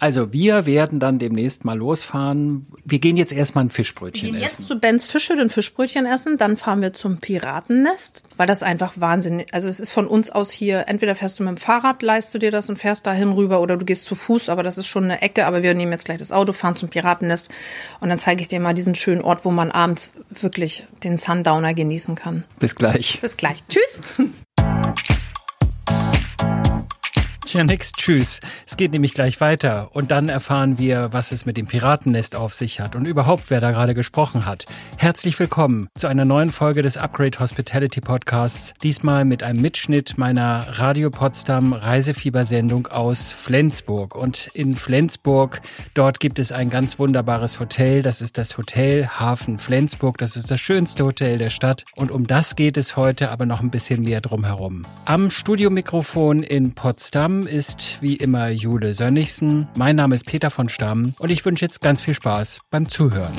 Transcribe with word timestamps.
Also 0.00 0.32
wir 0.32 0.64
werden 0.64 1.00
dann 1.00 1.18
demnächst 1.18 1.64
mal 1.64 1.76
losfahren. 1.76 2.66
Wir 2.84 3.00
gehen 3.00 3.16
jetzt 3.16 3.32
erstmal 3.32 3.64
ein 3.64 3.70
Fischbrötchen 3.70 4.22
Wir 4.22 4.32
gehen 4.32 4.42
essen. 4.42 4.60
jetzt 4.60 4.68
zu 4.68 4.78
Ben's 4.78 5.04
Fische, 5.04 5.32
ein 5.32 5.50
Fischbrötchen 5.50 6.06
essen, 6.06 6.36
dann 6.36 6.56
fahren 6.56 6.80
wir 6.80 6.92
zum 6.92 7.18
Piratennest, 7.18 8.22
weil 8.36 8.46
das 8.46 8.62
einfach 8.62 8.92
wahnsinnig, 8.96 9.52
also 9.52 9.66
es 9.68 9.80
ist 9.80 9.90
von 9.90 10.06
uns 10.06 10.30
aus 10.30 10.52
hier, 10.52 10.84
entweder 10.86 11.16
fährst 11.16 11.40
du 11.40 11.42
mit 11.42 11.50
dem 11.50 11.56
Fahrrad, 11.56 12.00
leist 12.02 12.32
du 12.32 12.38
dir 12.38 12.52
das 12.52 12.68
und 12.68 12.78
fährst 12.78 13.08
dahin 13.08 13.32
rüber 13.32 13.60
oder 13.60 13.76
du 13.76 13.84
gehst 13.84 14.04
zu 14.04 14.14
Fuß, 14.14 14.48
aber 14.48 14.62
das 14.62 14.78
ist 14.78 14.86
schon 14.86 15.04
eine 15.04 15.20
Ecke, 15.20 15.46
aber 15.46 15.64
wir 15.64 15.74
nehmen 15.74 15.90
jetzt 15.90 16.04
gleich 16.04 16.18
das 16.18 16.30
Auto, 16.30 16.52
fahren 16.52 16.76
zum 16.76 16.88
Piratennest 16.88 17.50
und 17.98 18.08
dann 18.08 18.20
zeige 18.20 18.40
ich 18.40 18.46
dir 18.48 18.60
mal 18.60 18.74
diesen 18.74 18.94
schönen 18.94 19.22
Ort, 19.22 19.44
wo 19.44 19.50
man 19.50 19.72
abends 19.72 20.14
wirklich 20.30 20.86
den 21.02 21.18
Sundowner 21.18 21.74
genießen 21.74 22.14
kann. 22.14 22.44
Bis 22.60 22.76
gleich. 22.76 23.20
Bis 23.20 23.36
gleich. 23.36 23.64
Tschüss. 23.68 24.00
Tja, 27.50 27.64
nix, 27.64 27.92
tschüss. 27.92 28.40
Es 28.66 28.76
geht 28.76 28.92
nämlich 28.92 29.14
gleich 29.14 29.40
weiter. 29.40 29.88
Und 29.94 30.10
dann 30.10 30.28
erfahren 30.28 30.76
wir, 30.76 31.14
was 31.14 31.32
es 31.32 31.46
mit 31.46 31.56
dem 31.56 31.66
Piratennest 31.66 32.36
auf 32.36 32.52
sich 32.52 32.78
hat 32.78 32.94
und 32.94 33.06
überhaupt, 33.06 33.44
wer 33.48 33.58
da 33.58 33.70
gerade 33.70 33.94
gesprochen 33.94 34.44
hat. 34.44 34.66
Herzlich 34.98 35.38
willkommen 35.40 35.88
zu 35.96 36.08
einer 36.08 36.26
neuen 36.26 36.52
Folge 36.52 36.82
des 36.82 36.98
Upgrade 36.98 37.38
Hospitality 37.40 38.02
Podcasts. 38.02 38.74
Diesmal 38.82 39.24
mit 39.24 39.42
einem 39.42 39.62
Mitschnitt 39.62 40.18
meiner 40.18 40.66
Radio 40.72 41.08
Potsdam 41.08 41.72
Reisefiebersendung 41.72 42.88
aus 42.88 43.32
Flensburg. 43.32 44.14
Und 44.14 44.50
in 44.52 44.76
Flensburg, 44.76 45.62
dort 45.94 46.20
gibt 46.20 46.38
es 46.38 46.52
ein 46.52 46.68
ganz 46.68 46.98
wunderbares 46.98 47.60
Hotel. 47.60 48.02
Das 48.02 48.20
ist 48.20 48.36
das 48.36 48.58
Hotel 48.58 49.08
Hafen 49.08 49.56
Flensburg. 49.56 50.18
Das 50.18 50.36
ist 50.36 50.50
das 50.50 50.60
schönste 50.60 51.02
Hotel 51.02 51.38
der 51.38 51.48
Stadt. 51.48 51.86
Und 51.96 52.10
um 52.10 52.26
das 52.26 52.56
geht 52.56 52.76
es 52.76 52.98
heute 52.98 53.30
aber 53.30 53.46
noch 53.46 53.62
ein 53.62 53.70
bisschen 53.70 54.04
mehr 54.04 54.20
drumherum. 54.20 54.84
Am 55.06 55.30
Studiomikrofon 55.30 56.42
in 56.42 56.74
Potsdam 56.74 57.37
ist 57.46 57.98
wie 58.00 58.16
immer 58.16 58.48
Jule 58.48 58.94
Sönnigsen. 58.94 59.68
Mein 59.76 59.96
Name 59.96 60.14
ist 60.14 60.26
Peter 60.26 60.50
von 60.50 60.68
Stamm 60.68 61.14
und 61.18 61.30
ich 61.30 61.44
wünsche 61.44 61.64
jetzt 61.64 61.80
ganz 61.80 62.00
viel 62.00 62.14
Spaß 62.14 62.60
beim 62.70 62.88
Zuhören. 62.88 63.34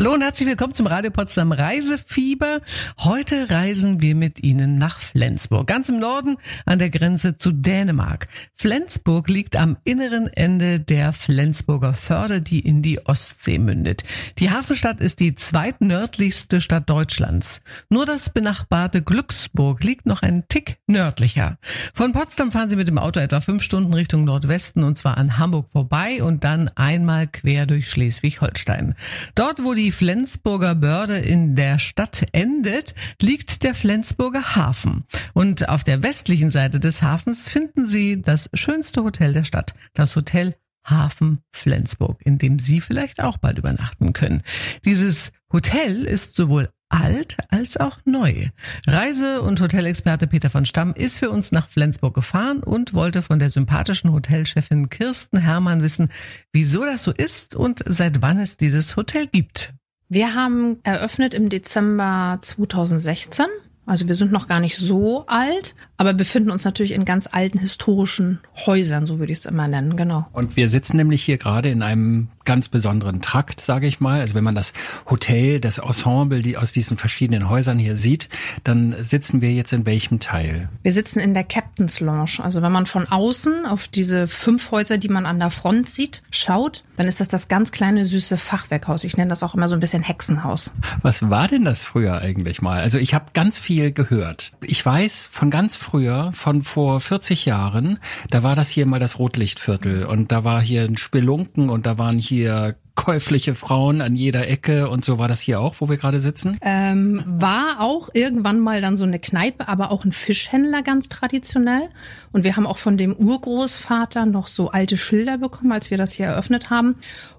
Hallo 0.00 0.14
und 0.14 0.22
herzlich 0.22 0.48
willkommen 0.48 0.72
zum 0.72 0.86
Radio 0.86 1.10
Potsdam 1.10 1.52
Reisefieber. 1.52 2.62
Heute 3.00 3.50
reisen 3.50 4.00
wir 4.00 4.14
mit 4.14 4.42
Ihnen 4.42 4.78
nach 4.78 4.98
Flensburg, 4.98 5.66
ganz 5.66 5.90
im 5.90 5.98
Norden 5.98 6.38
an 6.64 6.78
der 6.78 6.88
Grenze 6.88 7.36
zu 7.36 7.52
Dänemark. 7.52 8.26
Flensburg 8.54 9.28
liegt 9.28 9.56
am 9.56 9.76
inneren 9.84 10.28
Ende 10.28 10.80
der 10.80 11.12
Flensburger 11.12 11.92
Förde, 11.92 12.40
die 12.40 12.60
in 12.60 12.80
die 12.80 13.04
Ostsee 13.04 13.58
mündet. 13.58 14.04
Die 14.38 14.50
Hafenstadt 14.50 15.02
ist 15.02 15.20
die 15.20 15.34
zweitnördlichste 15.34 16.62
Stadt 16.62 16.88
Deutschlands. 16.88 17.60
Nur 17.90 18.06
das 18.06 18.30
benachbarte 18.30 19.02
Glücksburg 19.02 19.84
liegt 19.84 20.06
noch 20.06 20.22
einen 20.22 20.48
Tick 20.48 20.78
nördlicher. 20.86 21.58
Von 21.92 22.12
Potsdam 22.12 22.52
fahren 22.52 22.70
Sie 22.70 22.76
mit 22.76 22.88
dem 22.88 22.96
Auto 22.96 23.20
etwa 23.20 23.42
fünf 23.42 23.62
Stunden 23.62 23.92
Richtung 23.92 24.24
Nordwesten 24.24 24.82
und 24.82 24.96
zwar 24.96 25.18
an 25.18 25.36
Hamburg 25.36 25.70
vorbei 25.70 26.22
und 26.22 26.42
dann 26.42 26.70
einmal 26.74 27.26
quer 27.26 27.66
durch 27.66 27.90
Schleswig-Holstein. 27.90 28.94
Dort, 29.34 29.62
wo 29.62 29.74
die 29.74 29.89
Flensburger 29.92 30.74
Börde 30.74 31.18
in 31.18 31.56
der 31.56 31.78
Stadt 31.78 32.26
endet, 32.32 32.94
liegt 33.20 33.62
der 33.62 33.74
Flensburger 33.74 34.56
Hafen. 34.56 35.04
Und 35.34 35.68
auf 35.68 35.84
der 35.84 36.02
westlichen 36.02 36.50
Seite 36.50 36.80
des 36.80 37.02
Hafens 37.02 37.48
finden 37.48 37.86
Sie 37.86 38.22
das 38.22 38.50
schönste 38.54 39.04
Hotel 39.04 39.32
der 39.32 39.44
Stadt, 39.44 39.74
das 39.94 40.16
Hotel 40.16 40.54
Hafen 40.84 41.40
Flensburg, 41.52 42.20
in 42.24 42.38
dem 42.38 42.58
Sie 42.58 42.80
vielleicht 42.80 43.22
auch 43.22 43.38
bald 43.38 43.58
übernachten 43.58 44.12
können. 44.12 44.42
Dieses 44.84 45.32
Hotel 45.52 46.04
ist 46.04 46.34
sowohl 46.34 46.70
alt 46.90 47.36
als 47.50 47.76
auch 47.76 47.98
neu. 48.04 48.48
Reise- 48.86 49.42
und 49.42 49.60
Hotelexperte 49.60 50.26
Peter 50.26 50.50
von 50.50 50.66
Stamm 50.66 50.92
ist 50.92 51.18
für 51.20 51.30
uns 51.30 51.52
nach 51.52 51.68
Flensburg 51.68 52.14
gefahren 52.14 52.62
und 52.62 52.94
wollte 52.94 53.22
von 53.22 53.38
der 53.38 53.50
sympathischen 53.50 54.12
Hotelchefin 54.12 54.90
Kirsten 54.90 55.38
Hermann 55.38 55.82
wissen, 55.82 56.10
wieso 56.52 56.84
das 56.84 57.04
so 57.04 57.12
ist 57.12 57.54
und 57.54 57.82
seit 57.86 58.22
wann 58.22 58.40
es 58.40 58.56
dieses 58.56 58.96
Hotel 58.96 59.26
gibt. 59.28 59.72
Wir 60.12 60.34
haben 60.34 60.80
eröffnet 60.82 61.34
im 61.34 61.50
Dezember 61.50 62.38
2016. 62.40 63.46
Also 63.86 64.08
wir 64.08 64.16
sind 64.16 64.32
noch 64.32 64.48
gar 64.48 64.58
nicht 64.58 64.76
so 64.76 65.24
alt, 65.28 65.76
aber 66.00 66.14
befinden 66.14 66.50
uns 66.50 66.64
natürlich 66.64 66.92
in 66.92 67.04
ganz 67.04 67.28
alten 67.30 67.58
historischen 67.58 68.40
Häusern, 68.64 69.04
so 69.04 69.18
würde 69.18 69.32
ich 69.32 69.40
es 69.40 69.44
immer 69.44 69.68
nennen, 69.68 69.96
genau. 69.96 70.26
Und 70.32 70.56
wir 70.56 70.70
sitzen 70.70 70.96
nämlich 70.96 71.22
hier 71.22 71.36
gerade 71.36 71.68
in 71.68 71.82
einem 71.82 72.28
ganz 72.46 72.70
besonderen 72.70 73.20
Trakt, 73.20 73.60
sage 73.60 73.86
ich 73.86 74.00
mal. 74.00 74.22
Also 74.22 74.34
wenn 74.34 74.42
man 74.42 74.54
das 74.54 74.72
Hotel, 75.10 75.60
das 75.60 75.76
Ensemble, 75.76 76.40
die 76.40 76.56
aus 76.56 76.72
diesen 76.72 76.96
verschiedenen 76.96 77.50
Häusern 77.50 77.78
hier 77.78 77.96
sieht, 77.96 78.30
dann 78.64 78.96
sitzen 78.98 79.42
wir 79.42 79.52
jetzt 79.52 79.74
in 79.74 79.84
welchem 79.84 80.20
Teil? 80.20 80.70
Wir 80.82 80.92
sitzen 80.92 81.20
in 81.20 81.34
der 81.34 81.44
Captain's 81.44 82.00
Lounge. 82.00 82.38
Also 82.38 82.62
wenn 82.62 82.72
man 82.72 82.86
von 82.86 83.06
außen 83.06 83.66
auf 83.66 83.86
diese 83.86 84.26
fünf 84.26 84.70
Häuser, 84.70 84.96
die 84.96 85.08
man 85.08 85.26
an 85.26 85.38
der 85.38 85.50
Front 85.50 85.90
sieht, 85.90 86.22
schaut, 86.30 86.82
dann 86.96 87.08
ist 87.08 87.20
das 87.20 87.28
das 87.28 87.48
ganz 87.48 87.72
kleine 87.72 88.06
süße 88.06 88.38
Fachwerkhaus. 88.38 89.04
Ich 89.04 89.18
nenne 89.18 89.28
das 89.28 89.42
auch 89.42 89.54
immer 89.54 89.68
so 89.68 89.74
ein 89.74 89.80
bisschen 89.80 90.02
Hexenhaus. 90.02 90.70
Was 91.02 91.28
war 91.28 91.46
denn 91.46 91.66
das 91.66 91.84
früher 91.84 92.18
eigentlich 92.18 92.62
mal? 92.62 92.80
Also 92.80 92.98
ich 92.98 93.12
habe 93.12 93.26
ganz 93.34 93.58
viel 93.58 93.92
gehört. 93.92 94.52
Ich 94.62 94.84
weiß 94.84 95.28
von 95.30 95.50
ganz 95.50 95.76
früher, 95.90 96.30
von 96.34 96.62
vor 96.62 97.00
40 97.00 97.46
Jahren, 97.46 97.98
da 98.30 98.44
war 98.44 98.54
das 98.54 98.70
hier 98.70 98.86
mal 98.86 99.00
das 99.00 99.18
Rotlichtviertel 99.18 100.04
und 100.04 100.30
da 100.30 100.44
war 100.44 100.60
hier 100.60 100.82
ein 100.84 100.96
Spelunken 100.96 101.68
und 101.68 101.84
da 101.84 101.98
waren 101.98 102.16
hier 102.16 102.76
käufliche 102.94 103.54
Frauen 103.56 104.00
an 104.00 104.14
jeder 104.14 104.46
Ecke 104.46 104.88
und 104.88 105.04
so 105.04 105.18
war 105.18 105.26
das 105.26 105.40
hier 105.40 105.58
auch, 105.58 105.76
wo 105.78 105.88
wir 105.88 105.96
gerade 105.96 106.20
sitzen? 106.20 106.58
Ähm, 106.60 107.24
war 107.26 107.80
auch 107.80 108.10
irgendwann 108.12 108.60
mal 108.60 108.80
dann 108.80 108.96
so 108.96 109.04
eine 109.04 109.18
Kneipe, 109.18 109.68
aber 109.68 109.90
auch 109.90 110.04
ein 110.04 110.12
Fischhändler 110.12 110.82
ganz 110.82 111.08
traditionell. 111.08 111.88
Und 112.30 112.44
wir 112.44 112.56
haben 112.56 112.66
auch 112.66 112.78
von 112.78 112.96
dem 112.96 113.14
Urgroßvater 113.14 114.26
noch 114.26 114.46
so 114.46 114.70
alte 114.70 114.96
Schilder 114.96 115.38
bekommen, 115.38 115.72
als 115.72 115.90
wir 115.90 115.98
das 115.98 116.12
hier 116.12 116.26
eröffnet 116.26 116.70
haben. 116.70 116.96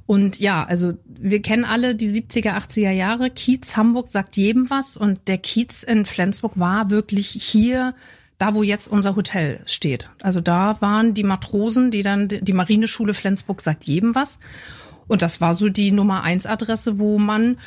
Und 0.07 0.39
ja, 0.39 0.63
also 0.63 0.93
wir 1.05 1.41
kennen 1.41 1.63
alle 1.63 1.95
die 1.95 2.09
70er, 2.09 2.57
80er 2.57 2.91
Jahre. 2.91 3.29
Kiez 3.29 3.77
Hamburg 3.77 4.09
sagt 4.09 4.35
jedem 4.35 4.69
was 4.69 4.97
und 4.97 5.27
der 5.27 5.37
Kiez 5.37 5.83
in 5.83 6.05
Flensburg 6.05 6.53
war 6.55 6.89
wirklich 6.89 7.29
hier 7.29 7.93
da 8.41 8.55
wo 8.55 8.63
jetzt 8.63 8.87
unser 8.87 9.15
Hotel 9.15 9.61
steht. 9.67 10.09
Also 10.23 10.41
da 10.41 10.77
waren 10.81 11.13
die 11.13 11.23
Matrosen, 11.23 11.91
die 11.91 12.01
dann 12.01 12.27
die 12.27 12.53
Marineschule 12.53 13.13
Flensburg 13.13 13.61
sagt 13.61 13.83
jedem 13.83 14.15
was. 14.15 14.39
Und 15.07 15.21
das 15.21 15.41
war 15.41 15.53
so 15.53 15.69
die 15.69 15.91
Nummer 15.91 16.23
eins 16.23 16.47
Adresse, 16.47 16.97
wo 16.97 17.19
man 17.19 17.57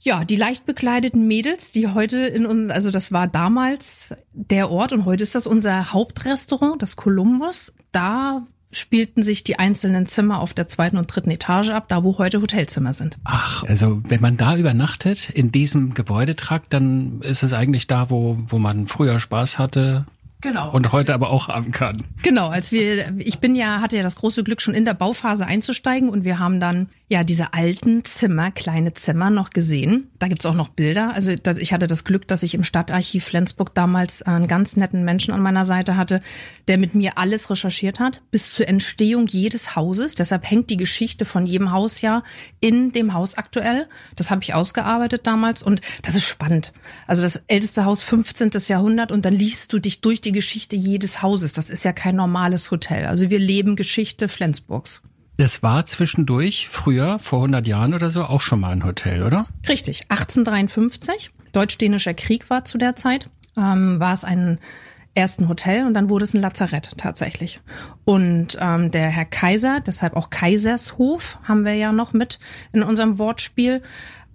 ja, 0.00 0.24
die 0.24 0.36
leicht 0.36 0.66
bekleideten 0.66 1.28
Mädels, 1.28 1.70
die 1.70 1.86
heute 1.86 2.20
in 2.22 2.46
uns, 2.46 2.72
also 2.72 2.90
das 2.90 3.12
war 3.12 3.28
damals 3.28 4.14
der 4.32 4.70
Ort 4.70 4.92
und 4.92 5.04
heute 5.04 5.22
ist 5.22 5.34
das 5.34 5.46
unser 5.46 5.92
Hauptrestaurant, 5.92 6.82
das 6.82 6.96
Columbus. 6.96 7.72
Da 7.92 8.46
spielten 8.72 9.22
sich 9.22 9.42
die 9.44 9.58
einzelnen 9.58 10.06
Zimmer 10.06 10.40
auf 10.40 10.54
der 10.54 10.68
zweiten 10.68 10.96
und 10.96 11.06
dritten 11.06 11.30
Etage 11.30 11.70
ab, 11.70 11.86
da 11.88 12.04
wo 12.04 12.18
heute 12.18 12.40
Hotelzimmer 12.40 12.94
sind. 12.94 13.18
Ach, 13.24 13.64
also 13.64 14.00
wenn 14.08 14.20
man 14.20 14.36
da 14.36 14.56
übernachtet, 14.56 15.30
in 15.30 15.50
diesem 15.50 15.94
Gebäudetrakt, 15.94 16.72
dann 16.72 17.20
ist 17.22 17.42
es 17.42 17.52
eigentlich 17.52 17.86
da, 17.86 18.10
wo, 18.10 18.38
wo 18.46 18.58
man 18.58 18.86
früher 18.86 19.18
Spaß 19.18 19.58
hatte, 19.58 20.06
Genau. 20.42 20.72
Und 20.72 20.92
heute 20.92 21.12
aber 21.12 21.28
auch 21.28 21.48
haben 21.48 21.70
kann. 21.70 22.04
Genau, 22.22 22.48
als 22.48 22.72
wir, 22.72 23.12
ich 23.18 23.40
bin 23.40 23.54
ja, 23.54 23.80
hatte 23.80 23.98
ja 23.98 24.02
das 24.02 24.16
große 24.16 24.42
Glück, 24.42 24.62
schon 24.62 24.72
in 24.72 24.86
der 24.86 24.94
Bauphase 24.94 25.44
einzusteigen 25.44 26.08
und 26.08 26.24
wir 26.24 26.38
haben 26.38 26.60
dann 26.60 26.88
ja 27.10 27.24
diese 27.24 27.54
alten 27.54 28.04
Zimmer, 28.04 28.52
kleine 28.52 28.94
Zimmer 28.94 29.30
noch 29.30 29.50
gesehen. 29.50 30.10
Da 30.20 30.28
gibt's 30.28 30.46
auch 30.46 30.54
noch 30.54 30.68
Bilder. 30.68 31.12
Also 31.12 31.32
ich 31.58 31.72
hatte 31.72 31.88
das 31.88 32.04
Glück, 32.04 32.28
dass 32.28 32.44
ich 32.44 32.54
im 32.54 32.62
Stadtarchiv 32.62 33.24
Flensburg 33.24 33.74
damals 33.74 34.22
einen 34.22 34.46
ganz 34.46 34.76
netten 34.76 35.04
Menschen 35.04 35.34
an 35.34 35.42
meiner 35.42 35.64
Seite 35.64 35.96
hatte, 35.96 36.22
der 36.68 36.78
mit 36.78 36.94
mir 36.94 37.18
alles 37.18 37.50
recherchiert 37.50 37.98
hat, 37.98 38.22
bis 38.30 38.54
zur 38.54 38.68
Entstehung 38.68 39.26
jedes 39.26 39.74
Hauses. 39.74 40.14
Deshalb 40.14 40.48
hängt 40.48 40.70
die 40.70 40.76
Geschichte 40.76 41.24
von 41.24 41.46
jedem 41.46 41.72
Haus 41.72 42.00
ja 42.00 42.22
in 42.60 42.92
dem 42.92 43.12
Haus 43.12 43.34
aktuell. 43.34 43.88
Das 44.14 44.30
habe 44.30 44.44
ich 44.44 44.54
ausgearbeitet 44.54 45.26
damals 45.26 45.64
und 45.64 45.80
das 46.02 46.14
ist 46.14 46.24
spannend. 46.24 46.72
Also 47.08 47.22
das 47.22 47.42
älteste 47.48 47.84
Haus 47.84 48.04
15. 48.04 48.52
Jahrhundert 48.68 49.10
und 49.10 49.24
dann 49.24 49.34
liest 49.34 49.72
du 49.72 49.80
dich 49.80 50.00
durch 50.00 50.20
die 50.20 50.32
Geschichte 50.32 50.76
jedes 50.76 51.22
Hauses. 51.22 51.52
Das 51.54 51.70
ist 51.70 51.84
ja 51.84 51.92
kein 51.92 52.14
normales 52.14 52.70
Hotel. 52.70 53.06
Also 53.06 53.30
wir 53.30 53.40
leben 53.40 53.74
Geschichte 53.74 54.28
Flensburgs. 54.28 55.02
Das 55.40 55.62
war 55.62 55.86
zwischendurch, 55.86 56.68
früher, 56.68 57.18
vor 57.18 57.38
100 57.38 57.66
Jahren 57.66 57.94
oder 57.94 58.10
so, 58.10 58.24
auch 58.24 58.42
schon 58.42 58.60
mal 58.60 58.72
ein 58.72 58.84
Hotel, 58.84 59.22
oder? 59.22 59.46
Richtig, 59.66 60.02
1853. 60.10 61.30
Deutsch-Dänischer 61.52 62.12
Krieg 62.12 62.50
war 62.50 62.66
zu 62.66 62.76
der 62.76 62.94
Zeit. 62.94 63.30
Ähm, 63.56 63.98
war 63.98 64.12
es 64.12 64.22
ein 64.22 64.58
ersten 65.14 65.48
Hotel 65.48 65.86
und 65.86 65.94
dann 65.94 66.10
wurde 66.10 66.24
es 66.24 66.34
ein 66.34 66.42
Lazarett 66.42 66.90
tatsächlich. 66.98 67.62
Und 68.04 68.58
ähm, 68.60 68.90
der 68.90 69.08
Herr 69.08 69.24
Kaiser, 69.24 69.80
deshalb 69.80 70.14
auch 70.14 70.28
Kaisershof, 70.28 71.38
haben 71.44 71.64
wir 71.64 71.72
ja 71.72 71.90
noch 71.90 72.12
mit 72.12 72.38
in 72.74 72.82
unserem 72.82 73.18
Wortspiel, 73.18 73.82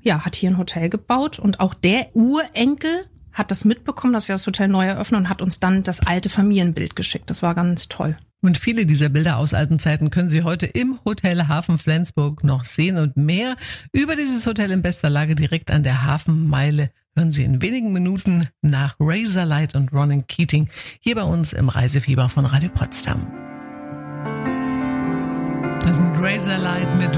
ja, 0.02 0.26
hat 0.26 0.36
hier 0.36 0.50
ein 0.50 0.58
Hotel 0.58 0.90
gebaut 0.90 1.38
und 1.38 1.60
auch 1.60 1.76
der 1.76 2.08
Urenkel 2.16 3.06
hat 3.32 3.52
das 3.52 3.64
mitbekommen, 3.64 4.14
dass 4.14 4.28
wir 4.28 4.34
das 4.34 4.48
Hotel 4.48 4.70
neu 4.70 4.88
eröffnen 4.88 5.22
und 5.22 5.30
hat 5.30 5.44
uns 5.44 5.60
dann 5.60 5.84
das 5.84 6.00
alte 6.00 6.30
Familienbild 6.30 6.96
geschickt. 6.96 7.30
Das 7.30 7.44
war 7.44 7.54
ganz 7.54 7.90
toll. 7.90 8.18
Und 8.46 8.60
viele 8.60 8.86
dieser 8.86 9.10
Bilder 9.10 9.38
aus 9.38 9.56
alten 9.56 9.80
Zeiten 9.80 10.12
können 10.12 10.30
Sie 10.30 10.44
heute 10.44 10.68
im 10.68 11.00
Hotel 11.04 11.48
Hafen 11.48 11.80
Flensburg 11.80 12.44
noch 12.44 12.64
sehen 12.64 13.00
und 13.00 13.18
mehr 13.18 13.56
über 13.92 14.16
dieses 14.16 14.46
Hotel 14.46 14.70
in 14.70 14.84
bester 14.84 15.10
Lage 15.10 15.34
direkt 15.34 15.72
an 15.72 15.82
der 15.82 16.04
Hafenmeile 16.06 16.92
hören 17.16 17.32
Sie 17.32 17.44
in 17.44 17.64
wenigen 17.64 17.92
Minuten 17.92 18.48
nach 18.62 18.98
Razorlight 19.00 19.74
und 19.74 19.92
Ronan 19.92 20.28
Keating 20.28 20.70
hier 21.00 21.16
bei 21.16 21.24
uns 21.24 21.54
im 21.54 21.70
Reisefieber 21.70 22.30
von 22.30 22.46
Radio 22.46 22.70
Potsdam. 22.70 23.26
Das 25.80 26.02
ein 26.02 26.16
Razorlight 26.16 26.96
mit 26.98 27.18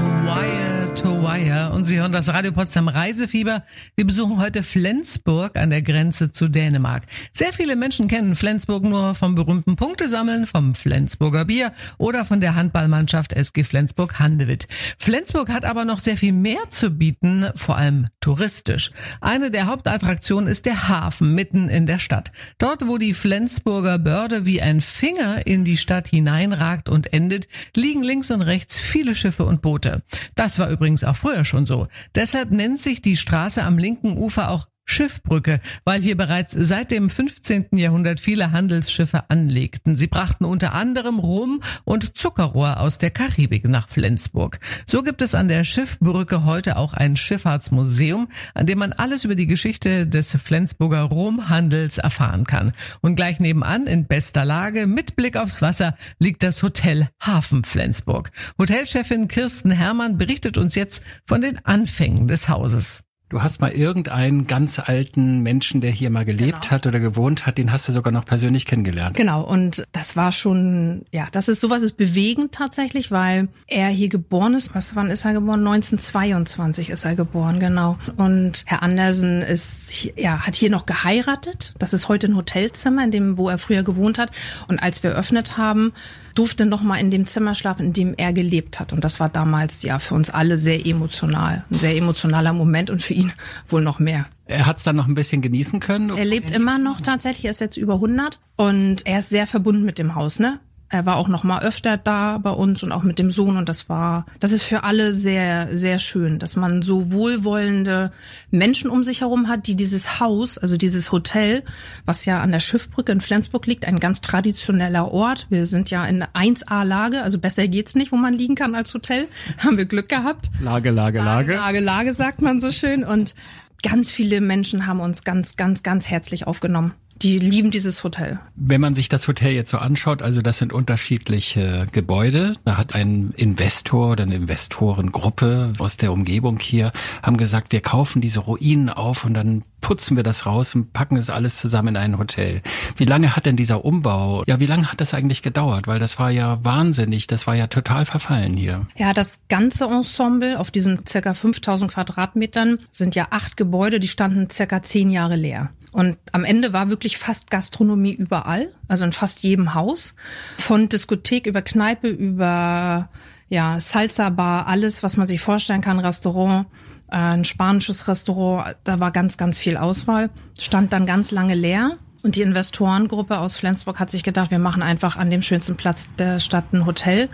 To 0.94 1.22
Wire 1.22 1.72
und 1.72 1.86
Sie 1.86 1.98
hören 1.98 2.12
das 2.12 2.28
Radio 2.28 2.52
Potsdam 2.52 2.88
Reisefieber. 2.88 3.64
Wir 3.96 4.06
besuchen 4.06 4.38
heute 4.38 4.62
Flensburg 4.62 5.56
an 5.56 5.70
der 5.70 5.80
Grenze 5.80 6.30
zu 6.30 6.48
Dänemark. 6.48 7.04
Sehr 7.32 7.52
viele 7.52 7.74
Menschen 7.74 8.06
kennen 8.06 8.34
Flensburg 8.34 8.84
nur 8.84 9.14
vom 9.14 9.34
berühmten 9.34 9.76
Punktesammeln, 9.76 10.46
vom 10.46 10.74
Flensburger 10.74 11.46
Bier 11.46 11.72
oder 11.96 12.24
von 12.26 12.40
der 12.40 12.54
Handballmannschaft 12.54 13.32
SG 13.32 13.64
Flensburg 13.64 14.18
Handewitt. 14.18 14.68
Flensburg 14.98 15.50
hat 15.50 15.64
aber 15.64 15.84
noch 15.84 15.98
sehr 15.98 16.16
viel 16.16 16.32
mehr 16.32 16.68
zu 16.70 16.90
bieten, 16.90 17.46
vor 17.54 17.78
allem 17.78 18.06
touristisch. 18.20 18.90
Eine 19.20 19.50
der 19.50 19.66
Hauptattraktionen 19.66 20.48
ist 20.48 20.66
der 20.66 20.88
Hafen 20.88 21.34
mitten 21.34 21.68
in 21.68 21.86
der 21.86 21.98
Stadt. 21.98 22.32
Dort, 22.58 22.86
wo 22.86 22.98
die 22.98 23.14
Flensburger 23.14 23.98
Börde 23.98 24.44
wie 24.44 24.60
ein 24.60 24.80
Finger 24.80 25.46
in 25.46 25.64
die 25.64 25.76
Stadt 25.78 26.08
hineinragt 26.08 26.88
und 26.88 27.12
endet, 27.12 27.48
liegen 27.74 28.02
links 28.02 28.30
und 28.30 28.42
rechts 28.42 28.58
rechts 28.58 28.78
viele 28.80 29.14
Schiffe 29.14 29.44
und 29.44 29.62
Boote. 29.62 30.02
Das 30.34 30.58
war 30.58 30.68
übrigens 30.78 31.04
auch 31.04 31.16
früher 31.16 31.44
schon 31.44 31.66
so. 31.66 31.88
Deshalb 32.14 32.50
nennt 32.50 32.80
sich 32.80 33.02
die 33.02 33.16
Straße 33.16 33.62
am 33.62 33.78
linken 33.78 34.16
Ufer 34.16 34.50
auch 34.50 34.68
Schiffbrücke, 34.90 35.60
weil 35.84 36.00
hier 36.00 36.16
bereits 36.16 36.56
seit 36.58 36.90
dem 36.90 37.10
15. 37.10 37.66
Jahrhundert 37.72 38.20
viele 38.20 38.52
Handelsschiffe 38.52 39.30
anlegten. 39.30 39.96
Sie 39.96 40.06
brachten 40.06 40.44
unter 40.44 40.74
anderem 40.74 41.18
Rum 41.18 41.60
und 41.84 42.16
Zuckerrohr 42.16 42.80
aus 42.80 42.98
der 42.98 43.10
Karibik 43.10 43.68
nach 43.68 43.88
Flensburg. 43.88 44.58
So 44.86 45.02
gibt 45.02 45.22
es 45.22 45.34
an 45.34 45.48
der 45.48 45.64
Schiffbrücke 45.64 46.44
heute 46.44 46.76
auch 46.76 46.94
ein 46.94 47.16
Schifffahrtsmuseum, 47.16 48.28
an 48.54 48.66
dem 48.66 48.78
man 48.78 48.92
alles 48.92 49.24
über 49.24 49.34
die 49.34 49.46
Geschichte 49.46 50.06
des 50.06 50.36
Flensburger 50.36 51.02
Rumhandels 51.02 51.98
erfahren 51.98 52.44
kann. 52.44 52.72
Und 53.00 53.16
gleich 53.16 53.40
nebenan 53.40 53.86
in 53.86 54.06
bester 54.06 54.44
Lage 54.44 54.86
mit 54.86 55.16
Blick 55.16 55.36
aufs 55.36 55.62
Wasser 55.62 55.96
liegt 56.18 56.42
das 56.42 56.62
Hotel 56.62 57.08
Hafen 57.20 57.64
Flensburg. 57.64 58.30
Hotelchefin 58.58 59.28
Kirsten 59.28 59.70
Hermann 59.70 60.18
berichtet 60.18 60.56
uns 60.56 60.74
jetzt 60.74 61.02
von 61.26 61.40
den 61.40 61.64
Anfängen 61.64 62.26
des 62.26 62.48
Hauses. 62.48 63.07
Du 63.28 63.42
hast 63.42 63.60
mal 63.60 63.70
irgendeinen 63.70 64.46
ganz 64.46 64.78
alten 64.78 65.42
Menschen, 65.42 65.82
der 65.82 65.90
hier 65.90 66.08
mal 66.08 66.24
gelebt 66.24 66.62
genau. 66.62 66.70
hat 66.70 66.86
oder 66.86 66.98
gewohnt 66.98 67.46
hat, 67.46 67.58
den 67.58 67.70
hast 67.70 67.86
du 67.86 67.92
sogar 67.92 68.10
noch 68.10 68.24
persönlich 68.24 68.64
kennengelernt. 68.64 69.16
Genau, 69.16 69.42
und 69.42 69.84
das 69.92 70.16
war 70.16 70.32
schon, 70.32 71.04
ja, 71.12 71.26
das 71.30 71.48
ist 71.48 71.60
sowas 71.60 71.82
ist 71.82 71.98
bewegend 71.98 72.52
tatsächlich, 72.52 73.10
weil 73.10 73.48
er 73.66 73.88
hier 73.88 74.08
geboren 74.08 74.54
ist. 74.54 74.74
Was, 74.74 74.96
wann 74.96 75.10
ist 75.10 75.26
er 75.26 75.34
geboren? 75.34 75.60
1922 75.60 76.88
ist 76.88 77.04
er 77.04 77.16
geboren, 77.16 77.60
genau. 77.60 77.98
Und 78.16 78.62
Herr 78.64 78.82
Andersen 78.82 79.42
ist, 79.42 80.10
ja, 80.16 80.46
hat 80.46 80.54
hier 80.54 80.70
noch 80.70 80.86
geheiratet. 80.86 81.74
Das 81.78 81.92
ist 81.92 82.08
heute 82.08 82.28
ein 82.28 82.36
Hotelzimmer, 82.36 83.04
in 83.04 83.10
dem, 83.10 83.36
wo 83.36 83.50
er 83.50 83.58
früher 83.58 83.82
gewohnt 83.82 84.18
hat. 84.18 84.30
Und 84.68 84.82
als 84.82 85.02
wir 85.02 85.10
eröffnet 85.10 85.58
haben, 85.58 85.92
durfte 86.38 86.66
noch 86.66 86.82
mal 86.82 86.96
in 86.96 87.10
dem 87.10 87.26
Zimmer 87.26 87.56
schlafen, 87.56 87.86
in 87.86 87.92
dem 87.92 88.14
er 88.16 88.32
gelebt 88.32 88.78
hat. 88.78 88.92
Und 88.92 89.02
das 89.02 89.18
war 89.18 89.28
damals 89.28 89.82
ja 89.82 89.98
für 89.98 90.14
uns 90.14 90.30
alle 90.30 90.56
sehr 90.56 90.86
emotional, 90.86 91.64
ein 91.70 91.78
sehr 91.78 91.96
emotionaler 91.96 92.52
Moment 92.52 92.90
und 92.90 93.02
für 93.02 93.14
ihn 93.14 93.32
wohl 93.68 93.82
noch 93.82 93.98
mehr. 93.98 94.26
Er 94.46 94.66
hat 94.66 94.78
es 94.78 94.84
dann 94.84 94.96
noch 94.96 95.08
ein 95.08 95.14
bisschen 95.14 95.42
genießen 95.42 95.80
können. 95.80 96.16
Er 96.16 96.24
lebt 96.24 96.50
immer 96.50 96.78
noch 96.78 97.00
tatsächlich, 97.00 97.46
er 97.46 97.50
ist 97.50 97.60
jetzt 97.60 97.76
über 97.76 97.94
100 97.94 98.38
und 98.56 99.04
er 99.04 99.18
ist 99.18 99.30
sehr 99.30 99.46
verbunden 99.46 99.84
mit 99.84 99.98
dem 99.98 100.14
Haus, 100.14 100.38
ne? 100.38 100.60
Er 100.90 101.04
war 101.04 101.16
auch 101.16 101.28
noch 101.28 101.44
mal 101.44 101.62
öfter 101.62 101.98
da 101.98 102.38
bei 102.38 102.50
uns 102.50 102.82
und 102.82 102.92
auch 102.92 103.02
mit 103.02 103.18
dem 103.18 103.30
Sohn 103.30 103.58
und 103.58 103.68
das 103.68 103.90
war, 103.90 104.24
das 104.40 104.52
ist 104.52 104.62
für 104.62 104.84
alle 104.84 105.12
sehr, 105.12 105.76
sehr 105.76 105.98
schön, 105.98 106.38
dass 106.38 106.56
man 106.56 106.82
so 106.82 107.12
wohlwollende 107.12 108.10
Menschen 108.50 108.88
um 108.88 109.04
sich 109.04 109.20
herum 109.20 109.48
hat, 109.48 109.66
die 109.66 109.74
dieses 109.74 110.18
Haus, 110.18 110.56
also 110.56 110.78
dieses 110.78 111.12
Hotel, 111.12 111.62
was 112.06 112.24
ja 112.24 112.40
an 112.40 112.52
der 112.52 112.60
Schiffbrücke 112.60 113.12
in 113.12 113.20
Flensburg 113.20 113.66
liegt, 113.66 113.84
ein 113.86 114.00
ganz 114.00 114.22
traditioneller 114.22 115.12
Ort. 115.12 115.46
Wir 115.50 115.66
sind 115.66 115.90
ja 115.90 116.06
in 116.06 116.24
1A-Lage, 116.24 117.22
also 117.22 117.38
besser 117.38 117.68
geht's 117.68 117.94
nicht, 117.94 118.10
wo 118.10 118.16
man 118.16 118.32
liegen 118.32 118.54
kann 118.54 118.74
als 118.74 118.94
Hotel. 118.94 119.28
Haben 119.58 119.76
wir 119.76 119.84
Glück 119.84 120.08
gehabt. 120.08 120.50
Lage, 120.58 120.90
Lage, 120.90 121.18
Lage. 121.18 121.54
Lage, 121.54 121.80
Lage, 121.80 122.14
sagt 122.14 122.40
man 122.40 122.60
so 122.60 122.70
schön 122.70 123.04
und 123.04 123.34
ganz 123.82 124.10
viele 124.10 124.40
Menschen 124.40 124.86
haben 124.86 125.00
uns 125.00 125.22
ganz, 125.22 125.56
ganz, 125.56 125.82
ganz 125.82 126.08
herzlich 126.08 126.46
aufgenommen 126.46 126.94
die 127.22 127.38
lieben 127.38 127.70
dieses 127.70 128.04
Hotel. 128.04 128.38
Wenn 128.54 128.80
man 128.80 128.94
sich 128.94 129.08
das 129.08 129.26
Hotel 129.28 129.52
jetzt 129.52 129.70
so 129.70 129.78
anschaut, 129.78 130.22
also 130.22 130.42
das 130.42 130.58
sind 130.58 130.72
unterschiedliche 130.72 131.86
Gebäude. 131.92 132.54
Da 132.64 132.76
hat 132.76 132.94
ein 132.94 133.32
Investor 133.36 134.12
oder 134.12 134.24
eine 134.24 134.36
Investorengruppe 134.36 135.72
aus 135.78 135.96
der 135.96 136.12
Umgebung 136.12 136.58
hier, 136.58 136.92
haben 137.22 137.36
gesagt, 137.36 137.72
wir 137.72 137.80
kaufen 137.80 138.20
diese 138.20 138.40
Ruinen 138.40 138.88
auf 138.88 139.24
und 139.24 139.34
dann 139.34 139.62
putzen 139.80 140.16
wir 140.16 140.22
das 140.22 140.46
raus 140.46 140.74
und 140.74 140.92
packen 140.92 141.16
es 141.16 141.30
alles 141.30 141.56
zusammen 141.56 141.88
in 141.88 141.96
ein 141.96 142.18
Hotel. 142.18 142.62
Wie 142.96 143.04
lange 143.04 143.36
hat 143.36 143.46
denn 143.46 143.56
dieser 143.56 143.84
Umbau, 143.84 144.42
ja, 144.46 144.60
wie 144.60 144.66
lange 144.66 144.90
hat 144.90 145.00
das 145.00 145.14
eigentlich 145.14 145.42
gedauert? 145.42 145.86
Weil 145.86 145.98
das 145.98 146.18
war 146.18 146.30
ja 146.30 146.62
wahnsinnig, 146.64 147.26
das 147.26 147.46
war 147.46 147.54
ja 147.54 147.68
total 147.68 148.04
verfallen 148.04 148.54
hier. 148.54 148.86
Ja, 148.96 149.12
das 149.12 149.40
ganze 149.48 149.84
Ensemble 149.84 150.58
auf 150.58 150.70
diesen 150.70 151.06
circa 151.06 151.34
5000 151.34 151.92
Quadratmetern 151.92 152.78
sind 152.90 153.14
ja 153.14 153.28
acht 153.30 153.56
Gebäude, 153.56 154.00
die 154.00 154.08
standen 154.08 154.50
circa 154.50 154.82
zehn 154.82 155.10
Jahre 155.10 155.36
leer. 155.36 155.70
Und 155.98 156.16
am 156.30 156.44
Ende 156.44 156.72
war 156.72 156.90
wirklich 156.90 157.18
fast 157.18 157.50
Gastronomie 157.50 158.12
überall, 158.12 158.68
also 158.86 159.02
in 159.02 159.10
fast 159.10 159.42
jedem 159.42 159.74
Haus. 159.74 160.14
Von 160.56 160.88
Diskothek 160.88 161.44
über 161.44 161.60
Kneipe, 161.60 162.06
über 162.06 163.08
ja, 163.48 163.80
Salsa-Bar, 163.80 164.68
alles, 164.68 165.02
was 165.02 165.16
man 165.16 165.26
sich 165.26 165.40
vorstellen 165.40 165.80
kann, 165.80 165.98
Restaurant, 165.98 166.66
äh, 167.10 167.16
ein 167.16 167.44
spanisches 167.44 168.06
Restaurant, 168.06 168.76
da 168.84 169.00
war 169.00 169.10
ganz, 169.10 169.38
ganz 169.38 169.58
viel 169.58 169.76
Auswahl. 169.76 170.30
Stand 170.56 170.92
dann 170.92 171.04
ganz 171.04 171.32
lange 171.32 171.56
leer. 171.56 171.96
Und 172.22 172.36
die 172.36 172.42
Investorengruppe 172.42 173.40
aus 173.40 173.56
Flensburg 173.56 173.98
hat 173.98 174.12
sich 174.12 174.22
gedacht, 174.22 174.52
wir 174.52 174.60
machen 174.60 174.84
einfach 174.84 175.16
an 175.16 175.32
dem 175.32 175.42
schönsten 175.42 175.74
Platz 175.74 176.08
der 176.16 176.38
Stadt 176.38 176.72
ein 176.72 176.86
Hotel 176.86 177.28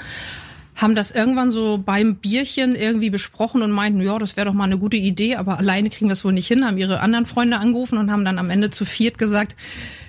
haben 0.75 0.95
das 0.95 1.11
irgendwann 1.11 1.53
so 1.53 1.79
beim 1.79 2.17
Bierchen 2.17 2.75
irgendwie 2.75 3.11
besprochen 3.11 3.63
und 3.63 3.71
meinten, 3.71 4.03
ja, 4.03 4.19
das 4.19 4.37
wäre 4.37 4.47
doch 4.47 4.55
mal 4.55 4.65
eine 4.65 4.79
gute 4.79 4.97
Idee, 4.97 5.37
aber 5.37 5.59
alleine 5.59 5.91
kriegen 5.91 6.09
wir 6.09 6.15
es 6.15 6.25
wohl 6.25 6.33
nicht 6.33 6.49
hin, 6.49 6.67
haben 6.67 6.79
ihre 6.79 7.01
anderen 7.01 7.27
Freunde 7.27 7.59
angerufen 7.59 7.99
und 7.99 8.11
haben 8.11 8.25
dann 8.25 8.39
am 8.39 8.51
Ende 8.51 8.71
zu 8.71 8.85
viert 8.85 9.19
gesagt, 9.19 9.55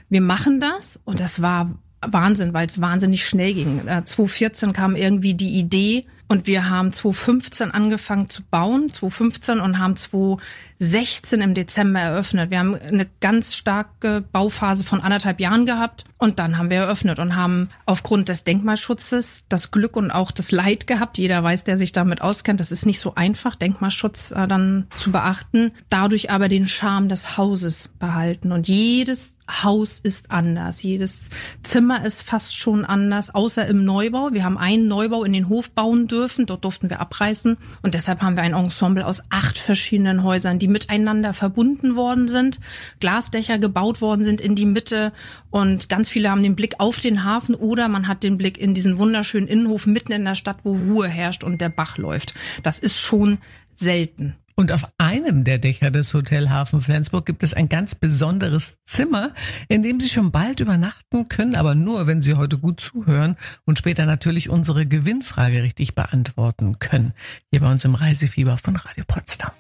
wir 0.10 0.22
machen 0.22 0.60
das. 0.60 1.00
Und 1.06 1.20
das 1.20 1.42
war 1.42 1.76
Wahnsinn, 2.02 2.54
weil 2.54 2.68
es 2.68 2.82
wahnsinnig 2.82 3.26
schnell 3.26 3.54
ging. 3.54 3.82
2014 3.86 4.70
äh, 4.70 4.74
kam 4.74 4.96
irgendwie 4.96 5.34
die 5.34 5.58
Idee 5.58 6.06
und 6.28 6.48
wir 6.48 6.70
haben 6.70 6.92
2015 6.92 7.72
angefangen 7.72 8.30
zu 8.30 8.42
bauen, 8.42 8.92
2015 8.92 9.60
und 9.60 9.78
haben 9.78 9.96
2016 9.96 11.40
im 11.40 11.54
Dezember 11.54 12.00
eröffnet. 12.00 12.50
Wir 12.50 12.60
haben 12.60 12.76
eine 12.76 13.08
ganz 13.22 13.56
starke 13.56 14.24
Bauphase 14.32 14.84
von 14.84 15.02
anderthalb 15.02 15.40
Jahren 15.40 15.68
gehabt 15.68 16.06
und 16.18 16.40
dann 16.40 16.58
haben 16.58 16.72
wir 16.72 16.78
eröffnet 16.78 17.20
und 17.20 17.36
haben 17.36 17.70
aufgrund 17.86 18.30
des 18.30 18.44
Denkmalschutzes 18.44 19.44
das 19.50 19.70
Glück 19.70 19.96
und 19.96 20.10
auch 20.10 20.32
das 20.32 20.52
Leid 20.52 20.88
gehabt. 20.88 21.20
Jeder 21.20 21.44
weiß, 21.44 21.64
der 21.64 21.78
sich 21.78 21.92
damit 21.92 22.22
auskennt, 22.22 22.60
das 22.60 22.72
ist 22.72 22.88
nicht 22.88 23.00
so 23.00 23.14
einfach, 23.14 23.56
Denkmalschutz 23.56 24.32
äh, 24.32 24.48
dann 24.48 24.88
zu 24.96 25.12
beachten. 25.12 25.74
Dadurch 25.90 26.32
aber 26.32 26.50
den 26.50 26.68
Charme 26.68 27.08
des 27.08 27.38
Hauses 27.38 27.90
behalten 28.00 28.52
und 28.52 28.68
jedes 28.68 29.38
Haus 29.48 30.00
ist 30.00 30.32
anders. 30.32 30.82
Jedes 30.82 31.30
Zimmer 31.62 32.04
ist 32.04 32.24
fast 32.24 32.58
schon 32.58 32.84
anders, 32.84 33.36
außer 33.36 33.68
im 33.68 33.86
Neubau. 33.86 34.30
Wir 34.32 34.44
haben 34.44 34.58
einen 34.58 34.88
Neubau 34.88 35.24
in 35.24 35.34
den 35.34 35.50
Hof 35.50 35.70
bauen 35.70 36.08
dürfen. 36.08 36.15
Dort 36.46 36.64
durften 36.64 36.90
wir 36.90 37.00
abreißen. 37.00 37.58
Und 37.82 37.94
deshalb 37.94 38.22
haben 38.22 38.36
wir 38.36 38.44
ein 38.44 38.54
Ensemble 38.54 39.06
aus 39.06 39.24
acht 39.30 39.58
verschiedenen 39.58 40.24
Häusern, 40.24 40.60
die 40.60 40.68
miteinander 40.68 41.34
verbunden 41.34 41.96
worden 41.96 42.28
sind, 42.28 42.60
Glasdächer 43.00 43.60
gebaut 43.60 44.02
worden 44.02 44.24
sind 44.24 44.42
in 44.42 44.56
die 44.56 44.66
Mitte. 44.66 45.12
Und 45.50 45.90
ganz 45.90 46.10
viele 46.10 46.32
haben 46.32 46.44
den 46.44 46.56
Blick 46.56 46.76
auf 46.80 47.00
den 47.00 47.24
Hafen 47.24 47.56
oder 47.56 47.88
man 47.88 48.08
hat 48.08 48.24
den 48.24 48.38
Blick 48.38 48.58
in 48.58 48.74
diesen 48.74 48.98
wunderschönen 48.98 49.48
Innenhof 49.48 49.86
mitten 49.86 50.12
in 50.12 50.26
der 50.26 50.36
Stadt, 50.36 50.58
wo 50.64 50.76
Ruhe 50.76 51.08
herrscht 51.08 51.44
und 51.44 51.60
der 51.62 51.70
Bach 51.70 51.98
läuft. 51.98 52.34
Das 52.64 52.80
ist 52.80 53.00
schon 53.00 53.40
selten. 53.74 54.36
Und 54.58 54.72
auf 54.72 54.88
einem 54.98 55.44
der 55.44 55.58
Dächer 55.58 55.92
des 55.92 56.14
Hotel 56.14 56.50
Hafen 56.50 56.80
Flensburg 56.80 57.26
gibt 57.26 57.44
es 57.44 57.54
ein 57.54 57.68
ganz 57.68 57.94
besonderes 57.94 58.78
Zimmer, 58.86 59.34
in 59.68 59.84
dem 59.84 60.00
Sie 60.00 60.08
schon 60.08 60.32
bald 60.32 60.62
übernachten 60.62 61.28
können, 61.28 61.56
aber 61.56 61.76
nur, 61.76 62.08
wenn 62.08 62.22
Sie 62.22 62.36
heute 62.36 62.58
gut 62.58 62.80
zuhören 62.80 63.36
und 63.66 63.78
später 63.78 64.06
natürlich 64.06 64.50
unsere 64.50 64.86
Gewinnfrage 64.86 65.62
richtig 65.62 65.94
beantworten 65.94 66.80
können. 66.80 67.14
Hier 67.52 67.60
bei 67.60 67.70
uns 67.70 67.84
im 67.84 67.96
Reisefieber 67.96 68.58
von 68.58 68.78
Radio 68.78 69.04
Potsdam. 69.06 69.52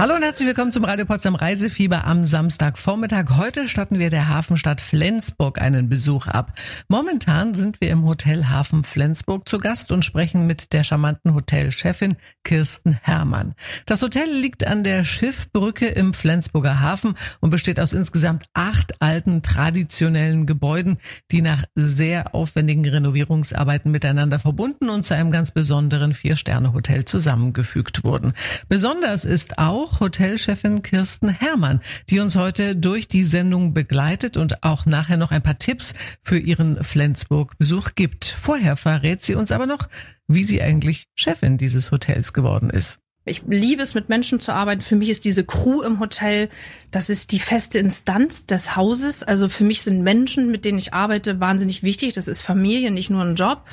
Hallo 0.00 0.14
und 0.14 0.22
herzlich 0.22 0.48
willkommen 0.48 0.72
zum 0.72 0.84
Radio 0.84 1.04
Potsdam 1.04 1.34
Reisefieber 1.34 2.06
am 2.06 2.24
Samstagvormittag. 2.24 3.36
Heute 3.36 3.68
statten 3.68 3.98
wir 3.98 4.08
der 4.08 4.30
Hafenstadt 4.30 4.80
Flensburg 4.80 5.60
einen 5.60 5.90
Besuch 5.90 6.26
ab. 6.26 6.58
Momentan 6.88 7.52
sind 7.52 7.82
wir 7.82 7.90
im 7.90 8.06
Hotel 8.06 8.46
Hafen 8.46 8.82
Flensburg 8.82 9.46
zu 9.46 9.58
Gast 9.58 9.92
und 9.92 10.02
sprechen 10.02 10.46
mit 10.46 10.72
der 10.72 10.84
charmanten 10.84 11.34
Hotelchefin 11.34 12.16
Kirsten 12.44 12.98
Herrmann. 13.02 13.54
Das 13.84 14.00
Hotel 14.00 14.26
liegt 14.26 14.66
an 14.66 14.84
der 14.84 15.04
Schiffbrücke 15.04 15.88
im 15.88 16.14
Flensburger 16.14 16.80
Hafen 16.80 17.14
und 17.40 17.50
besteht 17.50 17.78
aus 17.78 17.92
insgesamt 17.92 18.46
acht 18.54 19.02
alten 19.02 19.42
traditionellen 19.42 20.46
Gebäuden, 20.46 20.96
die 21.30 21.42
nach 21.42 21.64
sehr 21.74 22.34
aufwendigen 22.34 22.88
Renovierungsarbeiten 22.88 23.90
miteinander 23.92 24.38
verbunden 24.38 24.88
und 24.88 25.04
zu 25.04 25.14
einem 25.14 25.30
ganz 25.30 25.50
besonderen 25.50 26.14
Vier-Sterne-Hotel 26.14 27.04
zusammengefügt 27.04 28.02
wurden. 28.02 28.32
Besonders 28.70 29.26
ist 29.26 29.58
auch 29.58 29.89
auch 29.90 30.00
Hotelchefin 30.00 30.82
Kirsten 30.82 31.28
Herrmann, 31.28 31.80
die 32.08 32.20
uns 32.20 32.36
heute 32.36 32.76
durch 32.76 33.08
die 33.08 33.24
Sendung 33.24 33.74
begleitet 33.74 34.36
und 34.36 34.62
auch 34.62 34.86
nachher 34.86 35.16
noch 35.16 35.32
ein 35.32 35.42
paar 35.42 35.58
Tipps 35.58 35.94
für 36.22 36.38
ihren 36.38 36.82
Flensburg-Besuch 36.82 37.90
gibt. 37.94 38.24
Vorher 38.24 38.76
verrät 38.76 39.24
sie 39.24 39.34
uns 39.34 39.52
aber 39.52 39.66
noch, 39.66 39.88
wie 40.28 40.44
sie 40.44 40.62
eigentlich 40.62 41.04
Chefin 41.14 41.58
dieses 41.58 41.90
Hotels 41.90 42.32
geworden 42.32 42.70
ist. 42.70 43.00
Ich 43.26 43.42
liebe 43.46 43.82
es, 43.82 43.94
mit 43.94 44.08
Menschen 44.08 44.40
zu 44.40 44.50
arbeiten. 44.52 44.80
Für 44.80 44.96
mich 44.96 45.10
ist 45.10 45.26
diese 45.26 45.44
Crew 45.44 45.82
im 45.82 46.00
Hotel, 46.00 46.48
das 46.90 47.10
ist 47.10 47.32
die 47.32 47.38
feste 47.38 47.78
Instanz 47.78 48.46
des 48.46 48.76
Hauses. 48.76 49.22
Also 49.22 49.50
für 49.50 49.62
mich 49.62 49.82
sind 49.82 50.02
Menschen, 50.02 50.50
mit 50.50 50.64
denen 50.64 50.78
ich 50.78 50.94
arbeite, 50.94 51.38
wahnsinnig 51.38 51.82
wichtig. 51.82 52.14
Das 52.14 52.28
ist 52.28 52.40
Familie, 52.40 52.90
nicht 52.90 53.10
nur 53.10 53.22
ein 53.22 53.34
Job. 53.34 53.64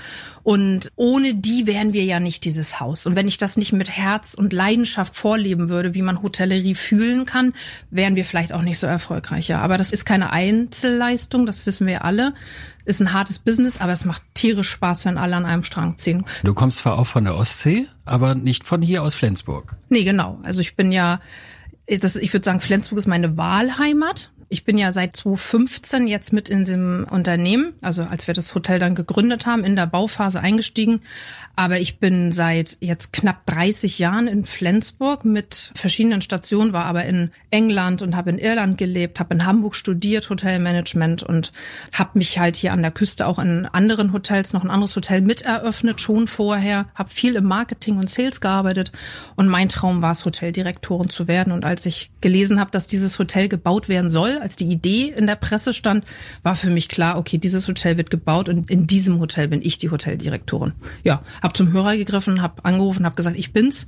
Und 0.44 0.92
ohne 0.98 1.34
die 1.34 1.66
wären 1.66 1.94
wir 1.94 2.04
ja 2.04 2.20
nicht 2.20 2.44
dieses 2.44 2.82
Haus. 2.82 3.06
Und 3.06 3.16
wenn 3.16 3.30
ich 3.30 3.38
das 3.38 3.56
nicht 3.56 3.72
mit 3.72 3.90
Herz 3.90 4.34
und 4.34 4.52
Leidenschaft 4.52 5.16
vorleben 5.16 5.70
würde, 5.70 5.94
wie 5.94 6.02
man 6.02 6.22
Hotellerie 6.22 6.76
fühlen 6.76 7.26
kann, 7.26 7.54
wären 7.90 8.18
wir 8.18 8.26
vielleicht 8.26 8.52
auch 8.52 8.62
nicht 8.62 8.80
so 8.80 8.86
erfolgreich. 8.86 9.48
Ja, 9.48 9.62
aber 9.62 9.78
das 9.78 9.92
ist 9.92 10.04
keine 10.04 10.32
Einzelleistung, 10.32 11.46
das 11.46 11.66
wissen 11.66 11.88
wir 11.88 12.04
alle 12.04 12.34
ist 12.88 13.02
ein 13.02 13.12
hartes 13.12 13.38
Business, 13.38 13.80
aber 13.80 13.92
es 13.92 14.06
macht 14.06 14.24
tierisch 14.34 14.70
Spaß, 14.70 15.06
wenn 15.06 15.18
alle 15.18 15.36
an 15.36 15.46
einem 15.46 15.64
Strang 15.64 15.98
ziehen. 15.98 16.26
Du 16.44 16.54
kommst 16.54 16.80
zwar 16.80 16.98
auch 16.98 17.06
von 17.06 17.26
der 17.26 17.36
Ostsee, 17.36 17.88
aber 18.06 18.34
nicht 18.34 18.66
von 18.66 18.82
hier 18.82 19.04
aus 19.04 19.14
Flensburg. 19.14 19.76
Nee, 19.90 20.06
genau. 20.06 20.40
Also 20.44 20.62
ich 20.62 20.76
bin 20.78 20.94
ja, 20.94 21.20
das, 21.88 22.16
ich 22.16 22.32
würde 22.34 22.46
sagen, 22.46 22.62
Flensburg 22.62 22.98
ist 22.98 23.08
meine 23.08 23.36
Wahlheimat. 23.36 24.32
Ich 24.50 24.64
bin 24.64 24.78
ja 24.78 24.94
seit 24.94 25.18
2015 25.18 26.08
jetzt 26.08 26.32
mit 26.32 26.48
in 26.48 26.64
dem 26.64 27.06
Unternehmen, 27.10 27.74
also 27.82 28.04
als 28.04 28.28
wir 28.28 28.34
das 28.34 28.56
Hotel 28.56 28.80
dann 28.80 28.96
gegründet 28.96 29.46
haben, 29.46 29.66
in 29.66 29.76
der 29.76 29.88
Bauphase 29.88 30.40
eingestiegen. 30.40 31.02
Aber 31.60 31.80
ich 31.80 31.98
bin 31.98 32.32
seit 32.32 32.78
jetzt 32.82 33.12
knapp 33.12 33.44
30 33.48 33.98
Jahren 33.98 34.28
in 34.28 34.46
Flensburg 34.46 35.26
mit 35.26 35.72
verschiedenen 35.74 36.22
Stationen, 36.22 36.72
war 36.72 36.86
aber 36.86 37.06
in 37.06 37.32
England 37.50 38.04
und 38.04 38.16
habe 38.16 38.30
in 38.30 38.38
Irland 38.38 38.78
gelebt, 38.78 39.20
habe 39.20 39.34
in 39.34 39.44
Hamburg 39.44 39.76
studiert, 39.76 40.30
Hotelmanagement 40.30 41.24
und 41.24 41.52
habe 41.94 42.12
mich 42.14 42.38
halt 42.38 42.58
hier 42.58 42.74
an 42.74 42.84
der 42.84 42.92
Küste 42.92 43.26
auch 43.26 43.40
in 43.40 43.66
anderen 43.66 44.14
Hotels, 44.14 44.54
noch 44.54 44.64
ein 44.64 44.70
anderes 44.70 44.96
Hotel 44.96 45.22
mit 45.22 45.42
eröffnet, 45.42 46.00
schon 46.00 46.28
vorher, 46.28 46.86
habe 46.94 47.10
viel 47.10 47.36
im 47.36 47.46
Marketing 47.46 47.98
und 47.98 48.12
Sales 48.12 48.40
gearbeitet 48.40 48.92
und 49.36 49.48
mein 49.48 49.68
Traum 49.68 50.04
war 50.04 50.12
es, 50.12 50.26
Hoteldirektorin 50.26 51.10
zu 51.10 51.28
werden. 51.28 51.52
Und 51.52 51.66
als 51.66 51.88
ich 51.88 52.12
gelesen 52.22 52.60
habe, 52.60 52.70
dass 52.70 52.86
dieses 52.86 53.18
Hotel 53.18 53.48
gebaut 53.48 53.90
werden 53.90 54.12
soll, 54.12 54.38
als 54.38 54.58
die 54.58 54.68
Idee 54.68 55.12
in 55.18 55.26
der 55.26 55.36
Presse 55.36 55.74
stand, 55.74 56.06
war 56.44 56.56
für 56.56 56.70
mich 56.70 56.88
klar, 56.88 57.18
okay, 57.18 57.40
dieses 57.40 57.68
Hotel 57.68 57.98
wird 57.98 58.12
gebaut 58.12 58.48
und 58.48 58.70
in 58.70 58.86
diesem 58.86 59.20
Hotel 59.20 59.48
bin 59.48 59.64
ich 59.64 59.80
die 59.80 59.90
Hoteldirektorin. 59.90 60.74
Ja, 61.04 61.24
habe 61.48 61.58
zum 61.58 61.72
Hörer 61.72 61.96
gegriffen, 61.96 62.42
habe 62.42 62.64
angerufen, 62.66 63.06
habe 63.06 63.16
gesagt, 63.16 63.38
ich 63.38 63.54
bin's. 63.54 63.88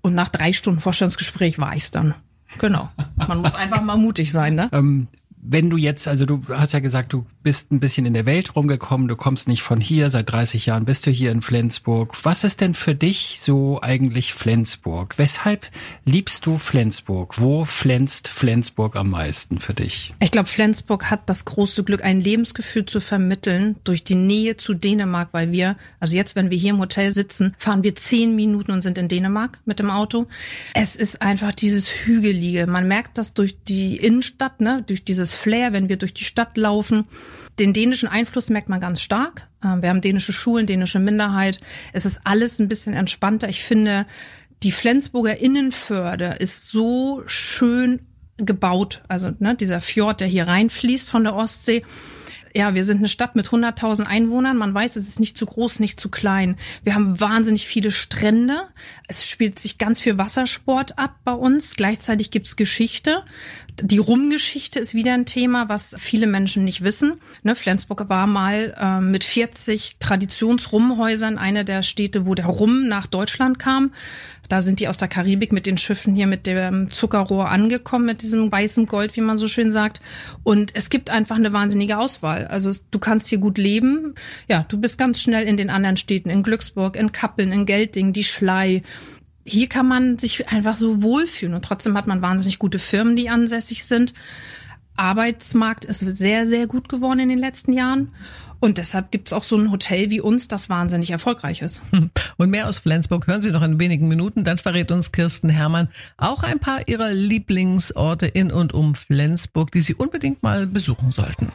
Und 0.00 0.14
nach 0.14 0.28
drei 0.28 0.52
Stunden 0.52 0.80
Vorstandsgespräch 0.80 1.58
war 1.58 1.74
ich's 1.76 1.90
dann. 1.90 2.14
Genau. 2.58 2.90
Man 3.16 3.40
muss 3.40 3.54
einfach 3.62 3.82
mal 3.82 3.96
mutig 3.96 4.32
sein, 4.32 4.54
ne? 4.54 4.68
Ähm, 4.72 5.08
wenn 5.46 5.68
du 5.68 5.76
jetzt, 5.76 6.08
also 6.08 6.24
du 6.24 6.40
hast 6.48 6.72
ja 6.72 6.80
gesagt, 6.80 7.12
du 7.12 7.26
bist 7.42 7.70
ein 7.70 7.78
bisschen 7.78 8.06
in 8.06 8.14
der 8.14 8.24
Welt 8.24 8.56
rumgekommen, 8.56 9.08
du 9.08 9.14
kommst 9.14 9.46
nicht 9.46 9.62
von 9.62 9.78
hier, 9.78 10.08
seit 10.08 10.32
30 10.32 10.64
Jahren 10.66 10.86
bist 10.86 11.06
du 11.06 11.10
hier 11.10 11.30
in 11.30 11.42
Flensburg. 11.42 12.24
Was 12.24 12.44
ist 12.44 12.62
denn 12.62 12.72
für 12.72 12.94
dich 12.94 13.40
so 13.40 13.78
eigentlich 13.82 14.32
Flensburg? 14.32 15.18
Weshalb 15.18 15.68
liebst 16.06 16.46
du 16.46 16.56
Flensburg? 16.56 17.38
Wo 17.38 17.66
flänzt 17.66 18.28
Flensburg 18.28 18.96
am 18.96 19.10
meisten 19.10 19.58
für 19.58 19.74
dich? 19.74 20.14
Ich 20.20 20.30
glaube, 20.30 20.48
Flensburg 20.48 21.10
hat 21.10 21.28
das 21.28 21.44
große 21.44 21.84
Glück, 21.84 22.02
ein 22.02 22.22
Lebensgefühl 22.22 22.86
zu 22.86 23.00
vermitteln 23.00 23.76
durch 23.84 24.02
die 24.02 24.14
Nähe 24.14 24.56
zu 24.56 24.72
Dänemark, 24.72 25.28
weil 25.32 25.52
wir, 25.52 25.76
also 26.00 26.16
jetzt, 26.16 26.36
wenn 26.36 26.48
wir 26.48 26.56
hier 26.56 26.70
im 26.70 26.80
Hotel 26.80 27.12
sitzen, 27.12 27.54
fahren 27.58 27.82
wir 27.82 27.94
zehn 27.94 28.34
Minuten 28.34 28.72
und 28.72 28.80
sind 28.80 28.96
in 28.96 29.08
Dänemark 29.08 29.58
mit 29.66 29.78
dem 29.78 29.90
Auto. 29.90 30.26
Es 30.72 30.96
ist 30.96 31.20
einfach 31.20 31.52
dieses 31.52 31.86
Hügelige. 31.88 32.66
Man 32.66 32.88
merkt 32.88 33.18
das 33.18 33.34
durch 33.34 33.58
die 33.68 33.98
Innenstadt, 33.98 34.62
ne, 34.62 34.82
durch 34.86 35.04
dieses 35.04 35.33
Flair, 35.34 35.72
wenn 35.72 35.88
wir 35.88 35.96
durch 35.96 36.14
die 36.14 36.24
Stadt 36.24 36.56
laufen. 36.56 37.06
Den 37.58 37.72
dänischen 37.72 38.08
Einfluss 38.08 38.50
merkt 38.50 38.68
man 38.68 38.80
ganz 38.80 39.00
stark. 39.00 39.46
Ähm, 39.62 39.82
wir 39.82 39.90
haben 39.90 40.00
dänische 40.00 40.32
Schulen, 40.32 40.66
dänische 40.66 40.98
Minderheit. 40.98 41.60
Es 41.92 42.06
ist 42.06 42.20
alles 42.24 42.58
ein 42.58 42.68
bisschen 42.68 42.94
entspannter. 42.94 43.48
Ich 43.48 43.62
finde, 43.62 44.06
die 44.62 44.72
Flensburger 44.72 45.38
Innenförde 45.38 46.36
ist 46.38 46.70
so 46.70 47.22
schön 47.26 48.00
gebaut. 48.36 49.02
Also 49.08 49.30
ne, 49.38 49.54
dieser 49.54 49.80
Fjord, 49.80 50.20
der 50.20 50.28
hier 50.28 50.48
reinfließt 50.48 51.10
von 51.10 51.24
der 51.24 51.36
Ostsee. 51.36 51.84
Ja, 52.56 52.76
wir 52.76 52.84
sind 52.84 52.98
eine 52.98 53.08
Stadt 53.08 53.34
mit 53.34 53.48
100.000 53.48 54.04
Einwohnern. 54.04 54.56
Man 54.56 54.72
weiß, 54.72 54.94
es 54.94 55.08
ist 55.08 55.18
nicht 55.18 55.36
zu 55.36 55.44
groß, 55.44 55.80
nicht 55.80 55.98
zu 55.98 56.08
klein. 56.08 56.56
Wir 56.84 56.94
haben 56.94 57.20
wahnsinnig 57.20 57.66
viele 57.66 57.90
Strände. 57.90 58.68
Es 59.08 59.28
spielt 59.28 59.58
sich 59.58 59.76
ganz 59.76 60.00
viel 60.00 60.18
Wassersport 60.18 60.96
ab 60.96 61.16
bei 61.24 61.32
uns. 61.32 61.74
Gleichzeitig 61.74 62.30
gibt's 62.30 62.54
Geschichte. 62.54 63.24
Die 63.82 63.98
Rumgeschichte 63.98 64.78
ist 64.78 64.94
wieder 64.94 65.14
ein 65.14 65.26
Thema, 65.26 65.68
was 65.68 65.96
viele 65.98 66.28
Menschen 66.28 66.64
nicht 66.64 66.84
wissen. 66.84 67.14
Ne, 67.42 67.56
Flensburg 67.56 68.08
war 68.08 68.28
mal 68.28 68.72
äh, 68.78 69.00
mit 69.00 69.24
40 69.24 69.96
Traditionsrumhäusern 69.98 71.38
eine 71.38 71.64
der 71.64 71.82
Städte, 71.82 72.24
wo 72.24 72.36
der 72.36 72.46
Rum 72.46 72.86
nach 72.86 73.08
Deutschland 73.08 73.58
kam. 73.58 73.92
Da 74.48 74.62
sind 74.62 74.80
die 74.80 74.88
aus 74.88 74.96
der 74.96 75.08
Karibik 75.08 75.52
mit 75.52 75.66
den 75.66 75.78
Schiffen 75.78 76.14
hier 76.14 76.26
mit 76.26 76.46
dem 76.46 76.90
Zuckerrohr 76.90 77.48
angekommen, 77.50 78.06
mit 78.06 78.22
diesem 78.22 78.50
weißen 78.50 78.86
Gold, 78.86 79.16
wie 79.16 79.20
man 79.20 79.38
so 79.38 79.48
schön 79.48 79.72
sagt. 79.72 80.00
Und 80.42 80.72
es 80.74 80.90
gibt 80.90 81.10
einfach 81.10 81.36
eine 81.36 81.52
wahnsinnige 81.52 81.98
Auswahl. 81.98 82.46
Also 82.46 82.70
du 82.90 82.98
kannst 82.98 83.28
hier 83.28 83.38
gut 83.38 83.58
leben. 83.58 84.14
Ja, 84.48 84.66
du 84.68 84.78
bist 84.78 84.98
ganz 84.98 85.20
schnell 85.20 85.46
in 85.46 85.56
den 85.56 85.70
anderen 85.70 85.96
Städten, 85.96 86.30
in 86.30 86.42
Glücksburg, 86.42 86.96
in 86.96 87.12
Kappeln, 87.12 87.52
in 87.52 87.66
Gelting, 87.66 88.12
die 88.12 88.24
Schlei 88.24 88.82
hier 89.46 89.68
kann 89.68 89.86
man 89.86 90.18
sich 90.18 90.48
einfach 90.48 90.76
so 90.76 91.02
wohlfühlen 91.02 91.54
und 91.54 91.64
trotzdem 91.64 91.96
hat 91.98 92.06
man 92.06 92.22
wahnsinnig 92.22 92.58
gute 92.58 92.78
Firmen, 92.78 93.14
die 93.14 93.28
ansässig 93.28 93.84
sind. 93.84 94.14
Arbeitsmarkt 94.96 95.84
ist 95.84 96.00
sehr, 96.00 96.46
sehr 96.46 96.66
gut 96.66 96.88
geworden 96.88 97.20
in 97.20 97.28
den 97.28 97.38
letzten 97.38 97.72
Jahren. 97.72 98.12
Und 98.60 98.78
deshalb 98.78 99.10
gibt 99.10 99.28
es 99.28 99.32
auch 99.32 99.44
so 99.44 99.56
ein 99.56 99.70
Hotel 99.70 100.08
wie 100.10 100.20
uns, 100.20 100.48
das 100.48 100.70
wahnsinnig 100.70 101.10
erfolgreich 101.10 101.60
ist. 101.60 101.82
Und 102.38 102.50
mehr 102.50 102.66
aus 102.66 102.78
Flensburg 102.78 103.26
hören 103.26 103.42
Sie 103.42 103.50
noch 103.50 103.62
in 103.62 103.78
wenigen 103.78 104.08
Minuten. 104.08 104.44
Dann 104.44 104.58
verrät 104.58 104.90
uns 104.90 105.12
Kirsten 105.12 105.50
Herrmann 105.50 105.88
auch 106.16 106.42
ein 106.42 106.58
paar 106.58 106.88
ihrer 106.88 107.10
Lieblingsorte 107.10 108.26
in 108.26 108.50
und 108.50 108.72
um 108.72 108.94
Flensburg, 108.94 109.70
die 109.70 109.82
Sie 109.82 109.94
unbedingt 109.94 110.42
mal 110.42 110.66
besuchen 110.66 111.12
sollten. 111.12 111.52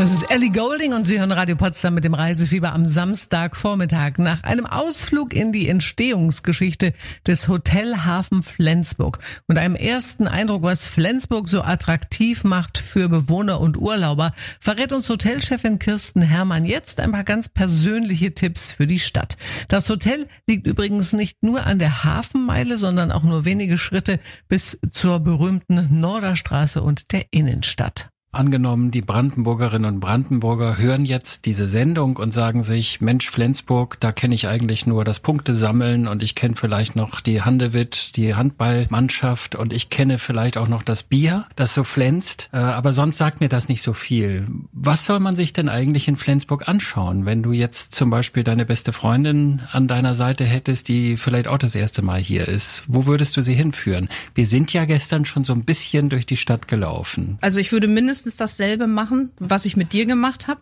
Das 0.00 0.12
ist 0.12 0.30
Ellie 0.30 0.50
Golding 0.50 0.94
und 0.94 1.06
Sie 1.06 1.18
hören 1.18 1.30
Radio 1.30 1.56
Potsdam 1.56 1.92
mit 1.92 2.04
dem 2.04 2.14
Reisefieber 2.14 2.72
am 2.72 2.86
Samstagvormittag. 2.86 4.16
Nach 4.16 4.42
einem 4.44 4.64
Ausflug 4.64 5.34
in 5.34 5.52
die 5.52 5.68
Entstehungsgeschichte 5.68 6.94
des 7.26 7.48
Hotelhafen 7.48 8.42
Flensburg 8.42 9.18
und 9.46 9.58
einem 9.58 9.74
ersten 9.74 10.26
Eindruck, 10.26 10.62
was 10.62 10.86
Flensburg 10.86 11.50
so 11.50 11.60
attraktiv 11.60 12.44
macht 12.44 12.78
für 12.78 13.10
Bewohner 13.10 13.60
und 13.60 13.76
Urlauber, 13.76 14.32
verrät 14.58 14.94
uns 14.94 15.06
Hotelchefin 15.10 15.78
Kirsten 15.78 16.22
Herrmann 16.22 16.64
jetzt 16.64 16.98
ein 16.98 17.12
paar 17.12 17.24
ganz 17.24 17.50
persönliche 17.50 18.32
Tipps 18.32 18.72
für 18.72 18.86
die 18.86 19.00
Stadt. 19.00 19.36
Das 19.68 19.90
Hotel 19.90 20.28
liegt 20.46 20.66
übrigens 20.66 21.12
nicht 21.12 21.42
nur 21.42 21.66
an 21.66 21.78
der 21.78 22.04
Hafenmeile, 22.04 22.78
sondern 22.78 23.12
auch 23.12 23.22
nur 23.22 23.44
wenige 23.44 23.76
Schritte 23.76 24.18
bis 24.48 24.78
zur 24.92 25.20
berühmten 25.20 26.00
Norderstraße 26.00 26.82
und 26.82 27.12
der 27.12 27.26
Innenstadt. 27.32 28.10
Angenommen, 28.32 28.92
die 28.92 29.02
Brandenburgerinnen 29.02 29.94
und 29.94 29.98
Brandenburger 29.98 30.78
hören 30.78 31.04
jetzt 31.04 31.46
diese 31.46 31.66
Sendung 31.66 32.16
und 32.16 32.32
sagen 32.32 32.62
sich, 32.62 33.00
Mensch, 33.00 33.28
Flensburg, 33.28 33.98
da 33.98 34.12
kenne 34.12 34.36
ich 34.36 34.46
eigentlich 34.46 34.86
nur 34.86 35.04
das 35.04 35.18
Punktesammeln 35.18 36.06
und 36.06 36.22
ich 36.22 36.36
kenne 36.36 36.54
vielleicht 36.54 36.94
noch 36.94 37.20
die 37.20 37.42
Handewitt, 37.42 38.16
die 38.16 38.36
Handballmannschaft 38.36 39.56
und 39.56 39.72
ich 39.72 39.90
kenne 39.90 40.18
vielleicht 40.18 40.58
auch 40.58 40.68
noch 40.68 40.84
das 40.84 41.02
Bier, 41.02 41.46
das 41.56 41.74
so 41.74 41.82
flänzt, 41.82 42.50
äh, 42.52 42.58
aber 42.58 42.92
sonst 42.92 43.18
sagt 43.18 43.40
mir 43.40 43.48
das 43.48 43.68
nicht 43.68 43.82
so 43.82 43.94
viel. 43.94 44.46
Was 44.72 45.06
soll 45.06 45.18
man 45.18 45.34
sich 45.34 45.52
denn 45.52 45.68
eigentlich 45.68 46.06
in 46.06 46.16
Flensburg 46.16 46.68
anschauen, 46.68 47.26
wenn 47.26 47.42
du 47.42 47.50
jetzt 47.50 47.96
zum 47.96 48.10
Beispiel 48.10 48.44
deine 48.44 48.64
beste 48.64 48.92
Freundin 48.92 49.62
an 49.72 49.88
deiner 49.88 50.14
Seite 50.14 50.44
hättest, 50.44 50.86
die 50.86 51.16
vielleicht 51.16 51.48
auch 51.48 51.58
das 51.58 51.74
erste 51.74 52.02
Mal 52.02 52.20
hier 52.20 52.46
ist? 52.46 52.84
Wo 52.86 53.06
würdest 53.06 53.36
du 53.36 53.42
sie 53.42 53.54
hinführen? 53.54 54.08
Wir 54.36 54.46
sind 54.46 54.72
ja 54.72 54.84
gestern 54.84 55.24
schon 55.24 55.42
so 55.42 55.52
ein 55.52 55.64
bisschen 55.64 56.10
durch 56.10 56.26
die 56.26 56.36
Stadt 56.36 56.68
gelaufen. 56.68 57.36
Also 57.40 57.58
ich 57.58 57.72
würde 57.72 57.88
mindestens 57.88 58.19
mindestens 58.20 58.36
dasselbe 58.36 58.86
machen, 58.86 59.30
was 59.38 59.64
ich 59.64 59.76
mit 59.76 59.92
dir 59.92 60.06
gemacht 60.06 60.48
habe. 60.48 60.60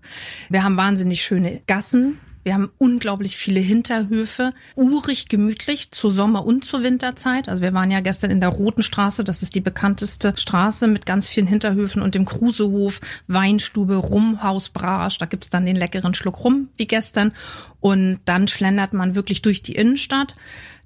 Wir 0.48 0.62
haben 0.62 0.76
wahnsinnig 0.76 1.22
schöne 1.22 1.60
Gassen. 1.66 2.20
Wir 2.44 2.54
haben 2.54 2.70
unglaublich 2.78 3.36
viele 3.36 3.60
Hinterhöfe, 3.60 4.54
urig 4.74 5.28
gemütlich 5.28 5.90
zur 5.90 6.10
Sommer- 6.10 6.46
und 6.46 6.64
zur 6.64 6.82
Winterzeit. 6.82 7.48
Also 7.48 7.60
wir 7.62 7.74
waren 7.74 7.90
ja 7.90 8.00
gestern 8.00 8.30
in 8.30 8.40
der 8.40 8.48
Roten 8.48 8.82
Straße, 8.82 9.22
das 9.24 9.42
ist 9.42 9.54
die 9.54 9.60
bekannteste 9.60 10.32
Straße 10.34 10.86
mit 10.86 11.04
ganz 11.04 11.28
vielen 11.28 11.48
Hinterhöfen 11.48 12.00
und 12.00 12.14
dem 12.14 12.24
Krusehof, 12.24 13.00
Weinstube, 13.26 13.96
Rumhaus, 13.96 14.68
Brasch. 14.70 15.18
Da 15.18 15.26
gibt's 15.26 15.50
dann 15.50 15.66
den 15.66 15.76
leckeren 15.76 16.14
Schluck 16.14 16.42
Rum 16.44 16.68
wie 16.76 16.86
gestern. 16.86 17.32
Und 17.80 18.20
dann 18.24 18.48
schlendert 18.48 18.92
man 18.92 19.14
wirklich 19.14 19.42
durch 19.42 19.62
die 19.62 19.74
Innenstadt. 19.74 20.34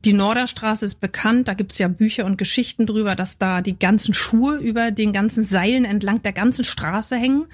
Die 0.05 0.13
Norderstraße 0.13 0.85
ist 0.85 0.97
bekannt, 0.97 1.47
da 1.47 1.55
gibt's 1.55 1.79
ja 1.79 1.87
Bücher 1.87 2.25
und 2.25 2.37
Geschichten 2.37 2.87
drüber, 2.87 3.15
dass 3.15 3.39
da 3.39 3.61
die 3.61 3.79
ganzen 3.79 4.15
Schuhe 4.15 4.57
über 4.57 4.91
den 4.91 5.13
ganzen 5.13 5.45
Seilen 5.45 5.85
entlang 5.85 6.21
der 6.23 6.33
ganzen 6.33 6.65
Straße 6.65 7.15
hängen. 7.15 7.47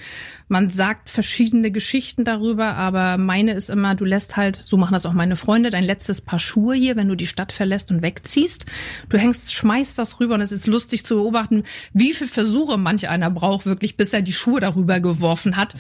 Man 0.49 0.71
sagt 0.71 1.11
verschiedene 1.11 1.71
Geschichten 1.71 2.25
darüber, 2.25 2.75
aber 2.75 3.19
meine 3.19 3.53
ist 3.53 3.69
immer, 3.69 3.95
du 3.95 4.07
lässt 4.07 4.39
halt, 4.39 4.63
so 4.65 4.79
machen 4.79 4.95
das 4.95 5.05
auch 5.05 5.13
meine 5.13 5.37
Freunde, 5.37 5.69
dein 5.69 5.85
letztes 5.85 6.23
Paar 6.23 6.39
Schuhe 6.39 6.75
hier, 6.75 6.97
wenn 6.97 7.09
du 7.09 7.17
die 7.17 7.27
Stadt 7.27 7.53
verlässt 7.53 7.91
und 7.91 8.01
wegziehst. 8.01 8.65
Du 9.11 9.19
hängst, 9.19 9.53
schmeißt 9.53 9.99
das 9.99 10.19
rüber 10.19 10.37
und 10.37 10.41
es 10.41 10.53
ist 10.53 10.67
lustig 10.67 11.05
zu 11.05 11.17
beobachten, 11.17 11.65
wie 11.93 12.15
viel 12.15 12.29
Versuche 12.29 12.79
manch 12.79 13.11
einer 13.11 13.31
braucht, 13.31 13.67
wirklich, 13.67 13.99
bis 13.99 14.15
er 14.15 14.23
die 14.23 14.33
Schuhe 14.33 14.61
darüber 14.61 15.01
geworfen 15.01 15.59
hat. 15.59 15.77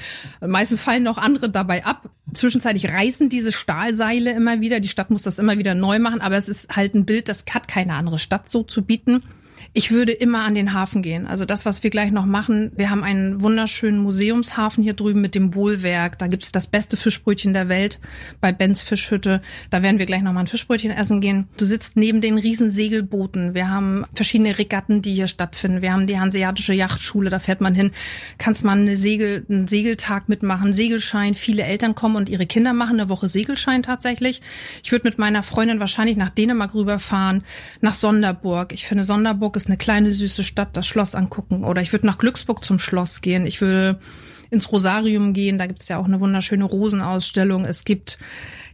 Meistens 0.46 0.80
fallen 0.80 1.02
noch 1.02 1.16
andere 1.16 1.48
dabei 1.48 1.86
ab. 1.86 2.10
Zwischenzeitlich 2.34 2.90
reißen 2.90 3.30
diese 3.30 3.47
Stahlseile 3.52 4.32
immer 4.32 4.60
wieder. 4.60 4.80
Die 4.80 4.88
Stadt 4.88 5.10
muss 5.10 5.22
das 5.22 5.38
immer 5.38 5.58
wieder 5.58 5.74
neu 5.74 5.98
machen, 5.98 6.20
aber 6.20 6.36
es 6.36 6.48
ist 6.48 6.74
halt 6.74 6.94
ein 6.94 7.04
Bild, 7.04 7.28
das 7.28 7.44
hat 7.52 7.68
keine 7.68 7.94
andere 7.94 8.18
Stadt 8.18 8.48
so 8.48 8.62
zu 8.62 8.82
bieten. 8.82 9.22
Ich 9.74 9.90
würde 9.90 10.12
immer 10.12 10.44
an 10.44 10.54
den 10.54 10.72
Hafen 10.72 11.02
gehen. 11.02 11.26
Also 11.26 11.44
das, 11.44 11.66
was 11.66 11.82
wir 11.82 11.90
gleich 11.90 12.10
noch 12.10 12.24
machen. 12.24 12.72
Wir 12.74 12.88
haben 12.88 13.04
einen 13.04 13.42
wunderschönen 13.42 13.98
Museumshafen 13.98 14.82
hier 14.82 14.94
drüben 14.94 15.20
mit 15.20 15.34
dem 15.34 15.50
Bohlwerk. 15.50 16.18
Da 16.18 16.26
gibt's 16.26 16.52
das 16.52 16.66
beste 16.66 16.96
Fischbrötchen 16.96 17.52
der 17.52 17.68
Welt 17.68 18.00
bei 18.40 18.50
Benz 18.50 18.80
Fischhütte. 18.80 19.42
Da 19.68 19.82
werden 19.82 19.98
wir 19.98 20.06
gleich 20.06 20.22
noch 20.22 20.32
mal 20.32 20.40
ein 20.40 20.46
Fischbrötchen 20.46 20.90
essen 20.90 21.20
gehen. 21.20 21.48
Du 21.58 21.66
sitzt 21.66 21.96
neben 21.96 22.22
den 22.22 22.38
riesen 22.38 22.70
Segelbooten. 22.70 23.52
Wir 23.52 23.68
haben 23.68 24.06
verschiedene 24.14 24.58
Regatten, 24.58 25.02
die 25.02 25.14
hier 25.14 25.28
stattfinden. 25.28 25.82
Wir 25.82 25.92
haben 25.92 26.06
die 26.06 26.18
Hanseatische 26.18 26.72
Yachtschule. 26.72 27.28
Da 27.28 27.38
fährt 27.38 27.60
man 27.60 27.74
hin, 27.74 27.90
kannst 28.38 28.64
man 28.64 28.80
eine 28.80 28.96
Segel, 28.96 29.44
einen 29.50 29.68
Segeltag 29.68 30.30
mitmachen, 30.30 30.72
Segelschein. 30.72 31.34
Viele 31.34 31.64
Eltern 31.64 31.94
kommen 31.94 32.16
und 32.16 32.30
ihre 32.30 32.46
Kinder 32.46 32.72
machen 32.72 32.98
eine 32.98 33.10
Woche 33.10 33.28
Segelschein 33.28 33.82
tatsächlich. 33.82 34.40
Ich 34.82 34.92
würde 34.92 35.06
mit 35.06 35.18
meiner 35.18 35.42
Freundin 35.42 35.78
wahrscheinlich 35.78 36.16
nach 36.16 36.30
Dänemark 36.30 36.74
rüberfahren, 36.74 37.44
nach 37.82 37.94
Sonderburg. 37.94 38.72
Ich 38.72 38.86
finde 38.86 39.04
Sonderburg 39.04 39.57
ist 39.58 39.68
eine 39.68 39.76
kleine 39.76 40.12
süße 40.12 40.44
Stadt, 40.44 40.76
das 40.76 40.86
Schloss 40.86 41.14
angucken. 41.14 41.64
Oder 41.64 41.82
ich 41.82 41.92
würde 41.92 42.06
nach 42.06 42.18
Glücksburg 42.18 42.64
zum 42.64 42.78
Schloss 42.78 43.20
gehen. 43.20 43.46
Ich 43.46 43.60
würde 43.60 43.98
ins 44.50 44.72
Rosarium 44.72 45.34
gehen. 45.34 45.58
Da 45.58 45.66
gibt 45.66 45.82
es 45.82 45.88
ja 45.88 45.98
auch 45.98 46.06
eine 46.06 46.20
wunderschöne 46.20 46.64
Rosenausstellung. 46.64 47.64
Es 47.64 47.84
gibt 47.84 48.18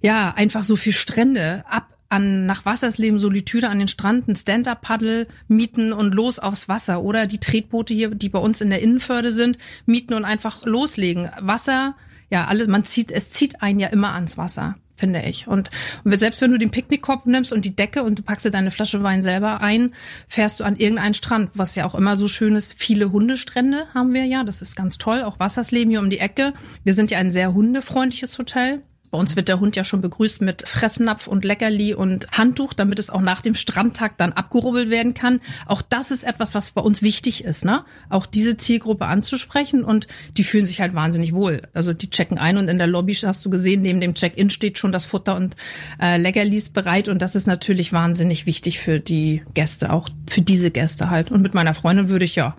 ja 0.02 0.32
einfach 0.36 0.64
so 0.64 0.76
viel 0.76 0.92
Strände. 0.92 1.64
Ab 1.68 1.88
an 2.10 2.46
nach 2.46 2.64
Wassersleben 2.64 3.18
Solitude 3.18 3.68
an 3.68 3.80
den 3.80 3.88
Stranden 3.88 4.36
Stand-up-Paddle 4.36 5.26
mieten 5.48 5.92
und 5.92 6.14
los 6.14 6.38
aufs 6.38 6.68
Wasser 6.68 7.02
oder 7.02 7.26
die 7.26 7.40
Tretboote 7.40 7.92
hier, 7.92 8.14
die 8.14 8.28
bei 8.28 8.38
uns 8.38 8.60
in 8.60 8.70
der 8.70 8.82
Innenförde 8.82 9.32
sind, 9.32 9.58
mieten 9.84 10.14
und 10.14 10.24
einfach 10.24 10.64
loslegen. 10.64 11.30
Wasser, 11.40 11.96
ja, 12.30 12.44
alles, 12.46 12.68
man 12.68 12.84
zieht, 12.84 13.10
es 13.10 13.30
zieht 13.30 13.62
einen 13.62 13.80
ja 13.80 13.88
immer 13.88 14.12
ans 14.12 14.36
Wasser 14.36 14.76
finde 14.96 15.22
ich. 15.22 15.46
Und, 15.46 15.70
und 16.04 16.18
selbst 16.18 16.40
wenn 16.40 16.52
du 16.52 16.58
den 16.58 16.70
Picknickkorb 16.70 17.26
nimmst 17.26 17.52
und 17.52 17.64
die 17.64 17.74
Decke 17.74 18.02
und 18.02 18.18
du 18.18 18.22
packst 18.22 18.46
dir 18.46 18.50
deine 18.50 18.70
Flasche 18.70 19.02
Wein 19.02 19.22
selber 19.22 19.60
ein, 19.60 19.94
fährst 20.28 20.60
du 20.60 20.64
an 20.64 20.76
irgendeinen 20.76 21.14
Strand, 21.14 21.50
was 21.54 21.74
ja 21.74 21.84
auch 21.84 21.94
immer 21.94 22.16
so 22.16 22.28
schön 22.28 22.54
ist. 22.54 22.74
Viele 22.78 23.12
Hundestrände 23.12 23.86
haben 23.94 24.12
wir 24.14 24.24
ja, 24.24 24.44
das 24.44 24.62
ist 24.62 24.76
ganz 24.76 24.98
toll. 24.98 25.22
Auch 25.22 25.40
Wassersleben 25.40 25.90
hier 25.90 26.00
um 26.00 26.10
die 26.10 26.18
Ecke. 26.18 26.54
Wir 26.84 26.92
sind 26.92 27.10
ja 27.10 27.18
ein 27.18 27.30
sehr 27.30 27.54
hundefreundliches 27.54 28.38
Hotel. 28.38 28.82
Bei 29.14 29.20
uns 29.20 29.36
wird 29.36 29.46
der 29.46 29.60
Hund 29.60 29.76
ja 29.76 29.84
schon 29.84 30.00
begrüßt 30.00 30.42
mit 30.42 30.68
Fressnapf 30.68 31.28
und 31.28 31.44
Leckerli 31.44 31.94
und 31.94 32.26
Handtuch, 32.32 32.72
damit 32.72 32.98
es 32.98 33.10
auch 33.10 33.20
nach 33.20 33.42
dem 33.42 33.54
Strandtag 33.54 34.18
dann 34.18 34.32
abgerubbelt 34.32 34.90
werden 34.90 35.14
kann. 35.14 35.40
Auch 35.66 35.82
das 35.82 36.10
ist 36.10 36.24
etwas, 36.24 36.56
was 36.56 36.72
bei 36.72 36.82
uns 36.82 37.00
wichtig 37.00 37.44
ist, 37.44 37.64
ne? 37.64 37.84
Auch 38.08 38.26
diese 38.26 38.56
Zielgruppe 38.56 39.06
anzusprechen 39.06 39.84
und 39.84 40.08
die 40.36 40.42
fühlen 40.42 40.66
sich 40.66 40.80
halt 40.80 40.96
wahnsinnig 40.96 41.32
wohl. 41.32 41.60
Also 41.74 41.92
die 41.92 42.10
checken 42.10 42.38
ein 42.38 42.56
und 42.56 42.66
in 42.66 42.76
der 42.76 42.88
Lobby 42.88 43.14
hast 43.14 43.44
du 43.44 43.50
gesehen, 43.50 43.82
neben 43.82 44.00
dem 44.00 44.14
Check-in 44.14 44.50
steht 44.50 44.78
schon 44.78 44.90
das 44.90 45.06
Futter 45.06 45.36
und 45.36 45.54
äh, 46.02 46.16
Leckerlis 46.16 46.70
bereit 46.70 47.08
und 47.08 47.22
das 47.22 47.36
ist 47.36 47.46
natürlich 47.46 47.92
wahnsinnig 47.92 48.46
wichtig 48.46 48.80
für 48.80 48.98
die 48.98 49.44
Gäste, 49.54 49.92
auch 49.92 50.08
für 50.26 50.42
diese 50.42 50.72
Gäste 50.72 51.08
halt. 51.08 51.30
Und 51.30 51.40
mit 51.40 51.54
meiner 51.54 51.74
Freundin 51.74 52.08
würde 52.08 52.24
ich 52.24 52.34
ja 52.34 52.56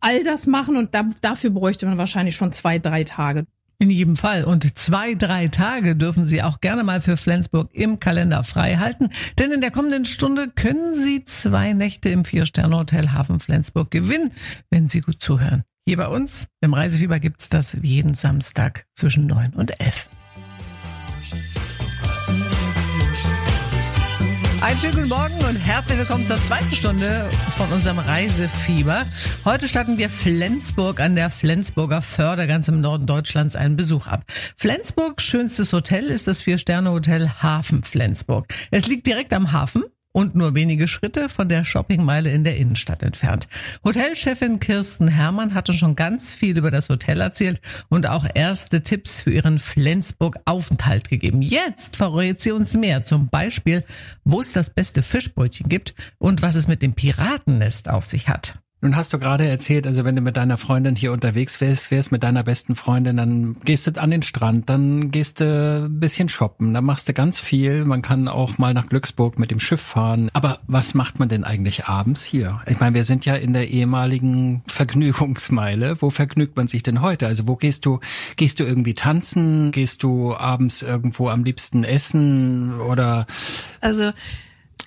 all 0.00 0.22
das 0.22 0.46
machen 0.46 0.76
und 0.76 0.94
da, 0.94 1.08
dafür 1.22 1.48
bräuchte 1.48 1.86
man 1.86 1.96
wahrscheinlich 1.96 2.36
schon 2.36 2.52
zwei, 2.52 2.78
drei 2.78 3.04
Tage. 3.04 3.46
In 3.82 3.90
jedem 3.90 4.14
Fall. 4.14 4.44
Und 4.44 4.78
zwei, 4.78 5.16
drei 5.16 5.48
Tage 5.48 5.96
dürfen 5.96 6.24
Sie 6.24 6.40
auch 6.40 6.60
gerne 6.60 6.84
mal 6.84 7.00
für 7.00 7.16
Flensburg 7.16 7.68
im 7.72 7.98
Kalender 7.98 8.44
frei 8.44 8.76
halten. 8.76 9.08
Denn 9.40 9.50
in 9.50 9.60
der 9.60 9.72
kommenden 9.72 10.04
Stunde 10.04 10.46
können 10.46 10.94
Sie 10.94 11.24
zwei 11.24 11.72
Nächte 11.72 12.08
im 12.08 12.24
Vier-Sterne-Hotel 12.24 13.10
Hafen 13.10 13.40
Flensburg 13.40 13.90
gewinnen, 13.90 14.30
wenn 14.70 14.86
Sie 14.86 15.00
gut 15.00 15.20
zuhören. 15.20 15.64
Hier 15.84 15.96
bei 15.96 16.06
uns 16.06 16.46
im 16.60 16.74
Reisefieber 16.74 17.18
gibt's 17.18 17.48
das 17.48 17.76
jeden 17.82 18.14
Samstag 18.14 18.86
zwischen 18.94 19.26
neun 19.26 19.52
und 19.52 19.80
elf. 19.80 20.08
Einen 24.62 24.78
schönen 24.78 24.94
guten 24.94 25.08
Morgen 25.08 25.44
und 25.48 25.56
herzlich 25.56 25.98
willkommen 25.98 26.24
zur 26.24 26.40
zweiten 26.40 26.70
Stunde 26.70 27.28
von 27.56 27.66
unserem 27.72 27.98
Reisefieber. 27.98 29.04
Heute 29.44 29.66
starten 29.66 29.98
wir 29.98 30.08
Flensburg 30.08 31.00
an 31.00 31.16
der 31.16 31.30
Flensburger 31.30 32.00
Förde 32.00 32.46
ganz 32.46 32.68
im 32.68 32.80
Norden 32.80 33.06
Deutschlands 33.06 33.56
einen 33.56 33.76
Besuch 33.76 34.06
ab. 34.06 34.22
Flensburg 34.56 35.20
schönstes 35.20 35.72
Hotel 35.72 36.04
ist 36.04 36.28
das 36.28 36.42
Vier-Sterne-Hotel 36.42 37.28
Hafen 37.42 37.82
Flensburg. 37.82 38.46
Es 38.70 38.86
liegt 38.86 39.08
direkt 39.08 39.32
am 39.32 39.50
Hafen 39.50 39.82
und 40.12 40.34
nur 40.34 40.54
wenige 40.54 40.88
Schritte 40.88 41.28
von 41.28 41.48
der 41.48 41.64
Shoppingmeile 41.64 42.30
in 42.30 42.44
der 42.44 42.56
Innenstadt 42.56 43.02
entfernt. 43.02 43.48
Hotelchefin 43.84 44.60
Kirsten 44.60 45.08
Herrmann 45.08 45.54
hatte 45.54 45.72
schon 45.72 45.96
ganz 45.96 46.32
viel 46.32 46.56
über 46.56 46.70
das 46.70 46.88
Hotel 46.88 47.20
erzählt 47.20 47.60
und 47.88 48.06
auch 48.06 48.26
erste 48.34 48.82
Tipps 48.82 49.20
für 49.20 49.32
ihren 49.32 49.58
Flensburg-Aufenthalt 49.58 51.08
gegeben. 51.08 51.42
Jetzt 51.42 51.96
verrät 51.96 52.40
sie 52.40 52.52
uns 52.52 52.74
mehr, 52.74 53.02
zum 53.02 53.28
Beispiel, 53.28 53.84
wo 54.24 54.40
es 54.40 54.52
das 54.52 54.70
beste 54.70 55.02
Fischbrötchen 55.02 55.68
gibt 55.68 55.94
und 56.18 56.42
was 56.42 56.54
es 56.54 56.68
mit 56.68 56.82
dem 56.82 56.94
Piratennest 56.94 57.88
auf 57.88 58.06
sich 58.06 58.28
hat. 58.28 58.58
Nun 58.84 58.96
hast 58.96 59.12
du 59.12 59.20
gerade 59.20 59.46
erzählt, 59.46 59.86
also 59.86 60.04
wenn 60.04 60.16
du 60.16 60.22
mit 60.22 60.36
deiner 60.36 60.58
Freundin 60.58 60.96
hier 60.96 61.12
unterwegs 61.12 61.60
wärst, 61.60 61.92
wärst 61.92 62.10
mit 62.10 62.24
deiner 62.24 62.42
besten 62.42 62.74
Freundin, 62.74 63.16
dann 63.16 63.56
gehst 63.64 63.86
du 63.86 64.02
an 64.02 64.10
den 64.10 64.22
Strand, 64.22 64.68
dann 64.68 65.12
gehst 65.12 65.38
du 65.38 65.84
ein 65.86 66.00
bisschen 66.00 66.28
shoppen, 66.28 66.74
dann 66.74 66.84
machst 66.84 67.08
du 67.08 67.12
ganz 67.12 67.38
viel. 67.38 67.84
Man 67.84 68.02
kann 68.02 68.26
auch 68.26 68.58
mal 68.58 68.74
nach 68.74 68.86
Glücksburg 68.86 69.38
mit 69.38 69.52
dem 69.52 69.60
Schiff 69.60 69.80
fahren. 69.80 70.30
Aber 70.32 70.58
was 70.66 70.94
macht 70.94 71.20
man 71.20 71.28
denn 71.28 71.44
eigentlich 71.44 71.84
abends 71.84 72.24
hier? 72.24 72.60
Ich 72.66 72.80
meine, 72.80 72.96
wir 72.96 73.04
sind 73.04 73.24
ja 73.24 73.36
in 73.36 73.54
der 73.54 73.68
ehemaligen 73.70 74.62
Vergnügungsmeile. 74.66 76.02
Wo 76.02 76.10
vergnügt 76.10 76.56
man 76.56 76.66
sich 76.66 76.82
denn 76.82 77.02
heute? 77.02 77.28
Also 77.28 77.46
wo 77.46 77.54
gehst 77.54 77.86
du, 77.86 78.00
gehst 78.34 78.58
du 78.58 78.64
irgendwie 78.64 78.94
tanzen? 78.94 79.70
Gehst 79.70 80.02
du 80.02 80.34
abends 80.34 80.82
irgendwo 80.82 81.28
am 81.28 81.44
liebsten 81.44 81.84
essen 81.84 82.80
oder? 82.80 83.28
Also, 83.80 84.10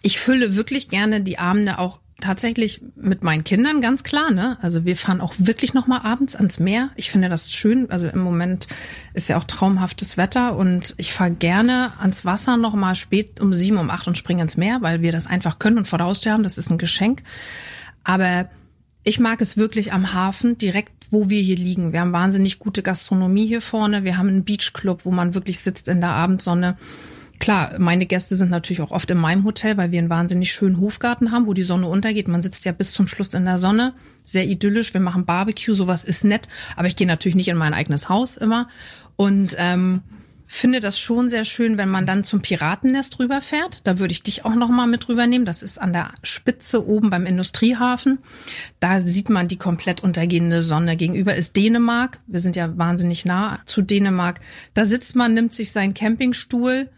ich 0.01 0.19
fülle 0.19 0.57
wirklich 0.57 0.89
gerne 0.89 1.21
die 1.21 1.39
Abende 1.39 1.79
auch 1.79 1.99
tatsächlich 2.21 2.81
mit 2.95 3.23
meinen 3.23 3.43
Kindern 3.43 3.81
ganz 3.81 4.03
klar, 4.03 4.31
ne? 4.31 4.57
Also 4.61 4.85
wir 4.85 4.95
fahren 4.95 5.21
auch 5.21 5.33
wirklich 5.37 5.73
noch 5.73 5.87
mal 5.87 5.99
abends 5.99 6.35
ans 6.35 6.59
Meer. 6.59 6.89
Ich 6.95 7.11
finde 7.11 7.29
das 7.29 7.51
schön. 7.51 7.89
Also 7.91 8.07
im 8.07 8.19
Moment 8.19 8.67
ist 9.13 9.27
ja 9.27 9.37
auch 9.37 9.43
traumhaftes 9.43 10.15
Wetter 10.17 10.55
und 10.55 10.93
ich 10.97 11.13
fahre 11.13 11.31
gerne 11.31 11.91
ans 11.99 12.23
Wasser 12.23 12.57
noch 12.57 12.73
mal 12.73 12.95
spät 12.95 13.41
um 13.41 13.53
sieben, 13.53 13.77
um 13.77 13.89
acht 13.89 14.07
und 14.07 14.17
springe 14.17 14.43
ins 14.43 14.57
Meer, 14.57 14.81
weil 14.81 15.01
wir 15.01 15.11
das 15.11 15.27
einfach 15.27 15.59
können 15.59 15.77
und 15.77 15.87
vor 15.87 15.99
haben. 15.99 16.43
Das 16.43 16.57
ist 16.57 16.69
ein 16.69 16.77
Geschenk. 16.77 17.21
Aber 18.03 18.49
ich 19.03 19.19
mag 19.19 19.41
es 19.41 19.57
wirklich 19.57 19.93
am 19.93 20.13
Hafen, 20.13 20.57
direkt 20.57 20.91
wo 21.11 21.29
wir 21.29 21.41
hier 21.41 21.57
liegen. 21.57 21.93
Wir 21.93 22.01
haben 22.01 22.13
wahnsinnig 22.13 22.59
gute 22.59 22.81
Gastronomie 22.81 23.47
hier 23.47 23.61
vorne. 23.61 24.03
Wir 24.03 24.17
haben 24.17 24.29
einen 24.29 24.45
Beachclub, 24.45 25.05
wo 25.05 25.11
man 25.11 25.35
wirklich 25.35 25.59
sitzt 25.59 25.87
in 25.87 26.01
der 26.01 26.11
Abendsonne. 26.11 26.77
Klar, 27.39 27.75
meine 27.79 28.05
Gäste 28.05 28.35
sind 28.35 28.49
natürlich 28.49 28.81
auch 28.81 28.91
oft 28.91 29.09
in 29.11 29.17
meinem 29.17 29.43
Hotel, 29.43 29.77
weil 29.77 29.91
wir 29.91 29.99
einen 29.99 30.09
wahnsinnig 30.09 30.51
schönen 30.51 30.79
Hofgarten 30.79 31.31
haben, 31.31 31.47
wo 31.47 31.53
die 31.53 31.63
Sonne 31.63 31.87
untergeht. 31.87 32.27
Man 32.27 32.43
sitzt 32.43 32.65
ja 32.65 32.71
bis 32.71 32.91
zum 32.93 33.07
Schluss 33.07 33.33
in 33.33 33.45
der 33.45 33.57
Sonne. 33.57 33.93
Sehr 34.23 34.47
idyllisch. 34.47 34.93
Wir 34.93 35.01
machen 35.01 35.25
Barbecue, 35.25 35.73
sowas 35.73 36.03
ist 36.03 36.23
nett. 36.23 36.47
Aber 36.75 36.87
ich 36.87 36.95
gehe 36.95 37.07
natürlich 37.07 37.35
nicht 37.35 37.49
in 37.49 37.57
mein 37.57 37.73
eigenes 37.73 38.09
Haus 38.09 38.37
immer. 38.37 38.69
Und 39.17 39.55
ähm, 39.57 40.01
finde 40.47 40.79
das 40.79 40.99
schon 40.99 41.29
sehr 41.29 41.43
schön, 41.43 41.77
wenn 41.77 41.89
man 41.89 42.05
dann 42.05 42.23
zum 42.23 42.41
Piratennest 42.41 43.19
rüberfährt. 43.19 43.81
Da 43.83 43.99
würde 43.99 44.11
ich 44.11 44.23
dich 44.23 44.45
auch 44.45 44.55
noch 44.55 44.69
mal 44.69 44.87
mit 44.87 45.09
rübernehmen. 45.09 45.45
Das 45.45 45.63
ist 45.63 45.79
an 45.79 45.93
der 45.93 46.11
Spitze 46.23 46.87
oben 46.87 47.09
beim 47.09 47.25
Industriehafen. 47.25 48.19
Da 48.79 49.01
sieht 49.01 49.29
man 49.29 49.47
die 49.47 49.57
komplett 49.57 50.03
untergehende 50.03 50.63
Sonne. 50.63 50.95
Gegenüber 50.97 51.35
ist 51.35 51.55
Dänemark. 51.55 52.19
Wir 52.27 52.39
sind 52.39 52.55
ja 52.55 52.77
wahnsinnig 52.77 53.25
nah 53.25 53.59
zu 53.65 53.81
Dänemark. 53.81 54.39
Da 54.73 54.85
sitzt 54.85 55.15
man, 55.15 55.33
nimmt 55.33 55.53
sich 55.53 55.71
seinen 55.71 55.93
Campingstuhl, 55.93 56.89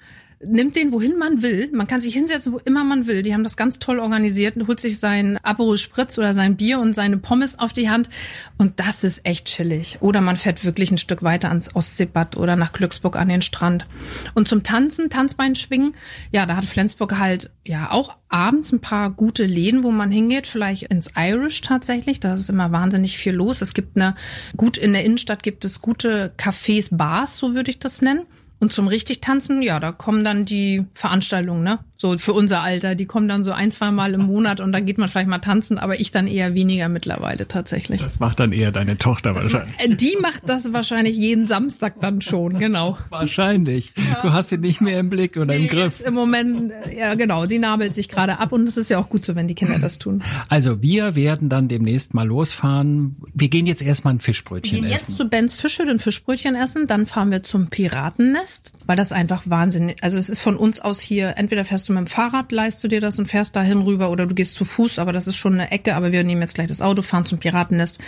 nimmt 0.45 0.75
den, 0.75 0.91
wohin 0.91 1.17
man 1.17 1.41
will. 1.41 1.69
Man 1.73 1.87
kann 1.87 2.01
sich 2.01 2.13
hinsetzen, 2.13 2.53
wo 2.53 2.59
immer 2.59 2.83
man 2.83 3.07
will. 3.07 3.23
Die 3.23 3.33
haben 3.33 3.43
das 3.43 3.57
ganz 3.57 3.79
toll 3.79 3.99
organisiert 3.99 4.55
und 4.55 4.67
holt 4.67 4.79
sich 4.79 4.99
sein 4.99 5.39
Aperol 5.43 5.77
Spritz 5.77 6.17
oder 6.17 6.35
sein 6.35 6.57
Bier 6.57 6.79
und 6.79 6.93
seine 6.95 7.17
Pommes 7.17 7.57
auf 7.57 7.73
die 7.73 7.89
Hand. 7.89 8.09
Und 8.57 8.79
das 8.79 9.03
ist 9.03 9.25
echt 9.25 9.45
chillig. 9.45 9.97
Oder 9.99 10.21
man 10.21 10.37
fährt 10.37 10.63
wirklich 10.63 10.91
ein 10.91 10.99
Stück 10.99 11.23
weiter 11.23 11.49
ans 11.49 11.75
Ostseebad 11.75 12.37
oder 12.37 12.55
nach 12.55 12.71
Glücksburg 12.71 13.15
an 13.15 13.29
den 13.29 13.41
Strand. 13.41 13.87
Und 14.35 14.47
zum 14.47 14.61
Tanzen, 14.63 15.09
Tanzbein 15.09 15.55
schwingen, 15.55 15.95
ja, 16.31 16.45
da 16.45 16.55
hat 16.55 16.65
Flensburg 16.65 17.17
halt 17.17 17.49
ja 17.65 17.91
auch 17.91 18.17
abends 18.29 18.71
ein 18.71 18.81
paar 18.81 19.09
gute 19.09 19.45
Läden, 19.45 19.83
wo 19.83 19.91
man 19.91 20.11
hingeht, 20.11 20.45
vielleicht 20.45 20.83
ins 20.83 21.11
Irish 21.17 21.61
tatsächlich. 21.61 22.19
Da 22.19 22.35
ist 22.35 22.49
immer 22.49 22.71
wahnsinnig 22.71 23.17
viel 23.17 23.33
los. 23.33 23.61
Es 23.61 23.73
gibt 23.73 23.95
eine, 23.95 24.15
gut 24.55 24.77
in 24.77 24.93
der 24.93 25.03
Innenstadt 25.03 25.41
gibt 25.41 25.65
es 25.65 25.81
gute 25.81 26.31
Cafés, 26.37 26.95
Bars, 26.95 27.37
so 27.37 27.55
würde 27.55 27.71
ich 27.71 27.79
das 27.79 28.01
nennen. 28.03 28.25
Und 28.59 28.73
zum 28.73 28.87
richtig 28.87 29.21
tanzen, 29.21 29.61
ja, 29.61 29.79
da 29.79 29.91
kommen 29.91 30.23
dann 30.23 30.45
die 30.45 30.85
Veranstaltungen, 30.93 31.63
ne? 31.63 31.79
So 31.99 32.15
für 32.19 32.33
unser 32.33 32.61
Alter, 32.61 32.93
die 32.93 33.05
kommen 33.05 33.27
dann 33.27 33.43
so 33.43 33.51
ein, 33.51 33.71
zwei 33.71 33.89
Mal 33.89 34.13
im 34.13 34.27
Monat 34.27 34.59
und 34.59 34.71
dann 34.71 34.85
geht 34.85 34.99
man 34.99 35.09
vielleicht 35.09 35.27
mal 35.27 35.39
tanzen, 35.39 35.79
aber 35.79 35.99
ich 35.99 36.11
dann 36.11 36.27
eher 36.27 36.53
weniger 36.53 36.89
mittlerweile 36.89 37.47
tatsächlich. 37.47 38.01
Das 38.03 38.19
macht 38.19 38.39
dann 38.39 38.51
eher 38.51 38.71
deine 38.71 38.99
Tochter 38.99 39.33
das 39.33 39.45
wahrscheinlich. 39.45 39.77
Macht, 39.77 39.89
äh, 39.89 39.95
die 39.95 40.17
macht 40.21 40.43
das 40.45 40.73
wahrscheinlich 40.73 41.17
jeden 41.17 41.47
Samstag 41.47 41.99
dann 41.99 42.21
schon, 42.21 42.59
genau. 42.59 42.99
Wahrscheinlich. 43.09 43.93
Ja. 43.95 44.21
Du 44.21 44.31
hast 44.31 44.49
sie 44.49 44.59
nicht 44.59 44.79
mehr 44.79 44.99
im 44.99 45.09
Blick 45.09 45.37
oder 45.37 45.55
nee, 45.55 45.63
im 45.63 45.67
Griff. 45.67 46.01
Im 46.01 46.13
Moment, 46.13 46.71
äh, 46.71 46.99
ja 46.99 47.15
genau, 47.15 47.47
die 47.47 47.57
nabelt 47.57 47.95
sich 47.95 48.09
gerade 48.09 48.37
ab 48.37 48.51
und 48.51 48.67
es 48.67 48.77
ist 48.77 48.89
ja 48.89 48.99
auch 48.99 49.09
gut 49.09 49.25
so, 49.25 49.35
wenn 49.35 49.47
die 49.47 49.55
Kinder 49.55 49.79
das 49.79 49.97
tun. 49.97 50.23
Also 50.49 50.83
wir 50.83 51.15
werden 51.15 51.49
dann 51.49 51.67
demnächst 51.67 52.13
mal 52.13 52.27
losfahren. 52.27 53.15
Wir 53.33 53.49
gehen 53.49 53.65
jetzt 53.65 53.81
erstmal 53.81 54.13
ein 54.13 54.19
Fischbrötchen 54.19 54.77
essen. 54.77 54.83
Wir 54.83 54.89
gehen 54.89 54.95
essen. 54.95 55.11
jetzt 55.11 55.17
zu 55.17 55.29
Ben's 55.29 55.55
Fische, 55.55 55.81
ein 55.81 55.99
Fischbrötchen 55.99 56.53
essen, 56.53 56.85
dann 56.85 57.07
fahren 57.07 57.31
wir 57.31 57.41
zum 57.41 57.69
Piratennest, 57.69 58.46
weil 58.85 58.95
das 58.95 59.11
einfach 59.11 59.43
wahnsinnig, 59.45 60.03
also 60.03 60.17
es 60.17 60.29
ist 60.29 60.41
von 60.41 60.57
uns 60.57 60.79
aus 60.79 60.99
hier, 60.99 61.37
entweder 61.37 61.65
fährst 61.65 61.87
du 61.89 61.93
mit 61.93 61.99
dem 61.99 62.07
Fahrrad 62.07 62.51
leist 62.51 62.83
du 62.83 62.87
dir 62.87 63.01
das 63.01 63.19
und 63.19 63.27
fährst 63.27 63.55
dahin 63.55 63.81
rüber 63.81 64.09
oder 64.09 64.25
du 64.25 64.35
gehst 64.35 64.55
zu 64.55 64.65
Fuß, 64.65 64.99
aber 64.99 65.13
das 65.13 65.27
ist 65.27 65.35
schon 65.35 65.53
eine 65.53 65.71
Ecke, 65.71 65.95
aber 65.95 66.11
wir 66.11 66.23
nehmen 66.23 66.41
jetzt 66.41 66.55
gleich 66.55 66.67
das 66.67 66.81
Auto, 66.81 67.01
fahren 67.01 67.25
zum 67.25 67.39
Piratennest 67.39 67.99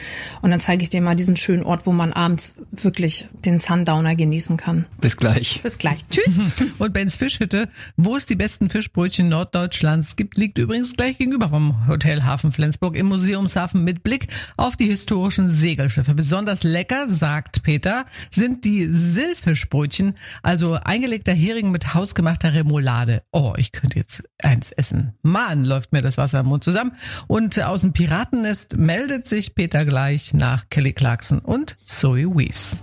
und 0.42 0.52
dann 0.52 0.60
zeige 0.60 0.84
ich 0.84 0.90
dir 0.90 1.02
mal 1.02 1.16
diesen 1.16 1.36
schönen 1.36 1.64
Ort, 1.64 1.86
wo 1.86 1.92
man 1.92 2.14
abends 2.14 2.56
wirklich 2.72 3.28
den 3.46 3.60
Sundowner 3.60 4.16
genießen 4.16 4.58
kann. 4.58 4.86
Bis 5.02 5.18
gleich. 5.18 5.62
Bis 5.62 5.78
gleich. 5.78 6.00
Tschüss. 6.10 6.40
und 6.80 6.94
Ben's 6.94 7.16
Fischhütte, 7.16 7.70
wo 7.98 8.16
es 8.16 8.26
die 8.26 8.36
besten 8.36 8.70
Fischbrötchen 8.70 9.30
Norddeutschlands 9.30 10.16
gibt, 10.16 10.38
liegt 10.38 10.58
übrigens 10.58 10.96
gleich 10.96 11.18
gegenüber 11.18 11.50
vom 11.50 11.88
Hotel 11.88 12.24
Hafen 12.24 12.52
Flensburg 12.52 12.96
im 12.96 13.08
Museumshafen 13.08 13.84
mit 13.84 14.04
Blick 14.04 14.28
auf 14.58 14.76
die 14.76 14.86
historischen 14.86 15.50
Segelschiffe. 15.50 16.14
Besonders 16.14 16.64
lecker, 16.64 17.10
sagt 17.10 17.64
Peter, 17.64 18.06
sind 18.30 18.66
die 18.66 18.90
Silfischbrötchen, 18.92 20.16
also 20.42 20.74
eingelegter 20.74 21.34
Hering 21.34 21.72
mit 21.72 21.94
hausgemachter 21.94 22.54
Remoulade. 22.54 23.24
Oh, 23.32 23.54
ich 23.58 23.72
könnte 23.72 24.00
jetzt 24.00 24.24
eins 24.42 24.72
essen. 24.72 25.14
Mann, 25.22 25.64
läuft 25.64 25.92
mir 25.92 26.02
das 26.02 26.18
Wasser 26.18 26.42
im 26.42 26.48
Mund 26.48 26.64
zusammen. 26.64 26.94
Und 27.28 27.62
aus 27.62 27.82
dem 27.82 27.94
Piratennest 27.94 28.78
meldet 28.78 29.28
sich 29.28 29.56
Peter 29.56 29.86
gleich 29.86 30.34
nach 30.34 30.70
Kelly 30.70 30.94
Clarkson 30.94 31.40
und 31.40 31.78
Zoe 31.86 32.36
Wees. 32.36 32.78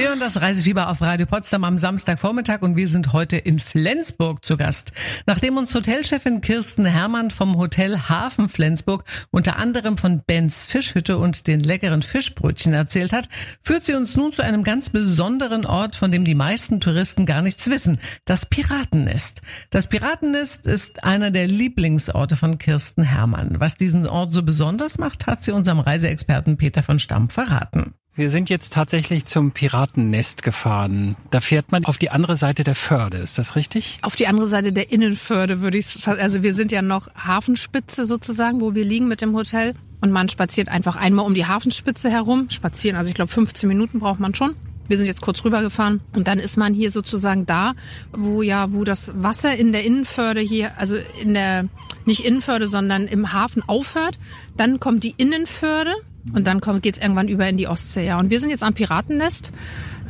Hören 0.00 0.18
das 0.18 0.40
Reisefieber 0.40 0.88
auf 0.88 1.02
Radio 1.02 1.26
Potsdam 1.26 1.62
am 1.62 1.76
Samstagvormittag 1.76 2.62
und 2.62 2.74
wir 2.74 2.88
sind 2.88 3.12
heute 3.12 3.36
in 3.36 3.58
Flensburg 3.58 4.42
zu 4.44 4.56
Gast. 4.56 4.92
Nachdem 5.26 5.58
uns 5.58 5.74
Hotelchefin 5.74 6.40
Kirsten 6.40 6.86
Hermann 6.86 7.30
vom 7.30 7.58
Hotel 7.58 7.98
Hafen 8.08 8.48
Flensburg 8.48 9.04
unter 9.30 9.58
anderem 9.58 9.98
von 9.98 10.22
Bens 10.26 10.64
Fischhütte 10.64 11.18
und 11.18 11.46
den 11.46 11.60
leckeren 11.60 12.00
Fischbrötchen 12.00 12.72
erzählt 12.72 13.12
hat, 13.12 13.28
führt 13.60 13.84
sie 13.84 13.92
uns 13.92 14.16
nun 14.16 14.32
zu 14.32 14.42
einem 14.42 14.64
ganz 14.64 14.88
besonderen 14.88 15.66
Ort, 15.66 15.96
von 15.96 16.10
dem 16.10 16.24
die 16.24 16.34
meisten 16.34 16.80
Touristen 16.80 17.26
gar 17.26 17.42
nichts 17.42 17.68
wissen. 17.68 18.00
Das 18.24 18.46
Piratennest. 18.46 19.42
Das 19.68 19.86
Piratennest 19.86 20.66
ist 20.66 21.04
einer 21.04 21.30
der 21.30 21.46
Lieblingsorte 21.46 22.36
von 22.36 22.56
Kirsten 22.56 23.02
Hermann. 23.02 23.60
Was 23.60 23.76
diesen 23.76 24.06
Ort 24.06 24.32
so 24.32 24.42
besonders 24.42 24.96
macht, 24.96 25.26
hat 25.26 25.44
sie 25.44 25.52
unserem 25.52 25.78
Reiseexperten 25.78 26.56
Peter 26.56 26.82
von 26.82 26.98
Stamm 26.98 27.28
verraten. 27.28 27.94
Wir 28.20 28.28
sind 28.28 28.50
jetzt 28.50 28.74
tatsächlich 28.74 29.24
zum 29.24 29.50
Piratennest 29.50 30.42
gefahren. 30.42 31.16
Da 31.30 31.40
fährt 31.40 31.72
man 31.72 31.86
auf 31.86 31.96
die 31.96 32.10
andere 32.10 32.36
Seite 32.36 32.64
der 32.64 32.74
Förde, 32.74 33.16
ist 33.16 33.38
das 33.38 33.56
richtig? 33.56 33.98
Auf 34.02 34.14
die 34.14 34.26
andere 34.26 34.46
Seite 34.46 34.74
der 34.74 34.92
Innenförde 34.92 35.62
würde 35.62 35.78
ich 35.78 36.06
also 36.06 36.42
wir 36.42 36.52
sind 36.52 36.70
ja 36.70 36.82
noch 36.82 37.08
Hafenspitze 37.14 38.04
sozusagen, 38.04 38.60
wo 38.60 38.74
wir 38.74 38.84
liegen 38.84 39.08
mit 39.08 39.22
dem 39.22 39.34
Hotel 39.34 39.72
und 40.02 40.10
man 40.10 40.28
spaziert 40.28 40.68
einfach 40.68 40.96
einmal 40.96 41.24
um 41.24 41.32
die 41.32 41.46
Hafenspitze 41.46 42.10
herum, 42.10 42.50
spazieren, 42.50 42.98
also 42.98 43.08
ich 43.08 43.14
glaube 43.14 43.32
15 43.32 43.66
Minuten 43.66 44.00
braucht 44.00 44.20
man 44.20 44.34
schon. 44.34 44.54
Wir 44.86 44.98
sind 44.98 45.06
jetzt 45.06 45.22
kurz 45.22 45.42
rübergefahren 45.42 46.02
und 46.14 46.28
dann 46.28 46.38
ist 46.38 46.58
man 46.58 46.74
hier 46.74 46.90
sozusagen 46.90 47.46
da, 47.46 47.72
wo 48.12 48.42
ja, 48.42 48.70
wo 48.70 48.84
das 48.84 49.14
Wasser 49.16 49.56
in 49.56 49.72
der 49.72 49.84
Innenförde 49.84 50.42
hier, 50.42 50.72
also 50.76 50.98
in 51.22 51.32
der, 51.32 51.68
nicht 52.04 52.26
Innenförde, 52.26 52.66
sondern 52.66 53.06
im 53.06 53.32
Hafen 53.32 53.62
aufhört. 53.66 54.18
Dann 54.58 54.78
kommt 54.78 55.04
die 55.04 55.14
Innenförde 55.16 55.94
und 56.32 56.46
dann 56.46 56.60
geht 56.60 56.94
es 56.94 57.02
irgendwann 57.02 57.28
über 57.28 57.48
in 57.48 57.56
die 57.56 57.66
Ostsee. 57.66 58.06
Ja. 58.06 58.18
Und 58.18 58.30
wir 58.30 58.40
sind 58.40 58.50
jetzt 58.50 58.62
am 58.62 58.74
Piratennest. 58.74 59.52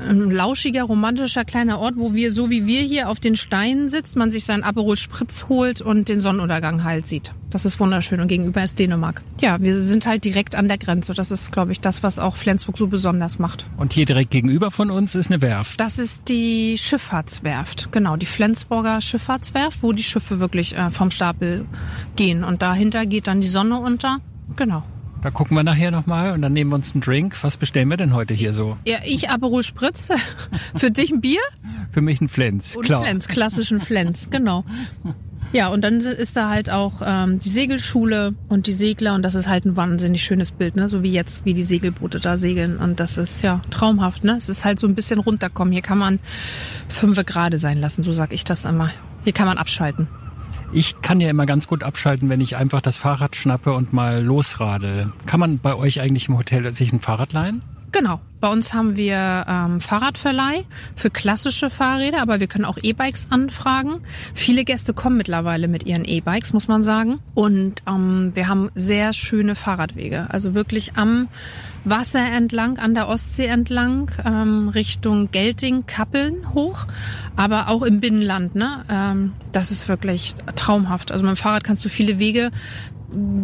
Ein 0.09 0.31
lauschiger, 0.31 0.85
romantischer 0.85 1.45
kleiner 1.45 1.79
Ort, 1.79 1.95
wo 1.97 2.15
wir, 2.15 2.33
so 2.33 2.49
wie 2.49 2.67
wir 2.67 2.81
hier 2.81 3.11
auf 3.11 3.21
den 3.21 3.37
Steinen 3.37 3.91
sitzt, 3.91 4.17
man 4.17 4.31
sich 4.31 4.47
seinen 4.47 4.63
Aperol 4.63 4.97
Spritz 4.97 5.45
holt 5.51 5.83
und 5.83 6.09
den 6.09 6.21
Sonnenuntergang 6.21 6.85
halt 6.85 7.07
sieht. 7.07 7.33
Das 7.51 7.67
ist 7.67 7.79
wunderschön 7.81 8.21
und 8.21 8.29
gegenüber 8.29 8.65
ist 8.65 8.79
Dänemark. 8.79 9.23
Ja, 9.41 9.61
wir 9.61 9.77
sind 9.77 10.07
halt 10.07 10.25
direkt 10.25 10.55
an 10.55 10.69
der 10.69 10.79
Grenze. 10.79 11.13
Das 11.13 11.31
ist, 11.31 11.53
glaube 11.53 11.73
ich, 11.73 11.81
das, 11.81 12.03
was 12.03 12.19
auch 12.19 12.37
Flensburg 12.37 12.79
so 12.79 12.87
besonders 12.87 13.39
macht. 13.39 13.67
Und 13.77 13.93
hier 13.93 14.07
direkt 14.07 14.31
gegenüber 14.31 14.71
von 14.71 14.91
uns 14.91 15.15
ist 15.15 15.31
eine 15.31 15.43
Werft. 15.43 15.79
Das 15.81 15.99
ist 15.99 16.29
die 16.29 16.79
Schifffahrtswerft. 16.79 17.89
Genau, 17.93 18.17
die 18.17 18.27
Flensburger 18.27 19.03
Schifffahrtswerft, 19.03 19.83
wo 19.83 19.93
die 19.93 20.03
Schiffe 20.03 20.41
wirklich 20.41 20.77
äh, 20.77 20.91
vom 20.91 21.11
Stapel 21.11 21.67
gehen. 22.17 22.43
Und 22.45 22.63
dahinter 22.63 23.05
geht 23.05 23.27
dann 23.27 23.43
die 23.43 23.49
Sonne 23.49 23.81
unter. 23.81 24.21
Genau. 24.57 24.83
Da 25.23 25.31
gucken 25.31 25.55
wir 25.57 25.63
nachher 25.63 25.91
nochmal 25.91 26.33
und 26.33 26.41
dann 26.41 26.55
nehmen 26.55 26.71
wir 26.71 26.77
uns 26.77 26.95
einen 26.95 27.03
Drink. 27.03 27.37
Was 27.43 27.59
bestellen 27.59 27.89
wir 27.89 27.99
denn 27.99 28.15
heute 28.15 28.33
hier 28.33 28.55
so? 28.55 28.79
Ja, 28.87 28.99
ich 29.05 29.29
Aperol 29.29 29.63
Spritz. 29.63 30.09
Für 30.77 30.91
dich 30.91 31.11
ein 31.11 31.21
Bier? 31.21 31.41
Für 31.91 32.01
mich 32.01 32.21
ein 32.21 32.29
Flens, 32.29 32.77
und 32.77 32.85
klar. 32.85 33.03
Flens, 33.03 33.29
klassischen 33.29 33.81
Flens, 33.81 34.29
genau. 34.31 34.65
Ja, 35.53 35.69
und 35.69 35.83
dann 35.83 35.99
ist 35.99 36.37
da 36.37 36.49
halt 36.49 36.71
auch 36.71 37.03
ähm, 37.05 37.41
die 37.41 37.49
Segelschule 37.49 38.35
und 38.49 38.67
die 38.67 38.73
Segler 38.73 39.15
und 39.15 39.23
das 39.23 39.35
ist 39.35 39.49
halt 39.49 39.65
ein 39.65 39.77
wahnsinnig 39.77 40.23
schönes 40.23 40.53
Bild, 40.53 40.77
ne? 40.77 40.89
So 40.89 41.03
wie 41.03 41.13
jetzt, 41.13 41.45
wie 41.45 41.55
die 41.55 41.65
Segelboote 41.65 42.21
da 42.21 42.37
segeln. 42.37 42.79
Und 42.79 43.01
das 43.01 43.19
ist 43.19 43.43
ja 43.43 43.61
traumhaft, 43.71 44.23
ne? 44.23 44.37
Es 44.37 44.49
ist 44.49 44.65
halt 44.65 44.79
so 44.79 44.87
ein 44.87 44.95
bisschen 44.95 45.19
runterkommen. 45.19 45.73
Hier 45.73 45.83
kann 45.83 45.99
man 45.99 46.21
fünfe 46.89 47.25
Grade 47.25 47.59
sein 47.59 47.79
lassen, 47.79 48.05
so 48.05 48.13
sag 48.13 48.33
ich 48.33 48.45
das 48.45 48.65
immer. 48.65 48.91
Hier 49.25 49.33
kann 49.33 49.47
man 49.47 49.59
abschalten. 49.59 50.07
Ich 50.73 51.03
kann 51.03 51.19
ja 51.19 51.29
immer 51.29 51.47
ganz 51.47 51.67
gut 51.67 51.83
abschalten, 51.83 52.29
wenn 52.29 52.41
ich 52.41 52.57
einfach 52.57 52.81
das 52.81 52.97
Fahrrad 52.97 53.35
schnappe 53.35 53.73
und 53.73 53.93
mal 53.93 54.23
losrade. 54.23 55.13
Kann 55.27 55.41
man 55.41 55.59
bei 55.59 55.75
euch 55.75 56.01
eigentlich 56.01 56.29
im 56.29 56.39
Hotel 56.39 56.73
sich 56.73 56.93
ein 56.93 57.01
Fahrrad 57.01 57.33
leihen? 57.33 57.63
Genau. 57.93 58.21
Bei 58.41 58.49
uns 58.49 58.73
haben 58.73 58.97
wir 58.97 59.45
ähm, 59.49 59.81
Fahrradverleih 59.81 60.65
für 60.97 61.11
klassische 61.11 61.69
Fahrräder, 61.69 62.23
aber 62.23 62.41
wir 62.41 62.47
können 62.47 62.65
auch 62.65 62.79
E-Bikes 62.81 63.29
anfragen. 63.31 64.01
Viele 64.35 64.65
Gäste 64.65 64.95
kommen 64.95 65.19
mittlerweile 65.19 65.69
mit 65.69 65.85
ihren 65.85 66.07
E-Bikes, 66.07 66.55
muss 66.55 66.67
man 66.67 66.83
sagen. 66.83 67.19
Und 67.35 67.83
ähm, 67.87 68.31
wir 68.35 68.49
haben 68.49 68.71
sehr 68.75 69.13
schöne 69.13 69.55
Fahrradwege. 69.55 70.27
Also 70.31 70.55
wirklich 70.55 70.97
am 70.97 71.29
Wasser 71.85 72.25
entlang, 72.25 72.79
an 72.79 72.95
der 72.95 73.09
Ostsee 73.09 73.47
entlang, 73.47 74.11
ähm, 74.25 74.69
Richtung 74.69 75.31
Gelting, 75.31 75.85
Kappeln 75.87 76.55
hoch, 76.55 76.87
aber 77.37 77.69
auch 77.69 77.83
im 77.83 78.01
Binnenland. 78.01 78.55
Ne? 78.55 78.85
Ähm, 78.89 79.33
das 79.53 79.71
ist 79.71 79.89
wirklich 79.89 80.35
traumhaft. 80.57 81.13
Also 81.13 81.25
mit 81.25 81.37
dem 81.37 81.37
Fahrrad 81.37 81.65
kannst 81.65 81.85
du 81.85 81.89
viele 81.89 82.19
Wege 82.19 82.51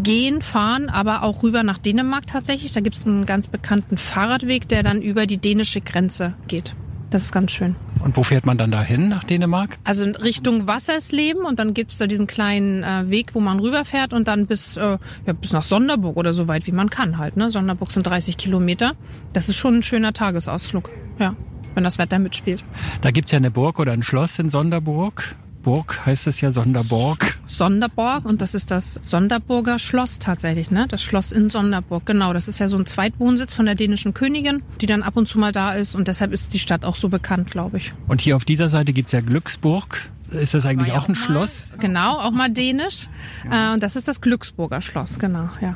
gehen, 0.02 0.42
fahren, 0.42 0.88
aber 0.88 1.22
auch 1.22 1.42
rüber 1.42 1.62
nach 1.62 1.79
Dänemark 1.79 2.26
tatsächlich. 2.26 2.72
Da 2.72 2.81
gibt 2.81 2.96
es 2.96 3.07
einen 3.07 3.26
ganz 3.26 3.48
bekannten 3.48 3.96
Fahrradweg, 3.96 4.68
der 4.68 4.83
dann 4.83 5.02
über 5.02 5.26
die 5.26 5.38
dänische 5.38 5.81
Grenze 5.81 6.35
geht. 6.48 6.74
Das 7.11 7.24
ist 7.24 7.33
ganz 7.33 7.52
schön. 7.52 7.76
Und 8.05 8.16
wo 8.16 8.22
fährt 8.22 8.46
man 8.46 8.59
dann 8.59 8.70
dahin 8.70 9.09
nach 9.09 9.24
Dänemark? 9.24 9.79
Also 9.85 10.05
in 10.05 10.14
Richtung 10.16 10.66
Wassersleben 10.66 11.44
und 11.44 11.59
dann 11.59 11.72
gibt's 11.72 11.98
da 11.98 12.07
diesen 12.07 12.26
kleinen 12.26 12.83
äh, 12.83 13.09
Weg, 13.09 13.35
wo 13.35 13.40
man 13.40 13.59
rüberfährt 13.59 14.12
und 14.12 14.29
dann 14.29 14.46
bis, 14.46 14.76
äh, 14.76 14.98
ja, 15.26 15.33
bis 15.33 15.52
nach 15.52 15.62
Sonderburg 15.62 16.16
oder 16.16 16.33
so 16.33 16.48
weit 16.48 16.66
wie 16.66 16.72
man 16.72 16.90
kann 16.90 17.18
halt. 17.18 17.37
Ne? 17.37 17.50
Sonderburg 17.50 17.92
sind 17.92 18.07
30 18.07 18.37
Kilometer. 18.37 18.92
Das 19.33 19.48
ist 19.48 19.57
schon 19.57 19.76
ein 19.76 19.83
schöner 19.83 20.12
Tagesausflug, 20.12 20.90
ja, 21.18 21.35
wenn 21.74 21.85
das 21.85 21.98
Wetter 21.98 22.18
mitspielt. 22.18 22.64
Da 23.02 23.11
gibt's 23.12 23.33
ja 23.33 23.38
eine 23.38 23.50
Burg 23.50 23.79
oder 23.79 23.92
ein 23.92 24.02
Schloss 24.02 24.38
in 24.38 24.50
Sonderburg. 24.50 25.37
Burg 25.66 26.07
heißt 26.07 26.29
es 26.29 26.40
ja 26.40 26.52
Sonderburg. 26.52 27.38
Sonderburg 27.48 28.24
und 28.24 28.40
das 28.40 28.55
ist 28.55 28.70
das 28.70 29.00
Sonderburger 29.00 29.81
Schloss 29.81 30.20
tatsächlich, 30.20 30.70
ne? 30.70 30.87
Das 30.88 31.02
Schloss 31.02 31.33
in 31.33 31.50
Sonderburg, 31.50 32.07
genau. 32.07 32.33
Das 32.33 32.46
ist 32.46 32.61
ja 32.61 32.68
so 32.68 32.79
ein 32.79 32.87
Zweitwohnsitz 32.87 33.52
von 33.52 33.66
der 33.66 33.74
dänischen 33.74 34.14
Königin, 34.14 34.62
die 34.81 34.87
dann 34.87 35.02
ab 35.02 35.16
und 35.16 35.26
zu 35.26 35.40
mal 35.40 35.50
da 35.50 35.72
ist 35.72 35.96
und 35.96 36.07
deshalb 36.07 36.33
ist 36.33 36.55
die 36.55 36.61
Stadt 36.61 36.85
auch 36.85 36.94
so 36.94 37.09
bekannt, 37.09 37.50
glaube 37.50 37.79
ich. 37.79 37.92
Und 38.07 38.20
hier 38.20 38.37
auf 38.37 38.44
dieser 38.44 38.68
Seite 38.68 38.92
gibt's 38.92 39.11
ja 39.11 39.20
Glücksburg. 39.20 40.09
Ist 40.31 40.55
das 40.55 40.66
eigentlich 40.66 40.92
auch, 40.92 41.02
auch, 41.02 41.09
ein 41.09 41.14
mal, 41.14 41.20
Schloss? 41.20 41.70
Genau, 41.81 42.20
auch 42.20 42.31
mal 42.31 42.48
dänisch. 42.48 43.09
Ja. 43.50 43.72
Äh, 43.72 43.74
und 43.74 43.83
das 43.83 43.96
ist 43.96 44.07
das 44.07 44.20
Glücksburger 44.20 44.81
Schloss, 44.81 45.18
genau, 45.18 45.48
ja. 45.61 45.74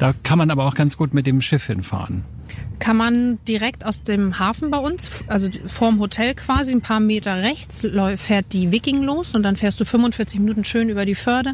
Da 0.00 0.14
kann 0.22 0.38
man 0.38 0.50
aber 0.50 0.64
auch 0.64 0.74
ganz 0.74 0.96
gut 0.96 1.14
mit 1.14 1.26
dem 1.26 1.40
Schiff 1.40 1.66
hinfahren 1.66 2.24
kann 2.80 2.96
man 2.96 3.38
direkt 3.46 3.84
aus 3.84 4.02
dem 4.02 4.38
Hafen 4.38 4.70
bei 4.70 4.78
uns, 4.78 5.10
also 5.26 5.48
vorm 5.66 6.00
Hotel 6.00 6.34
quasi, 6.34 6.72
ein 6.72 6.80
paar 6.80 6.98
Meter 6.98 7.42
rechts, 7.42 7.86
fährt 8.16 8.52
die 8.52 8.72
Viking 8.72 9.02
los 9.02 9.34
und 9.34 9.42
dann 9.42 9.56
fährst 9.56 9.78
du 9.78 9.84
45 9.84 10.40
Minuten 10.40 10.64
schön 10.64 10.88
über 10.88 11.04
die 11.04 11.14
Förde 11.14 11.52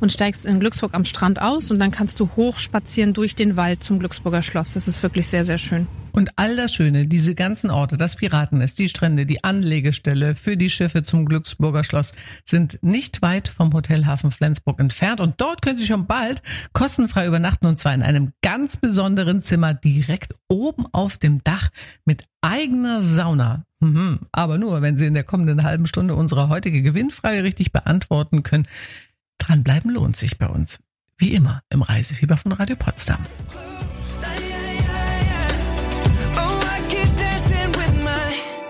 und 0.00 0.12
steigst 0.12 0.44
in 0.44 0.60
Glücksburg 0.60 0.92
am 0.94 1.04
Strand 1.04 1.40
aus 1.40 1.70
und 1.70 1.78
dann 1.78 1.92
kannst 1.92 2.20
du 2.20 2.28
hochspazieren 2.36 3.14
durch 3.14 3.34
den 3.34 3.56
Wald 3.56 3.82
zum 3.82 4.00
Glücksburger 4.00 4.42
Schloss. 4.42 4.74
Das 4.74 4.88
ist 4.88 5.02
wirklich 5.02 5.28
sehr, 5.28 5.44
sehr 5.44 5.58
schön. 5.58 5.86
Und 6.16 6.30
all 6.36 6.56
das 6.56 6.72
Schöne, 6.72 7.06
diese 7.06 7.34
ganzen 7.34 7.70
Orte, 7.70 7.98
das 7.98 8.16
Piratennest, 8.16 8.78
die 8.78 8.88
Strände, 8.88 9.26
die 9.26 9.44
Anlegestelle 9.44 10.34
für 10.34 10.56
die 10.56 10.70
Schiffe 10.70 11.04
zum 11.04 11.26
Glücksburger 11.26 11.84
Schloss 11.84 12.12
sind 12.46 12.78
nicht 12.80 13.20
weit 13.20 13.48
vom 13.48 13.70
Hotelhafen 13.74 14.30
Flensburg 14.30 14.80
entfernt. 14.80 15.20
Und 15.20 15.38
dort 15.42 15.60
können 15.60 15.76
Sie 15.76 15.84
schon 15.84 16.06
bald 16.06 16.42
kostenfrei 16.72 17.26
übernachten 17.26 17.66
und 17.66 17.78
zwar 17.78 17.92
in 17.92 18.02
einem 18.02 18.32
ganz 18.40 18.78
besonderen 18.78 19.42
Zimmer 19.42 19.74
direkt 19.74 20.34
oben 20.48 20.86
auf 20.90 21.18
dem 21.18 21.44
Dach 21.44 21.68
mit 22.06 22.24
eigener 22.40 23.02
Sauna. 23.02 23.66
Mhm. 23.80 24.20
Aber 24.32 24.56
nur, 24.56 24.80
wenn 24.80 24.96
Sie 24.96 25.04
in 25.04 25.12
der 25.12 25.24
kommenden 25.24 25.64
halben 25.64 25.86
Stunde 25.86 26.14
unsere 26.14 26.48
heutige 26.48 26.80
Gewinnfrage 26.80 27.44
richtig 27.44 27.72
beantworten 27.72 28.42
können. 28.42 28.66
Dranbleiben 29.36 29.90
lohnt 29.90 30.16
sich 30.16 30.38
bei 30.38 30.46
uns. 30.46 30.78
Wie 31.18 31.34
immer 31.34 31.60
im 31.68 31.82
Reisefieber 31.82 32.38
von 32.38 32.52
Radio 32.52 32.76
Potsdam. 32.76 33.18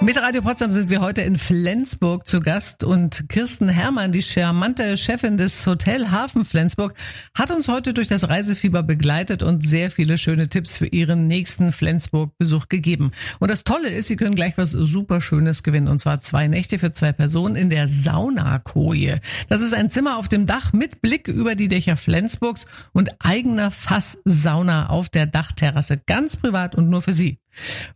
Mit 0.07 0.23
Radio 0.23 0.40
Potsdam 0.40 0.71
sind 0.71 0.88
wir 0.88 1.01
heute 1.01 1.23
in 1.23 1.37
Flensburg 1.37 2.29
zu 2.29 2.38
Gast 2.38 2.85
und 2.85 3.29
Kirsten 3.29 3.69
Herrmann, 3.69 4.12
die 4.12 4.23
charmante 4.23 4.97
Chefin 4.97 5.37
des 5.37 5.66
Hotel 5.66 6.12
Hafen 6.12 6.45
Flensburg, 6.45 6.95
hat 7.35 7.51
uns 7.51 7.66
heute 7.66 7.92
durch 7.92 8.07
das 8.07 8.29
Reisefieber 8.29 8.85
begleitet 8.85 9.42
und 9.42 9.66
sehr 9.66 9.90
viele 9.90 10.16
schöne 10.16 10.49
Tipps 10.49 10.77
für 10.77 10.87
ihren 10.87 11.27
nächsten 11.27 11.73
Flensburg-Besuch 11.73 12.69
gegeben. 12.69 13.11
Und 13.40 13.51
das 13.51 13.64
Tolle 13.64 13.88
ist, 13.88 14.07
Sie 14.07 14.14
können 14.14 14.37
gleich 14.37 14.57
was 14.57 14.71
super 14.71 15.21
Schönes 15.21 15.64
gewinnen 15.64 15.88
und 15.88 16.01
zwar 16.01 16.21
zwei 16.21 16.47
Nächte 16.47 16.79
für 16.79 16.92
zwei 16.92 17.11
Personen 17.11 17.57
in 17.57 17.69
der 17.69 17.88
Saunakoje. 17.88 19.21
Das 19.49 19.61
ist 19.61 19.75
ein 19.75 19.90
Zimmer 19.90 20.19
auf 20.19 20.29
dem 20.29 20.47
Dach 20.47 20.73
mit 20.73 21.03
Blick 21.03 21.27
über 21.27 21.57
die 21.57 21.66
Dächer 21.66 21.97
Flensburgs 21.97 22.66
und 22.92 23.11
eigener 23.19 23.73
Fasssauna 23.73 24.88
auf 24.88 25.09
der 25.09 25.27
Dachterrasse, 25.27 26.01
ganz 26.07 26.37
privat 26.37 26.77
und 26.77 26.90
nur 26.90 27.03
für 27.03 27.12
Sie. 27.12 27.40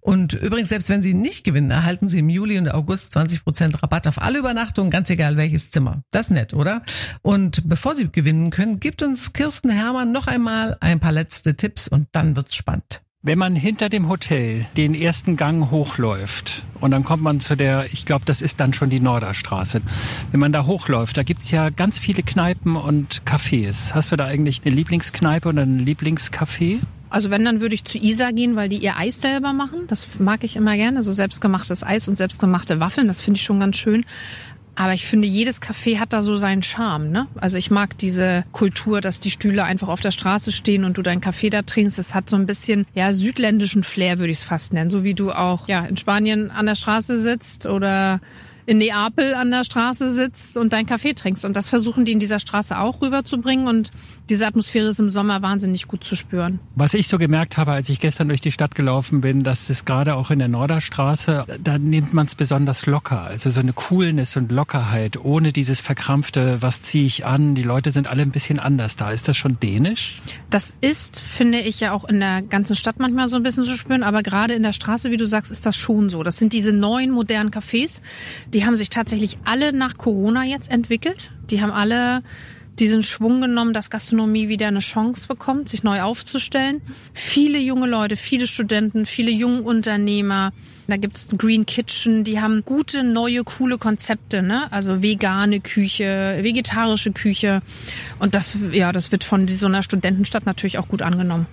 Und 0.00 0.34
übrigens, 0.34 0.68
selbst 0.68 0.88
wenn 0.88 1.02
Sie 1.02 1.14
nicht 1.14 1.44
gewinnen, 1.44 1.70
erhalten 1.70 2.08
Sie 2.08 2.20
im 2.20 2.28
Juli 2.28 2.58
und 2.58 2.72
August 2.72 3.12
20 3.12 3.44
Prozent 3.44 3.82
Rabatt 3.82 4.06
auf 4.06 4.20
alle 4.20 4.38
Übernachtungen, 4.38 4.90
ganz 4.90 5.10
egal 5.10 5.36
welches 5.36 5.70
Zimmer. 5.70 6.02
Das 6.10 6.26
ist 6.26 6.30
nett, 6.30 6.54
oder? 6.54 6.82
Und 7.22 7.68
bevor 7.68 7.94
Sie 7.94 8.10
gewinnen 8.10 8.50
können, 8.50 8.80
gibt 8.80 9.02
uns 9.02 9.32
Kirsten 9.32 9.70
Hermann 9.70 10.12
noch 10.12 10.26
einmal 10.26 10.76
ein 10.80 11.00
paar 11.00 11.12
letzte 11.12 11.56
Tipps 11.56 11.88
und 11.88 12.08
dann 12.12 12.36
wird's 12.36 12.54
spannend. 12.54 13.02
Wenn 13.22 13.38
man 13.38 13.54
hinter 13.54 13.90
dem 13.90 14.08
Hotel 14.08 14.64
den 14.78 14.94
ersten 14.94 15.36
Gang 15.36 15.70
hochläuft 15.70 16.62
und 16.80 16.90
dann 16.90 17.04
kommt 17.04 17.22
man 17.22 17.38
zu 17.38 17.54
der, 17.54 17.84
ich 17.92 18.06
glaube, 18.06 18.24
das 18.24 18.40
ist 18.40 18.60
dann 18.60 18.72
schon 18.72 18.88
die 18.88 18.98
Norderstraße. 18.98 19.82
Wenn 20.30 20.40
man 20.40 20.52
da 20.52 20.64
hochläuft, 20.64 21.18
da 21.18 21.22
gibt's 21.22 21.50
ja 21.50 21.68
ganz 21.68 21.98
viele 21.98 22.22
Kneipen 22.22 22.76
und 22.76 23.22
Cafés. 23.26 23.92
Hast 23.92 24.10
du 24.10 24.16
da 24.16 24.24
eigentlich 24.24 24.62
eine 24.64 24.74
Lieblingskneipe 24.74 25.50
oder 25.50 25.60
ein 25.60 25.78
Lieblingscafé? 25.80 26.78
Also 27.10 27.30
wenn, 27.30 27.44
dann 27.44 27.60
würde 27.60 27.74
ich 27.74 27.84
zu 27.84 27.98
Isa 27.98 28.30
gehen, 28.30 28.56
weil 28.56 28.68
die 28.68 28.78
ihr 28.78 28.96
Eis 28.96 29.20
selber 29.20 29.52
machen. 29.52 29.80
Das 29.88 30.06
mag 30.18 30.44
ich 30.44 30.56
immer 30.56 30.76
gerne. 30.76 31.02
So 31.02 31.12
selbstgemachtes 31.12 31.82
Eis 31.82 32.08
und 32.08 32.16
selbstgemachte 32.16 32.80
Waffeln, 32.80 33.08
das 33.08 33.20
finde 33.20 33.38
ich 33.38 33.44
schon 33.44 33.60
ganz 33.60 33.76
schön. 33.76 34.04
Aber 34.76 34.94
ich 34.94 35.06
finde, 35.06 35.26
jedes 35.28 35.60
Café 35.60 35.98
hat 35.98 36.12
da 36.12 36.22
so 36.22 36.36
seinen 36.36 36.62
Charme. 36.62 37.10
Ne? 37.10 37.26
Also 37.38 37.58
ich 37.58 37.70
mag 37.70 37.98
diese 37.98 38.44
Kultur, 38.52 39.00
dass 39.00 39.20
die 39.20 39.30
Stühle 39.30 39.64
einfach 39.64 39.88
auf 39.88 40.00
der 40.00 40.12
Straße 40.12 40.52
stehen 40.52 40.84
und 40.84 40.96
du 40.96 41.02
deinen 41.02 41.20
Kaffee 41.20 41.50
da 41.50 41.62
trinkst. 41.62 41.98
Es 41.98 42.14
hat 42.14 42.30
so 42.30 42.36
ein 42.36 42.46
bisschen 42.46 42.86
ja 42.94 43.12
südländischen 43.12 43.84
Flair, 43.84 44.18
würde 44.18 44.30
ich 44.30 44.38
es 44.38 44.44
fast 44.44 44.72
nennen. 44.72 44.90
So 44.90 45.04
wie 45.04 45.14
du 45.14 45.32
auch 45.32 45.68
ja 45.68 45.84
in 45.84 45.96
Spanien 45.96 46.50
an 46.50 46.66
der 46.66 46.76
Straße 46.76 47.20
sitzt 47.20 47.66
oder 47.66 48.20
in 48.70 48.78
Neapel 48.78 49.34
an 49.34 49.50
der 49.50 49.64
Straße 49.64 50.12
sitzt 50.12 50.56
und 50.56 50.72
deinen 50.72 50.86
Kaffee 50.86 51.12
trinkst. 51.12 51.44
Und 51.44 51.56
das 51.56 51.68
versuchen 51.68 52.04
die 52.04 52.12
in 52.12 52.20
dieser 52.20 52.38
Straße 52.38 52.78
auch 52.78 53.02
rüberzubringen. 53.02 53.66
Und 53.66 53.90
diese 54.28 54.46
Atmosphäre 54.46 54.90
ist 54.90 55.00
im 55.00 55.10
Sommer 55.10 55.42
wahnsinnig 55.42 55.88
gut 55.88 56.04
zu 56.04 56.14
spüren. 56.14 56.60
Was 56.76 56.94
ich 56.94 57.08
so 57.08 57.18
gemerkt 57.18 57.56
habe, 57.56 57.72
als 57.72 57.88
ich 57.88 57.98
gestern 57.98 58.28
durch 58.28 58.40
die 58.40 58.52
Stadt 58.52 58.76
gelaufen 58.76 59.22
bin, 59.22 59.42
dass 59.42 59.70
es 59.70 59.84
gerade 59.84 60.14
auch 60.14 60.30
in 60.30 60.38
der 60.38 60.46
Norderstraße, 60.46 61.46
da 61.60 61.78
nimmt 61.78 62.14
man 62.14 62.26
es 62.26 62.36
besonders 62.36 62.86
locker. 62.86 63.22
Also 63.22 63.50
so 63.50 63.58
eine 63.58 63.72
Coolness 63.72 64.36
und 64.36 64.52
Lockerheit, 64.52 65.16
ohne 65.16 65.50
dieses 65.50 65.80
verkrampfte, 65.80 66.58
was 66.62 66.80
ziehe 66.80 67.06
ich 67.06 67.26
an. 67.26 67.56
Die 67.56 67.64
Leute 67.64 67.90
sind 67.90 68.06
alle 68.06 68.22
ein 68.22 68.30
bisschen 68.30 68.60
anders 68.60 68.94
da. 68.94 69.10
Ist 69.10 69.26
das 69.26 69.36
schon 69.36 69.58
dänisch? 69.58 70.22
Das 70.48 70.76
ist, 70.80 71.18
finde 71.18 71.58
ich, 71.58 71.80
ja 71.80 71.90
auch 71.90 72.04
in 72.04 72.20
der 72.20 72.42
ganzen 72.42 72.76
Stadt 72.76 73.00
manchmal 73.00 73.26
so 73.26 73.34
ein 73.34 73.42
bisschen 73.42 73.64
zu 73.64 73.76
spüren. 73.76 74.04
Aber 74.04 74.22
gerade 74.22 74.54
in 74.54 74.62
der 74.62 74.72
Straße, 74.72 75.10
wie 75.10 75.16
du 75.16 75.26
sagst, 75.26 75.50
ist 75.50 75.66
das 75.66 75.74
schon 75.74 76.08
so. 76.08 76.22
Das 76.22 76.36
sind 76.36 76.52
diese 76.52 76.72
neuen 76.72 77.10
modernen 77.10 77.50
Cafés, 77.50 78.00
die 78.54 78.59
haben 78.66 78.76
sich 78.76 78.90
tatsächlich 78.90 79.38
alle 79.44 79.72
nach 79.72 79.96
Corona 79.96 80.44
jetzt 80.44 80.70
entwickelt. 80.70 81.32
Die 81.50 81.62
haben 81.62 81.72
alle 81.72 82.22
diesen 82.78 83.02
Schwung 83.02 83.40
genommen, 83.42 83.74
dass 83.74 83.90
Gastronomie 83.90 84.48
wieder 84.48 84.68
eine 84.68 84.78
Chance 84.78 85.28
bekommt, 85.28 85.68
sich 85.68 85.82
neu 85.82 86.00
aufzustellen. 86.00 86.80
Viele 87.12 87.58
junge 87.58 87.86
Leute, 87.86 88.16
viele 88.16 88.46
Studenten, 88.46 89.04
viele 89.04 89.30
junge 89.30 89.62
Unternehmer. 89.62 90.52
Da 90.88 90.96
gibt's 90.96 91.28
Green 91.36 91.66
Kitchen, 91.66 92.24
die 92.24 92.40
haben 92.40 92.64
gute, 92.64 93.04
neue, 93.04 93.44
coole 93.44 93.78
Konzepte, 93.78 94.42
ne? 94.42 94.72
Also 94.72 95.02
vegane 95.02 95.60
Küche, 95.60 96.38
vegetarische 96.40 97.12
Küche. 97.12 97.62
Und 98.18 98.34
das, 98.34 98.56
ja, 98.72 98.90
das 98.92 99.12
wird 99.12 99.24
von 99.24 99.46
so 99.46 99.66
einer 99.66 99.82
Studentenstadt 99.82 100.46
natürlich 100.46 100.78
auch 100.78 100.88
gut 100.88 101.02
angenommen. 101.02 101.46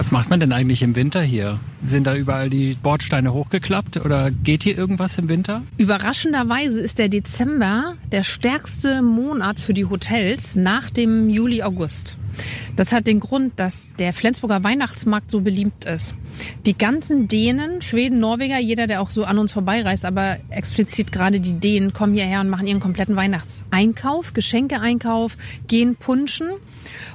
Was 0.00 0.10
macht 0.10 0.30
man 0.30 0.40
denn 0.40 0.50
eigentlich 0.50 0.80
im 0.80 0.96
Winter 0.96 1.20
hier? 1.20 1.60
Sind 1.84 2.06
da 2.06 2.16
überall 2.16 2.48
die 2.48 2.72
Bordsteine 2.72 3.34
hochgeklappt 3.34 3.98
oder 3.98 4.30
geht 4.30 4.62
hier 4.62 4.78
irgendwas 4.78 5.18
im 5.18 5.28
Winter? 5.28 5.62
Überraschenderweise 5.76 6.80
ist 6.80 6.98
der 6.98 7.10
Dezember 7.10 7.96
der 8.10 8.22
stärkste 8.22 9.02
Monat 9.02 9.60
für 9.60 9.74
die 9.74 9.84
Hotels 9.84 10.56
nach 10.56 10.90
dem 10.90 11.28
Juli, 11.28 11.62
August. 11.62 12.16
Das 12.76 12.92
hat 12.92 13.06
den 13.06 13.20
Grund, 13.20 13.60
dass 13.60 13.90
der 13.98 14.14
Flensburger 14.14 14.64
Weihnachtsmarkt 14.64 15.30
so 15.30 15.42
beliebt 15.42 15.84
ist. 15.84 16.14
Die 16.64 16.78
ganzen 16.78 17.28
Dänen, 17.28 17.82
Schweden, 17.82 18.20
Norweger, 18.20 18.58
jeder, 18.58 18.86
der 18.86 19.02
auch 19.02 19.10
so 19.10 19.24
an 19.24 19.36
uns 19.36 19.52
vorbeireist, 19.52 20.06
aber 20.06 20.38
explizit 20.48 21.12
gerade 21.12 21.40
die 21.40 21.60
Dänen, 21.60 21.92
kommen 21.92 22.14
hierher 22.14 22.40
und 22.40 22.48
machen 22.48 22.66
ihren 22.66 22.80
kompletten 22.80 23.16
Weihnachtseinkauf, 23.16 24.32
Geschenkeeinkauf, 24.32 25.36
gehen 25.68 25.96
punschen. 25.96 26.48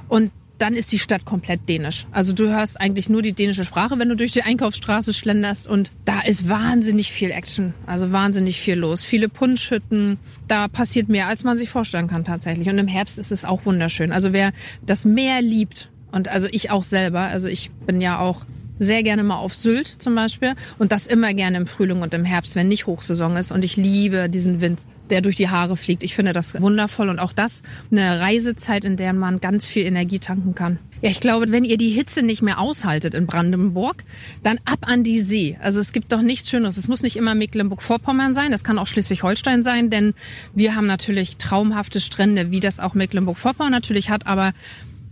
Und 0.06 0.30
dann 0.58 0.74
ist 0.74 0.92
die 0.92 0.98
Stadt 0.98 1.24
komplett 1.24 1.68
dänisch. 1.68 2.06
Also 2.12 2.32
du 2.32 2.48
hörst 2.48 2.80
eigentlich 2.80 3.08
nur 3.08 3.22
die 3.22 3.32
dänische 3.32 3.64
Sprache, 3.64 3.98
wenn 3.98 4.08
du 4.08 4.16
durch 4.16 4.32
die 4.32 4.42
Einkaufsstraße 4.42 5.12
schlenderst 5.12 5.68
und 5.68 5.92
da 6.04 6.20
ist 6.20 6.48
wahnsinnig 6.48 7.12
viel 7.12 7.30
Action, 7.30 7.74
also 7.86 8.12
wahnsinnig 8.12 8.60
viel 8.60 8.76
los. 8.76 9.04
Viele 9.04 9.28
Punschhütten, 9.28 10.18
da 10.48 10.68
passiert 10.68 11.08
mehr, 11.08 11.28
als 11.28 11.44
man 11.44 11.58
sich 11.58 11.68
vorstellen 11.68 12.08
kann 12.08 12.24
tatsächlich. 12.24 12.68
Und 12.68 12.78
im 12.78 12.88
Herbst 12.88 13.18
ist 13.18 13.32
es 13.32 13.44
auch 13.44 13.66
wunderschön. 13.66 14.12
Also 14.12 14.32
wer 14.32 14.52
das 14.84 15.04
Meer 15.04 15.42
liebt 15.42 15.90
und 16.12 16.28
also 16.28 16.46
ich 16.50 16.70
auch 16.70 16.84
selber, 16.84 17.20
also 17.20 17.48
ich 17.48 17.70
bin 17.86 18.00
ja 18.00 18.18
auch 18.18 18.44
sehr 18.78 19.02
gerne 19.02 19.22
mal 19.22 19.36
auf 19.36 19.54
Sylt 19.54 19.86
zum 19.86 20.14
Beispiel 20.14 20.54
und 20.78 20.92
das 20.92 21.06
immer 21.06 21.32
gerne 21.34 21.56
im 21.56 21.66
Frühling 21.66 22.02
und 22.02 22.12
im 22.14 22.24
Herbst, 22.24 22.56
wenn 22.56 22.68
nicht 22.68 22.86
Hochsaison 22.86 23.36
ist 23.36 23.52
und 23.52 23.64
ich 23.64 23.76
liebe 23.76 24.28
diesen 24.28 24.60
Wind 24.60 24.80
der 25.10 25.20
durch 25.20 25.36
die 25.36 25.48
Haare 25.48 25.76
fliegt. 25.76 26.02
Ich 26.02 26.14
finde 26.14 26.32
das 26.32 26.60
wundervoll 26.60 27.08
und 27.08 27.18
auch 27.18 27.32
das 27.32 27.62
eine 27.90 28.20
Reisezeit, 28.20 28.84
in 28.84 28.96
der 28.96 29.12
man 29.12 29.40
ganz 29.40 29.66
viel 29.66 29.84
Energie 29.84 30.18
tanken 30.18 30.54
kann. 30.54 30.78
Ja, 31.02 31.10
ich 31.10 31.20
glaube, 31.20 31.50
wenn 31.50 31.64
ihr 31.64 31.76
die 31.76 31.90
Hitze 31.90 32.22
nicht 32.22 32.42
mehr 32.42 32.58
aushaltet 32.58 33.14
in 33.14 33.26
Brandenburg, 33.26 34.04
dann 34.42 34.58
ab 34.64 34.78
an 34.82 35.04
die 35.04 35.20
See. 35.20 35.58
Also 35.60 35.78
es 35.78 35.92
gibt 35.92 36.10
doch 36.10 36.22
nichts 36.22 36.48
Schönes. 36.48 36.78
Es 36.78 36.88
muss 36.88 37.02
nicht 37.02 37.16
immer 37.16 37.34
Mecklenburg-Vorpommern 37.34 38.34
sein, 38.34 38.50
das 38.50 38.64
kann 38.64 38.78
auch 38.78 38.86
Schleswig-Holstein 38.86 39.62
sein, 39.62 39.90
denn 39.90 40.14
wir 40.54 40.74
haben 40.74 40.86
natürlich 40.86 41.36
traumhafte 41.36 42.00
Strände, 42.00 42.50
wie 42.50 42.60
das 42.60 42.80
auch 42.80 42.94
Mecklenburg-Vorpommern 42.94 43.72
natürlich 43.72 44.08
hat, 44.08 44.26
aber 44.26 44.52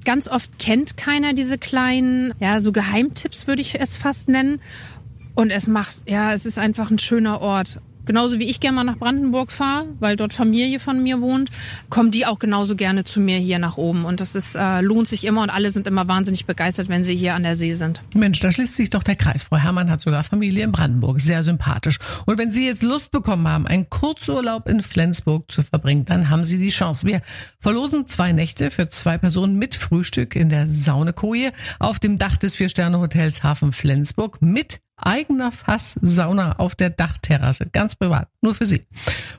ganz 0.05 0.29
oft 0.29 0.59
kennt 0.59 0.97
keiner 0.97 1.33
diese 1.33 1.59
kleinen, 1.59 2.35
ja, 2.41 2.61
so 2.61 2.73
Geheimtipps 2.73 3.47
würde 3.47 3.63
ich 3.63 3.81
es 3.81 3.97
fast 3.97 4.29
nennen. 4.29 4.61
Und 5.35 5.51
es 5.51 5.67
macht, 5.67 5.97
ja, 6.07 6.33
es 6.33 6.47
ist 6.47 6.59
einfach 6.59 6.91
ein 6.91 6.99
schöner 6.99 7.41
Ort. 7.41 7.81
Genauso 8.07 8.39
wie 8.39 8.45
ich 8.45 8.61
gerne 8.61 8.77
mal 8.77 8.85
nach 8.85 8.99
Brandenburg 8.99 9.53
fahre, 9.53 9.87
weil 10.01 10.17
dort 10.17 10.33
Familie 10.33 10.81
von 10.81 11.03
mir 11.03 11.21
wohnt, 11.21 11.51
kommen 11.91 12.11
die 12.11 12.27
auch 12.27 12.39
genauso 12.39 12.77
gerne 12.77 13.05
zu 13.05 13.21
mir 13.21 13.39
hier 13.39 13.59
nach 13.59 13.77
oben. 13.77 14.05
Und 14.05 14.21
das 14.21 14.35
ist, 14.35 14.57
äh, 14.57 14.81
lohnt 14.81 15.09
sich 15.09 15.25
immer 15.25 15.43
und 15.43 15.51
alle 15.51 15.71
sind 15.71 15.87
immer 15.87 16.07
wahnsinnig 16.09 16.47
begeistert, 16.47 16.89
wenn 16.89 17.05
sie 17.05 17.17
hier 17.17 17.35
an 17.35 17.43
der 17.43 17.57
See 17.57 17.75
sind. 17.75 18.03
Mensch, 18.15 18.41
da 18.41 18.53
schließt 18.53 18.77
sich 18.77 18.91
doch 18.91 19.03
der 19.03 19.17
Kreis. 19.17 19.45
Frau 19.45 19.57
Herrmann 19.57 19.91
hat 19.91 20.01
sogar 20.01 20.25
Familie 20.25 20.65
in 20.65 20.73
Brandenburg. 20.73 21.21
Sehr 21.21 21.43
sympathisch. 21.43 21.99
Und 22.27 22.39
wenn 22.39 22.53
Sie 22.53 22.67
jetzt 22.67 22.83
Lust 22.83 23.11
bekommen 23.11 23.49
haben, 23.49 23.67
einen 23.67 23.89
Kurzurlaub 23.89 24.69
in 24.69 24.83
Flensburg 24.83 25.51
zu 25.51 25.63
verbringen, 25.63 26.05
dann 26.05 26.31
haben 26.31 26.45
Sie 26.45 26.59
die 26.59 26.69
Chance. 26.69 27.07
Wir 27.07 27.23
verlosen 27.61 28.07
zwei 28.07 28.33
Nächte 28.33 28.71
für 28.71 28.89
zwei 28.89 29.19
Personen 29.19 29.59
mit 29.59 29.75
Frühstück 29.75 30.37
in 30.37 30.49
der 30.49 30.71
Saunekoje 30.71 31.53
auf 31.79 31.99
dem 31.99 32.19
Dach 32.19 32.37
des 32.37 32.57
Vier-Sterne-Hotels 32.57 33.43
Hafen 33.43 33.73
Flensburg 33.73 34.41
mit 34.43 34.81
eigener 35.05 35.53
Fasssauna 35.53 36.59
auf 36.59 36.75
der 36.75 36.91
Dachterrasse. 36.91 37.69
Ganz 37.73 37.95
privat. 37.95 38.29
Nur 38.41 38.55
für 38.55 38.67
Sie. 38.67 38.87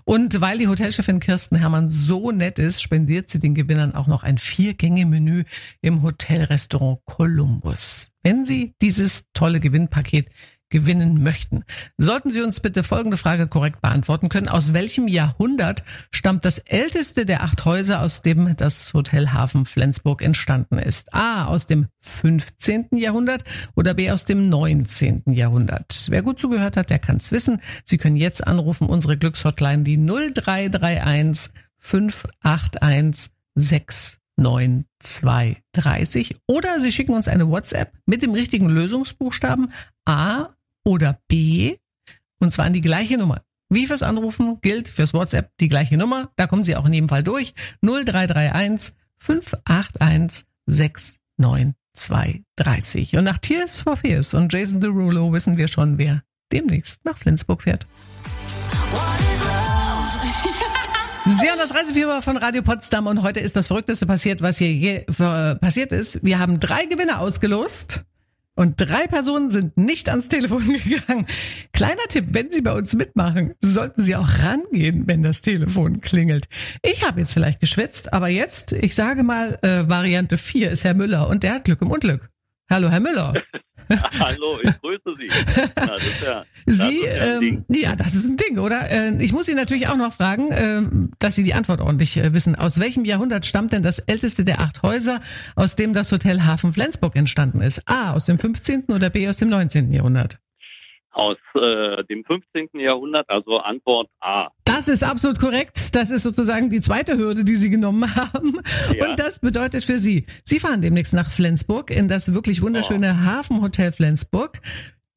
Und 0.04 0.42
weil 0.42 0.58
die 0.58 0.68
Hotelchefin 0.68 1.20
Kirsten 1.20 1.56
Hermann 1.56 1.90
so 1.90 2.32
nett 2.32 2.60
ist, 2.60 2.82
spendiert 2.82 3.30
sie 3.30 3.40
den 3.40 3.56
Gewinnern 3.56 3.96
auch 3.96 4.08
noch 4.08 4.24
ein 4.24 4.38
Vier-Gänge-Menü 4.38 5.44
im 5.82 6.02
Hotelrestaurant 6.04 7.00
Columbus. 7.06 8.12
Wenn 8.24 8.44
Sie 8.44 8.74
dieses 8.82 9.26
tolle 9.34 9.60
Gewinnpaket 9.60 10.30
gewinnen 10.76 11.24
möchten. 11.24 11.64
Sollten 11.98 12.32
Sie 12.32 12.42
uns 12.42 12.60
bitte 12.60 12.84
folgende 12.84 13.16
Frage 13.16 13.48
korrekt 13.48 13.82
beantworten 13.82 14.28
können. 14.28 14.50
Aus 14.50 14.74
welchem 14.74 15.08
Jahrhundert 15.08 15.86
stammt 16.12 16.44
das 16.44 16.60
älteste 16.60 17.26
der 17.26 17.44
acht 17.44 17.64
Häuser, 17.64 18.02
aus 18.02 18.22
dem 18.22 18.58
das 18.58 18.94
Hotel 18.94 19.30
Hafen 19.30 19.66
Flensburg 19.66 20.22
entstanden 20.22 20.78
ist? 20.78 21.14
A. 21.14 21.46
Aus 21.46 21.66
dem 21.66 21.88
15. 22.02 22.98
Jahrhundert 22.98 23.46
oder 23.78 23.94
B. 23.94 24.12
Aus 24.12 24.26
dem 24.26 24.50
19. 24.50 25.24
Jahrhundert? 25.28 26.08
Wer 26.10 26.24
gut 26.24 26.42
zugehört 26.42 26.76
hat, 26.76 26.90
der 26.90 27.00
kann 27.00 27.16
es 27.18 27.32
wissen. 27.32 27.62
Sie 27.86 27.98
können 27.98 28.18
jetzt 28.18 28.46
anrufen, 28.46 28.90
unsere 28.90 29.16
Glückshotline, 29.16 29.84
die 29.84 29.96
0331 29.96 31.54
581 31.80 33.32
69230 33.56 36.36
oder 36.48 36.82
Sie 36.82 36.92
schicken 36.92 37.14
uns 37.14 37.30
eine 37.30 37.48
WhatsApp 37.48 37.94
mit 38.06 38.22
dem 38.22 38.34
richtigen 38.34 38.68
Lösungsbuchstaben 38.68 39.72
A 40.04 40.50
oder 40.86 41.20
B 41.28 41.76
und 42.40 42.54
zwar 42.54 42.66
an 42.66 42.74
die 42.74 42.82
gleiche 42.82 43.18
Nummer. 43.18 43.42
Wie 43.70 43.88
fürs 43.88 44.04
Anrufen 44.04 44.60
gilt 44.62 44.88
fürs 44.88 45.16
WhatsApp 45.16 45.50
die 45.60 45.68
gleiche 45.68 45.98
Nummer. 45.98 46.32
Da 46.36 46.46
kommen 46.48 46.64
Sie 46.64 46.76
auch 46.76 46.86
in 46.86 46.94
jedem 46.94 47.10
Fall 47.10 47.24
durch. 47.24 47.56
0331 47.82 48.96
581 49.18 50.46
69230. 50.68 53.18
Und 53.18 53.24
nach 53.24 53.40
Tears 53.40 53.82
for 53.82 53.98
Fears 53.98 54.36
und 54.36 54.54
Jason 54.54 54.82
Derulo 54.82 55.34
wissen 55.34 55.58
wir 55.58 55.68
schon, 55.68 55.98
wer 55.98 56.22
demnächst 56.52 57.04
nach 57.06 57.18
Flensburg 57.18 57.64
fährt. 57.64 57.88
Sie 61.26 61.50
haben 61.50 61.58
das 61.58 61.74
Reisefieber 61.74 62.22
von 62.22 62.38
Radio 62.38 62.62
Potsdam 62.62 63.08
und 63.08 63.24
heute 63.24 63.40
ist 63.40 63.56
das 63.56 63.66
Verrückteste 63.68 64.06
passiert, 64.06 64.44
was 64.44 64.60
hier 64.60 64.72
je 64.72 64.98
äh, 64.98 65.56
passiert 65.56 65.92
ist. 65.92 66.24
Wir 66.24 66.38
haben 66.38 66.60
drei 66.60 66.86
Gewinner 66.86 67.20
ausgelost. 67.20 68.06
Und 68.56 68.76
drei 68.78 69.06
Personen 69.08 69.52
sind 69.52 69.78
nicht 69.78 70.10
ans 70.10 70.30
Telefon 70.30 70.66
gegangen. 70.84 71.28
Kleiner 71.74 72.04
Tipp, 72.08 72.28
wenn 72.32 72.52
Sie 72.52 72.62
bei 72.62 72.72
uns 72.72 72.94
mitmachen, 72.94 73.54
sollten 73.62 74.04
Sie 74.04 74.16
auch 74.16 74.30
rangehen, 74.44 75.04
wenn 75.08 75.24
das 75.24 75.42
Telefon 75.42 76.00
klingelt. 76.02 76.48
Ich 76.82 77.06
habe 77.06 77.20
jetzt 77.20 77.34
vielleicht 77.34 77.60
geschwitzt, 77.60 78.14
aber 78.14 78.30
jetzt, 78.30 78.72
ich 78.72 78.96
sage 78.96 79.24
mal, 79.24 79.60
äh, 79.62 79.88
Variante 79.90 80.38
4 80.38 80.72
ist 80.72 80.86
Herr 80.86 80.94
Müller 80.94 81.28
und 81.28 81.44
der 81.44 81.56
hat 81.56 81.66
Glück 81.66 81.82
im 81.82 81.92
Unglück. 81.92 82.30
Hallo, 82.70 82.90
Herr 82.90 83.00
Müller. 83.00 83.34
Hallo, 84.20 84.60
ich 84.64 84.82
grüße 84.82 85.16
Sie. 85.20 85.28
Ja, 85.28 85.68
das 85.76 86.22
ja, 86.22 86.46
Sie, 86.66 87.06
ja, 87.06 87.38
ähm, 87.38 87.66
ja, 87.70 87.96
das 87.96 88.16
ist 88.16 88.26
ein 88.26 88.38
Ding, 88.38 88.58
oder? 88.58 88.90
Äh, 88.90 89.24
ich 89.24 89.32
muss 89.32 89.46
Sie 89.46 89.54
natürlich 89.54 89.88
auch 89.88 89.98
noch 89.98 90.14
fragen, 90.14 90.52
äh, 90.52 91.08
dass 91.20 91.36
Sie 91.36 91.44
die 91.44 91.54
Antwort 91.54 91.82
ordentlich 91.82 92.18
äh, 92.18 92.34
wissen. 92.34 92.56
Aus 92.56 92.80
welchem 92.80 93.06
Jahrhundert 93.06 93.46
stammt 93.46 93.74
denn 93.74 93.84
das 93.84 94.00
älteste 94.00 94.44
der 94.44 94.60
acht 94.62 94.82
Häuser, 94.82 95.22
aus 95.56 95.76
dem 95.76 95.94
das 95.94 96.12
Hotel 96.12 96.42
Hafen 96.44 96.74
Flensburg 96.74 97.16
entstanden 97.16 97.62
ist? 97.62 97.84
A, 97.88 98.14
aus 98.14 98.26
dem 98.26 98.40
15. 98.40 98.86
oder 98.90 99.12
B, 99.12 99.30
aus 99.30 99.38
dem 99.38 99.50
19. 99.50 99.92
Jahrhundert? 99.92 100.40
aus 101.16 101.38
äh, 101.56 102.04
dem 102.04 102.24
15. 102.26 102.70
Jahrhundert, 102.74 103.30
also 103.30 103.58
Antwort 103.58 104.10
A. 104.20 104.50
Das 104.76 104.90
ist 104.90 105.04
absolut 105.04 105.40
korrekt. 105.40 105.96
Das 105.96 106.12
ist 106.12 106.24
sozusagen 106.24 106.70
die 106.70 106.82
zweite 106.82 107.18
Hürde, 107.18 107.46
die 107.46 107.56
Sie 107.56 107.70
genommen 107.70 108.14
haben. 108.16 108.60
Ja. 108.94 109.08
Und 109.08 109.18
das 109.18 109.40
bedeutet 109.40 109.86
für 109.86 110.00
Sie, 110.00 110.26
Sie 110.44 110.60
fahren 110.60 110.82
demnächst 110.82 111.14
nach 111.14 111.32
Flensburg 111.32 111.92
in 111.92 112.10
das 112.10 112.34
wirklich 112.34 112.62
wunderschöne 112.62 113.18
oh. 113.18 113.26
Hafenhotel 113.26 113.94
Flensburg 113.94 114.60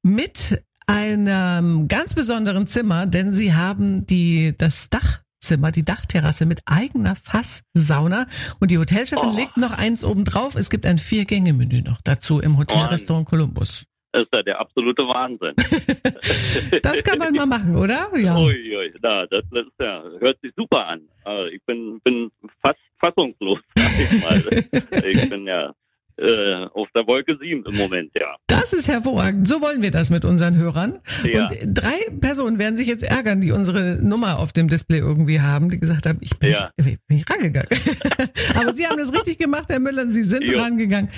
mit 0.04 0.62
einem 0.86 1.88
ganz 1.88 2.14
besonderen 2.14 2.68
Zimmer, 2.68 3.06
denn 3.06 3.34
Sie 3.34 3.52
haben 3.52 4.06
die, 4.06 4.54
das 4.56 4.90
Dach 4.90 5.22
Zimmer, 5.40 5.72
die 5.72 5.82
Dachterrasse 5.82 6.46
mit 6.46 6.60
eigener 6.64 7.16
Fasssauna. 7.16 8.26
Und 8.60 8.70
die 8.70 8.78
Hotelchefin 8.78 9.30
oh. 9.32 9.36
legt 9.36 9.56
noch 9.56 9.76
eins 9.76 10.04
oben 10.04 10.24
drauf. 10.24 10.54
Es 10.54 10.70
gibt 10.70 10.86
ein 10.86 10.98
Vier-Gänge-Menü 10.98 11.82
noch 11.82 12.00
dazu 12.02 12.38
im 12.38 12.58
Hotelrestaurant 12.58 13.26
Columbus. 13.26 13.86
Das 14.18 14.24
ist 14.24 14.34
ja 14.34 14.42
der 14.42 14.60
absolute 14.60 15.02
Wahnsinn. 15.06 15.54
das 16.82 17.04
kann 17.04 17.18
man 17.18 17.32
mal 17.32 17.46
machen, 17.46 17.76
oder? 17.76 18.08
Ja. 18.16 18.36
Ui, 18.36 18.76
ui, 18.76 18.92
da, 19.00 19.26
das, 19.26 19.44
das 19.52 19.66
ja, 19.80 20.02
hört 20.18 20.40
sich 20.40 20.52
super 20.56 20.88
an. 20.88 21.02
Also 21.22 21.44
ich 21.46 21.62
bin, 21.64 22.00
bin 22.00 22.28
fast 22.60 22.80
fassungslos, 22.98 23.60
sag 23.76 24.00
ich 24.00 24.24
mal. 24.24 25.04
ich 25.04 25.30
bin 25.30 25.46
ja 25.46 25.72
äh, 26.18 26.66
auf 26.74 26.88
der 26.94 27.06
Wolke 27.06 27.38
7 27.40 27.64
im 27.64 27.76
Moment, 27.76 28.10
ja. 28.18 28.36
Das 28.46 28.72
ist 28.72 28.88
hervorragend. 28.88 29.46
So 29.46 29.60
wollen 29.60 29.82
wir 29.82 29.90
das 29.90 30.10
mit 30.10 30.24
unseren 30.24 30.56
Hörern. 30.56 31.00
Ja. 31.24 31.48
Und 31.48 31.56
drei 31.74 31.96
Personen 32.20 32.58
werden 32.58 32.76
sich 32.76 32.88
jetzt 32.88 33.04
ärgern, 33.04 33.40
die 33.40 33.52
unsere 33.52 33.98
Nummer 34.02 34.38
auf 34.38 34.52
dem 34.52 34.68
Display 34.68 34.98
irgendwie 34.98 35.40
haben, 35.40 35.70
die 35.70 35.78
gesagt 35.78 36.06
haben, 36.06 36.18
ich 36.20 36.38
bin, 36.38 36.50
ja. 36.50 36.70
ich, 36.76 36.84
bin 36.84 37.18
ich 37.18 37.24
rangegangen. 37.30 37.68
Aber 38.54 38.72
Sie 38.72 38.86
haben 38.86 38.98
das 38.98 39.12
richtig 39.12 39.38
gemacht, 39.38 39.66
Herr 39.68 39.80
Müller, 39.80 40.12
Sie 40.12 40.24
sind 40.24 40.48
jo. 40.48 40.58
rangegangen. 40.58 41.10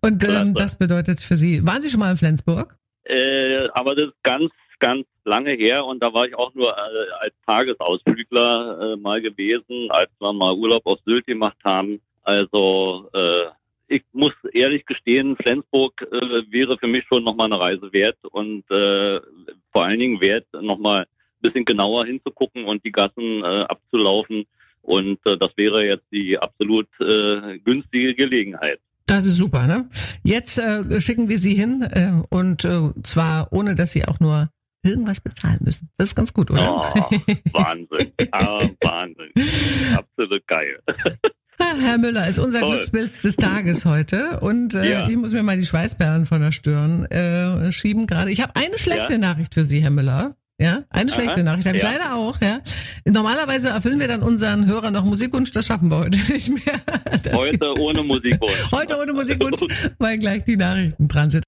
Und 0.00 0.24
ähm, 0.24 0.54
das 0.54 0.76
bedeutet 0.76 1.20
für 1.20 1.36
Sie, 1.36 1.66
waren 1.66 1.82
Sie 1.82 1.90
schon 1.90 2.00
mal 2.00 2.10
in 2.10 2.16
Flensburg? 2.16 2.76
Äh, 3.04 3.68
aber 3.72 3.94
das 3.94 4.08
ist 4.08 4.22
ganz 4.22 4.50
ganz 4.78 5.06
lange 5.24 5.52
her 5.52 5.84
und 5.84 6.02
da 6.02 6.12
war 6.12 6.26
ich 6.26 6.34
auch 6.36 6.54
nur 6.54 6.70
äh, 6.70 7.10
als 7.20 7.34
Tagesausflügler 7.46 8.92
äh, 8.92 8.96
mal 8.96 9.20
gewesen, 9.20 9.90
als 9.90 10.10
wir 10.20 10.32
mal 10.32 10.54
Urlaub 10.54 10.82
auf 10.86 10.98
Sylt 11.04 11.26
gemacht 11.26 11.56
haben. 11.64 12.00
Also 12.22 13.08
äh, 13.12 13.46
ich 13.88 14.02
muss 14.12 14.32
ehrlich 14.52 14.86
gestehen, 14.86 15.36
Flensburg 15.36 16.02
äh, 16.02 16.42
wäre 16.50 16.78
für 16.78 16.88
mich 16.88 17.04
schon 17.08 17.24
nochmal 17.24 17.46
eine 17.52 17.60
Reise 17.60 17.92
wert 17.92 18.18
und 18.30 18.70
äh, 18.70 19.20
vor 19.72 19.84
allen 19.84 19.98
Dingen 19.98 20.20
wert, 20.20 20.46
nochmal 20.52 21.00
ein 21.02 21.06
bisschen 21.40 21.64
genauer 21.64 22.06
hinzugucken 22.06 22.64
und 22.64 22.84
die 22.84 22.92
Gassen 22.92 23.42
äh, 23.42 23.62
abzulaufen. 23.62 24.44
Und 24.82 25.18
äh, 25.26 25.36
das 25.36 25.50
wäre 25.56 25.86
jetzt 25.86 26.06
die 26.12 26.38
absolut 26.38 26.88
äh, 27.00 27.58
günstige 27.58 28.14
Gelegenheit. 28.14 28.80
Das 29.06 29.24
ist 29.24 29.36
super, 29.36 29.66
ne? 29.66 29.88
Jetzt 30.22 30.58
äh, 30.58 31.00
schicken 31.00 31.28
wir 31.28 31.38
Sie 31.38 31.54
hin 31.54 31.82
äh, 31.82 32.12
und 32.28 32.64
äh, 32.64 32.90
zwar 33.02 33.52
ohne, 33.52 33.74
dass 33.74 33.92
Sie 33.92 34.06
auch 34.06 34.20
nur 34.20 34.50
irgendwas 34.82 35.20
bezahlen 35.20 35.58
müssen. 35.62 35.90
Das 35.96 36.10
ist 36.10 36.14
ganz 36.14 36.32
gut, 36.32 36.50
oder? 36.50 36.76
Oh, 36.76 37.10
Wahnsinn. 37.52 38.12
ah, 38.32 38.68
Wahnsinn. 38.82 39.32
Absolut 39.96 40.46
geil. 40.46 40.78
Herr 41.58 41.98
Müller 41.98 42.28
ist 42.28 42.38
unser 42.38 42.60
Toll. 42.60 42.72
Glücksbild 42.72 43.24
des 43.24 43.36
Tages 43.36 43.84
heute 43.84 44.40
und 44.40 44.74
äh, 44.74 44.90
ja. 44.90 45.08
ich 45.08 45.16
muss 45.16 45.32
mir 45.32 45.42
mal 45.42 45.56
die 45.56 45.66
Schweißperlen 45.66 46.26
von 46.26 46.40
der 46.40 46.52
Stirn 46.52 47.04
äh, 47.06 47.72
schieben 47.72 48.06
gerade. 48.06 48.30
Ich 48.30 48.40
habe 48.40 48.54
eine 48.56 48.78
schlechte 48.78 49.12
ja. 49.12 49.18
Nachricht 49.18 49.54
für 49.54 49.64
Sie, 49.64 49.82
Herr 49.82 49.90
Müller. 49.90 50.36
Ja, 50.60 50.82
eine 50.90 51.10
Aha. 51.10 51.20
schlechte 51.20 51.44
Nachricht 51.44 51.68
habe 51.68 51.76
ich 51.76 51.82
ja. 51.84 51.92
leider 51.92 52.16
auch. 52.16 52.40
Ja, 52.40 52.60
normalerweise 53.04 53.68
erfüllen 53.68 54.00
wir 54.00 54.08
dann 54.08 54.22
unseren 54.22 54.66
Hörern 54.66 54.92
noch 54.92 55.04
Musikwunsch. 55.04 55.52
Das 55.52 55.66
schaffen 55.66 55.88
wir 55.90 55.98
heute 55.98 56.18
nicht 56.32 56.48
mehr. 56.48 56.80
Das 57.22 57.32
heute 57.34 57.74
ohne 57.78 58.02
Musikwunsch. 58.02 58.72
Heute 58.72 58.98
ohne 59.00 59.12
Musikwunsch, 59.12 59.60
weil 59.98 60.18
gleich 60.18 60.44
die 60.44 60.56
Nachrichten 60.56 61.06
dran 61.06 61.30
sind. 61.30 61.44